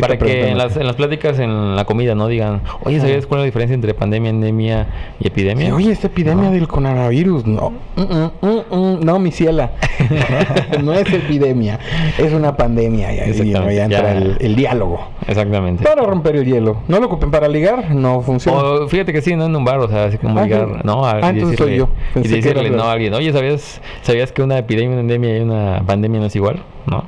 Para 0.00 0.18
que 0.18 0.48
en 0.48 0.56
las, 0.58 0.76
en 0.76 0.86
las 0.86 0.96
pláticas, 0.96 1.38
en 1.38 1.76
la 1.76 1.84
comida, 1.84 2.14
no 2.14 2.26
digan, 2.26 2.62
oye, 2.84 3.00
¿sabías 3.00 3.26
cuál 3.26 3.40
es 3.40 3.42
la 3.42 3.46
diferencia 3.46 3.74
entre 3.74 3.92
pandemia, 3.94 4.30
endemia 4.30 4.86
y 5.20 5.26
epidemia? 5.26 5.66
Sí, 5.66 5.72
oye, 5.72 5.92
esta 5.92 6.06
epidemia 6.06 6.46
No. 6.46 6.52
del 6.52 6.66
coronavirus, 6.68 7.46
no. 7.46 7.72
Mm, 7.96 8.02
mm, 8.02 8.30
mm, 8.40 8.74
mm, 8.76 9.00
no, 9.04 9.18
mi 9.18 9.30
ciela. 9.30 9.72
no 10.82 10.92
es 10.94 11.12
epidemia, 11.12 11.78
es 12.16 12.32
una 12.32 12.56
pandemia. 12.56 13.12
Y 13.14 13.18
ahí 13.20 13.30
Exactamente, 13.30 13.74
ya 13.76 13.84
entra 13.84 14.02
ya. 14.02 14.12
el, 14.18 14.36
el 14.40 14.56
diálogo. 14.56 15.00
Exactamente. 15.26 15.84
Para 15.84 16.02
romper 16.02 16.36
el 16.36 16.44
hielo. 16.46 16.78
No 16.88 16.98
lo 17.00 17.06
ocupen 17.06 17.30
para 17.30 17.48
ligar, 17.48 17.90
no 17.94 18.22
funciona. 18.22 18.58
O 18.62 18.88
fíjate 18.88 19.12
que 19.12 19.20
sí, 19.20 19.36
no 19.36 19.44
en 19.46 19.54
un 19.54 19.64
bar, 19.64 19.78
o 19.80 19.88
sea, 19.88 20.04
así 20.04 20.16
como 20.18 20.38
Ah, 20.38 20.44
llegar, 20.44 20.66
sí. 20.68 20.80
¿no? 20.84 21.04
A- 21.04 21.18
Ah, 21.20 21.26
y 21.32 21.36
entonces 21.36 21.58
soy 21.58 21.76
yo. 21.76 21.88
y 22.10 22.14
Pensé 22.14 22.28
que 22.30 22.36
decirle, 22.54 22.70
no, 22.70 22.84
a 22.84 22.92
alguien, 22.92 23.12
oye, 23.14 23.32
¿sabías, 23.32 23.80
¿sabías 24.02 24.32
que 24.32 24.42
una 24.42 24.56
epidemia, 24.58 24.90
una 24.92 25.00
endemia 25.00 25.36
y 25.36 25.40
una 25.40 25.82
pandemia 25.86 26.20
no 26.20 26.26
es 26.26 26.36
igual? 26.36 26.62
¿No? 26.86 27.04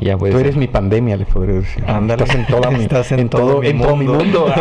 Ya. 0.00 0.16
Tú 0.16 0.26
eres 0.26 0.56
mi 0.56 0.68
pandemia, 0.68 1.16
le 1.16 1.24
podría 1.24 1.56
decir. 1.56 1.82
Ándale. 1.86 2.22
Estás 2.22 2.36
en 2.38 2.46
toda 2.46 2.70
mi, 2.70 2.82
Estás 2.84 3.10
en 3.12 3.28
todo 3.28 3.60
mi 3.60 3.68
en 3.68 3.80
todo 3.80 3.96
mi 3.96 4.06
mundo. 4.06 4.46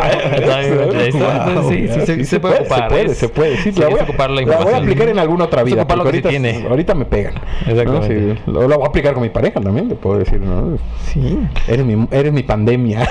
Wow, 1.14 1.70
sí, 1.70 1.88
se- 1.88 2.26
se 2.26 2.40
puede 2.40 2.60
ocupar, 2.62 2.84
Se 2.84 2.90
puede, 2.90 3.16
se 3.16 3.30
puede. 3.30 3.58
Sí, 3.58 3.72
sí, 3.72 3.80
la 3.80 3.90
voy, 3.90 4.00
a, 4.00 4.04
ocupar 4.04 4.30
la 4.32 4.42
la 4.42 4.58
voy 4.58 4.74
a 4.74 4.78
aplicar 4.78 5.10
en 5.10 5.20
alguna 5.20 5.46
otra 5.46 5.64
vida. 5.64 5.88
porque 5.88 6.04
que 6.04 6.10
se 6.10 6.28
ahorita, 6.28 6.30
tiene. 6.30 6.68
ahorita 6.68 6.96
me 6.96 7.06
pegan. 7.06 7.34
Exactamente. 7.68 8.16
¿no? 8.16 8.36
Sí, 8.36 8.42
lo, 8.48 8.68
lo 8.68 8.76
voy 8.78 8.86
a 8.86 8.88
aplicar 8.88 9.14
con 9.14 9.24
mi 9.24 9.30
pareja 9.30 9.60
también, 9.62 9.90
le 9.90 9.96
puedo 9.96 10.18
decir. 10.20 10.40
¿no? 10.40 10.78
Sí. 11.06 11.38
Eres 11.68 11.86
mi, 11.86 12.08
eres 12.12 12.34
mi 12.34 12.44
pandemia. 12.44 13.08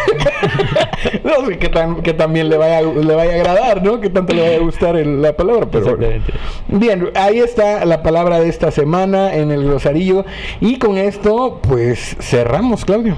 no 1.24 1.46
sé 1.46 1.58
qué 1.58 1.68
tan, 1.68 2.02
qué 2.02 2.14
tan 2.14 2.32
bien 2.32 2.48
le 2.48 2.56
vaya, 2.56 2.82
le 2.82 3.14
vaya 3.14 3.32
a 3.32 3.34
agradar, 3.36 3.82
¿no? 3.82 4.00
Qué 4.00 4.10
tanto 4.10 4.34
le 4.34 4.42
vaya 4.42 4.56
a 4.56 4.60
gustar 4.60 4.96
el- 4.96 5.22
la 5.22 5.32
palabra, 5.36 5.66
pero 5.70 5.84
bueno. 5.96 6.06
Exactamente. 6.06 6.32
Bien, 6.68 7.10
ahí 7.14 7.38
está 7.38 7.84
la 7.84 8.02
palabra 8.02 8.40
de 8.40 8.48
esta 8.48 8.70
semana 8.70 9.34
en 9.34 9.50
el 9.50 9.64
glosarillo. 9.64 10.24
Y 10.60 10.78
con 10.78 10.98
esto, 10.98 11.60
pues 11.62 12.07
cerramos, 12.20 12.84
Claudio. 12.84 13.16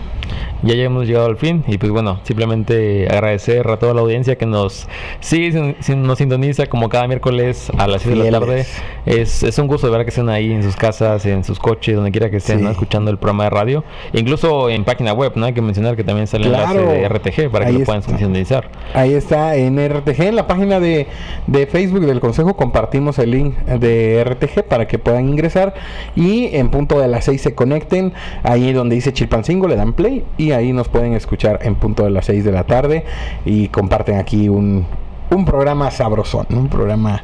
Ya 0.62 0.74
hemos 0.74 1.06
llegado 1.06 1.26
al 1.26 1.36
fin 1.36 1.64
y 1.66 1.78
pues 1.78 1.90
bueno, 1.90 2.20
simplemente 2.24 3.06
agradecer 3.10 3.66
a 3.68 3.78
toda 3.78 3.94
la 3.94 4.00
audiencia 4.02 4.36
que 4.36 4.46
nos 4.46 4.88
sigue, 5.20 5.74
nos 5.96 6.18
sintoniza 6.18 6.66
como 6.66 6.88
cada 6.88 7.06
miércoles 7.06 7.70
a 7.78 7.86
las 7.86 8.02
6 8.02 8.18
de 8.18 8.30
la 8.30 8.40
tarde. 8.40 8.66
Es, 9.06 9.42
es 9.42 9.58
un 9.58 9.66
gusto 9.66 9.86
de 9.90 9.96
ver 9.96 10.04
que 10.04 10.10
estén 10.10 10.28
ahí 10.28 10.52
en 10.52 10.62
sus 10.62 10.76
casas, 10.76 11.24
en 11.26 11.44
sus 11.44 11.58
coches, 11.58 11.94
donde 11.96 12.10
quiera 12.10 12.30
que 12.30 12.36
estén, 12.36 12.58
Sí. 12.58 12.64
¿no? 12.64 12.70
escuchando 12.70 13.10
el 13.10 13.18
programa 13.18 13.44
de 13.44 13.50
radio. 13.50 13.84
Incluso 14.12 14.68
en 14.68 14.84
página 14.84 15.12
web, 15.12 15.32
¿no? 15.36 15.46
Hay 15.46 15.52
que 15.54 15.62
mencionar 15.62 15.96
que 15.96 16.04
también 16.04 16.26
sale 16.26 16.48
Claro. 16.48 16.80
enlace 16.80 16.98
de 16.98 17.08
RTG 17.08 17.50
para 17.50 17.64
que 17.64 17.70
Ahí 17.72 17.78
lo 17.78 17.84
puedan 17.84 18.00
está. 18.00 18.16
sintonizar. 18.18 18.68
Ahí 18.94 19.14
está 19.14 19.56
en 19.56 19.78
RTG, 19.78 20.20
en 20.28 20.36
la 20.36 20.46
página 20.46 20.78
de, 20.80 21.06
de 21.46 21.66
Facebook 21.66 22.04
del 22.06 22.20
Consejo 22.20 22.54
compartimos 22.56 23.18
el 23.18 23.30
link 23.30 23.56
de 23.58 24.22
RTG 24.24 24.64
para 24.64 24.86
que 24.86 24.98
puedan 24.98 25.28
ingresar 25.28 25.74
y 26.16 26.54
en 26.56 26.70
punto 26.70 26.98
de 27.00 27.08
las 27.08 27.24
6 27.24 27.40
se 27.40 27.54
conecten, 27.54 28.12
ahí 28.42 28.72
donde 28.72 28.94
dice 28.96 29.12
Chilpancingo 29.12 29.66
le 29.68 29.76
dan 29.76 29.92
play 29.92 30.24
y 30.36 30.49
ahí 30.52 30.72
nos 30.72 30.88
pueden 30.88 31.14
escuchar 31.14 31.60
en 31.62 31.74
punto 31.74 32.04
de 32.04 32.10
las 32.10 32.26
6 32.26 32.44
de 32.44 32.52
la 32.52 32.64
tarde 32.64 33.04
y 33.44 33.68
comparten 33.68 34.16
aquí 34.16 34.48
un, 34.48 34.86
un 35.30 35.44
programa 35.44 35.90
sabrosón, 35.90 36.46
un 36.50 36.68
programa 36.68 37.22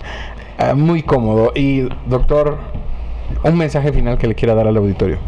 ah, 0.59 0.75
muy 0.75 1.03
cómodo. 1.03 1.53
Y 1.55 1.89
doctor, 2.07 2.59
un 3.43 3.57
mensaje 3.57 3.93
final 3.93 4.19
que 4.19 4.27
le 4.27 4.35
quiera 4.35 4.55
dar 4.55 4.67
al 4.67 4.77
auditorio. 4.77 5.19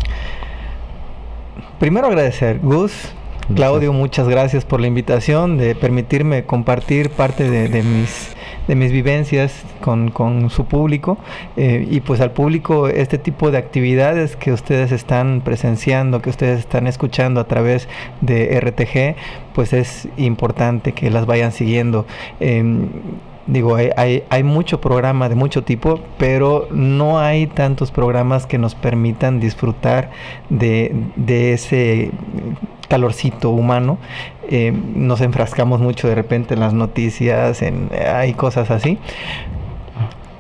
Primero 1.79 2.09
agradecer, 2.09 2.59
Gus. 2.61 3.13
Claudio, 3.55 3.95
muchas 3.95 4.29
gracias 4.29 4.67
por 4.67 4.79
la 4.79 4.89
invitación, 4.89 5.57
de 5.57 5.75
permitirme 5.75 6.45
compartir 6.45 7.09
parte 7.09 7.49
de, 7.49 7.69
de 7.69 7.83
mis 7.83 8.37
de 8.69 8.77
mis 8.77 8.93
vivencias 8.93 9.65
con, 9.81 10.11
con 10.11 10.51
su 10.51 10.67
público 10.67 11.19
eh, 11.57 11.87
y 11.91 12.01
pues 12.01 12.21
al 12.21 12.31
público 12.31 12.89
este 12.89 13.19
tipo 13.19 13.51
de 13.51 13.59
actividades 13.59 14.37
que 14.37 14.53
ustedes 14.53 14.93
están 14.93 15.41
presenciando, 15.45 16.23
que 16.23 16.31
ustedes 16.31 16.61
están 16.61 16.87
escuchando 16.87 17.41
a 17.41 17.49
través 17.49 17.89
de 18.21 18.61
RTG, 18.61 19.17
pues 19.55 19.73
es 19.73 20.09
importante 20.17 20.93
que 20.93 21.11
las 21.11 21.27
vayan 21.27 21.51
siguiendo. 21.51 22.07
Em, 22.39 22.89
Digo, 23.49 23.77
hay, 23.77 23.91
hay, 23.97 24.25
hay, 24.29 24.43
mucho 24.43 24.81
programa 24.81 25.29
de 25.31 25.35
mucho 25.35 25.65
tipo, 25.65 26.01
pero 26.19 26.69
no 26.71 27.19
hay 27.19 27.47
tantos 27.47 27.91
programas 27.91 28.47
que 28.47 28.59
nos 28.59 28.75
permitan 28.75 29.41
disfrutar 29.41 30.11
de, 30.51 30.95
de 31.17 31.55
ese 31.55 32.11
calorcito 32.89 33.51
humano. 33.51 33.99
Eh, 34.51 34.73
nos 34.95 35.23
enfrascamos 35.23 35.81
mucho 35.81 36.09
de 36.09 36.15
repente 36.15 36.55
en 36.55 36.61
las 36.61 36.75
noticias, 36.75 37.63
en 37.63 37.89
hay 37.93 38.35
cosas 38.35 38.71
así. 38.71 38.99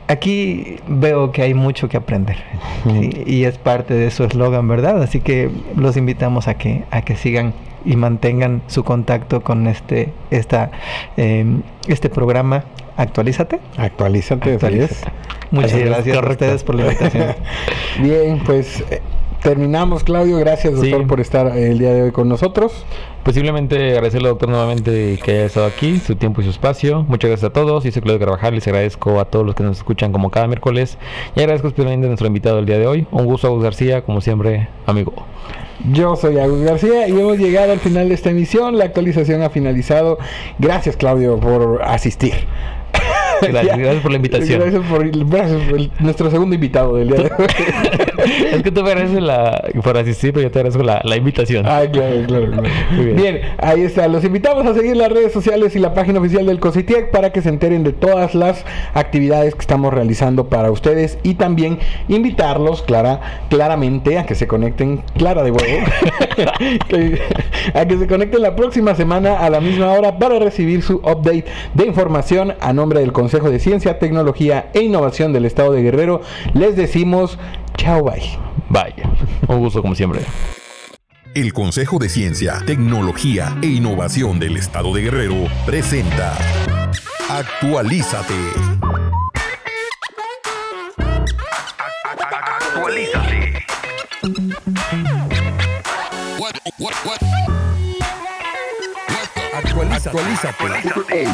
Aquí 0.08 0.78
veo 0.88 1.32
que 1.32 1.42
hay 1.42 1.54
mucho 1.54 1.88
que 1.88 1.96
aprender 1.96 2.36
¿sí? 2.84 3.24
y 3.26 3.44
es 3.44 3.58
parte 3.58 3.94
de 3.94 4.10
su 4.10 4.24
eslogan, 4.24 4.66
¿verdad? 4.66 5.02
Así 5.02 5.20
que 5.20 5.50
los 5.76 5.96
invitamos 5.96 6.48
a 6.48 6.54
que 6.54 6.84
a 6.90 7.02
que 7.02 7.14
sigan 7.14 7.52
y 7.84 7.96
mantengan 7.96 8.62
su 8.66 8.84
contacto 8.84 9.42
con 9.42 9.66
este 9.66 10.12
esta 10.30 10.70
eh, 11.16 11.44
este 11.86 12.08
programa 12.08 12.64
Actualízate. 12.98 13.60
Actualízate, 13.76 14.54
Actualízate. 14.54 15.12
Muchas 15.52 15.72
Así 15.72 15.82
gracias 15.82 16.16
a 16.16 16.28
ustedes 16.28 16.64
por 16.64 16.74
la 16.74 16.82
invitación. 16.82 17.36
Bien, 18.02 18.40
pues 18.44 18.82
terminamos, 19.42 20.04
Claudio. 20.04 20.36
Gracias, 20.38 20.74
doctor, 20.74 21.00
Sí. 21.00 21.06
por 21.06 21.20
estar 21.20 21.56
el 21.56 21.78
día 21.78 21.92
de 21.92 22.02
hoy 22.02 22.10
con 22.12 22.28
nosotros. 22.28 22.84
Posiblemente 23.22 23.90
agradecerle, 23.92 24.28
doctor, 24.28 24.48
nuevamente 24.48 25.18
que 25.22 25.30
haya 25.32 25.44
estado 25.44 25.66
aquí, 25.66 25.98
su 25.98 26.16
tiempo 26.16 26.40
y 26.40 26.44
su 26.44 26.50
espacio. 26.50 27.04
Muchas 27.08 27.28
gracias 27.30 27.50
a 27.50 27.52
todos. 27.52 27.84
Yo 27.84 27.92
soy 27.92 28.00
Claudio 28.02 28.20
Carvajal. 28.20 28.54
Les 28.54 28.66
agradezco 28.66 29.20
a 29.20 29.26
todos 29.26 29.44
los 29.44 29.54
que 29.54 29.62
nos 29.62 29.76
escuchan 29.78 30.12
como 30.12 30.30
cada 30.30 30.46
miércoles. 30.46 30.96
Y 31.36 31.40
agradezco 31.40 31.68
especialmente 31.68 32.06
a 32.06 32.08
nuestro 32.08 32.26
invitado 32.26 32.56
del 32.56 32.66
día 32.66 32.78
de 32.78 32.86
hoy. 32.86 33.06
Un 33.10 33.26
gusto, 33.26 33.48
Agus 33.48 33.62
García, 33.62 34.02
como 34.02 34.20
siempre, 34.20 34.68
amigo. 34.86 35.12
Yo 35.92 36.16
soy 36.16 36.38
Agus 36.38 36.60
García 36.62 37.06
y 37.08 37.12
hemos 37.12 37.38
llegado 37.38 37.72
al 37.72 37.78
final 37.80 38.08
de 38.08 38.14
esta 38.14 38.30
emisión. 38.30 38.78
La 38.78 38.84
actualización 38.86 39.42
ha 39.42 39.50
finalizado. 39.50 40.18
Gracias, 40.58 40.96
Claudio, 40.96 41.38
por 41.38 41.82
asistir. 41.84 42.32
Gracias, 43.40 43.78
gracias 43.78 44.02
por 44.02 44.10
la 44.10 44.16
invitación. 44.16 44.60
Gracias 44.60 44.82
por, 44.90 45.08
gracias 45.28 45.60
por 45.70 45.78
el- 45.78 45.92
nuestro 46.00 46.30
segundo 46.30 46.54
invitado 46.56 46.96
del 46.96 47.08
día 47.08 47.16
de 47.18 47.30
hoy. 47.38 47.46
es 48.52 48.62
que 48.62 48.70
tú 48.70 48.82
me 48.82 48.90
agradeces 48.90 49.22
la, 49.22 49.62
por 49.82 49.96
asistir, 49.96 50.32
pero 50.32 50.44
yo 50.44 50.50
te 50.50 50.58
agradezco 50.58 50.82
la, 50.82 51.00
la 51.04 51.16
invitación. 51.16 51.66
Ah, 51.66 51.82
claro, 51.90 52.24
claro, 52.26 52.46
claro. 52.46 52.62
Muy 52.92 53.04
bien. 53.04 53.16
bien. 53.16 53.40
ahí 53.58 53.82
está. 53.82 54.08
Los 54.08 54.24
invitamos 54.24 54.66
a 54.66 54.74
seguir 54.74 54.96
las 54.96 55.10
redes 55.10 55.32
sociales 55.32 55.74
y 55.76 55.78
la 55.78 55.94
página 55.94 56.20
oficial 56.20 56.46
del 56.46 56.60
COSITIEC 56.60 57.10
para 57.10 57.32
que 57.32 57.42
se 57.42 57.48
enteren 57.48 57.84
de 57.84 57.92
todas 57.92 58.34
las 58.34 58.64
actividades 58.94 59.54
que 59.54 59.60
estamos 59.60 59.92
realizando 59.92 60.48
para 60.48 60.70
ustedes 60.70 61.18
y 61.22 61.34
también 61.34 61.78
invitarlos 62.08 62.82
clara, 62.82 63.20
claramente 63.48 64.18
a 64.18 64.26
que 64.26 64.34
se 64.34 64.46
conecten, 64.46 65.02
clara 65.16 65.42
de 65.42 65.50
huevo, 65.50 65.86
a 67.74 67.86
que 67.86 67.98
se 67.98 68.06
conecten 68.06 68.42
la 68.42 68.56
próxima 68.56 68.94
semana 68.94 69.38
a 69.38 69.50
la 69.50 69.60
misma 69.60 69.92
hora 69.92 70.18
para 70.18 70.38
recibir 70.38 70.82
su 70.82 70.96
update 70.96 71.44
de 71.74 71.86
información 71.86 72.54
a 72.60 72.72
nombre 72.72 73.00
del 73.00 73.12
Consejo 73.12 73.50
de 73.50 73.58
Ciencia, 73.58 73.98
Tecnología 73.98 74.70
e 74.74 74.80
Innovación 74.80 75.32
del 75.32 75.44
Estado 75.44 75.72
de 75.72 75.82
Guerrero. 75.82 76.20
Les 76.54 76.76
decimos 76.76 77.38
chao, 77.78 78.04
bye. 78.04 78.38
Vaya, 78.68 79.10
un 79.48 79.60
gusto 79.60 79.80
como 79.80 79.94
siempre. 79.94 80.20
El 81.34 81.52
Consejo 81.52 81.98
de 81.98 82.08
Ciencia, 82.08 82.62
Tecnología 82.66 83.56
e 83.62 83.68
Innovación 83.68 84.38
del 84.38 84.56
Estado 84.56 84.92
de 84.92 85.02
Guerrero 85.02 85.46
presenta 85.64 86.36
Actualízate. 87.30 88.34
Actualízate. 92.74 93.58
Actualízate. 99.92 101.26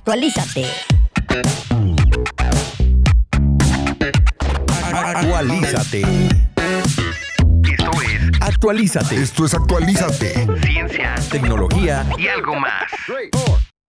Actualízate. 0.00 0.64
Actualízate. 4.94 6.00
Esto 7.62 7.90
es 8.02 8.40
Actualízate. 8.40 9.16
Esto 9.22 9.44
es 9.44 9.54
Actualízate. 9.54 10.46
Ciencia, 10.64 11.16
tecnología 11.30 12.06
y 12.16 12.28
algo 12.28 12.54
más. 12.54 12.90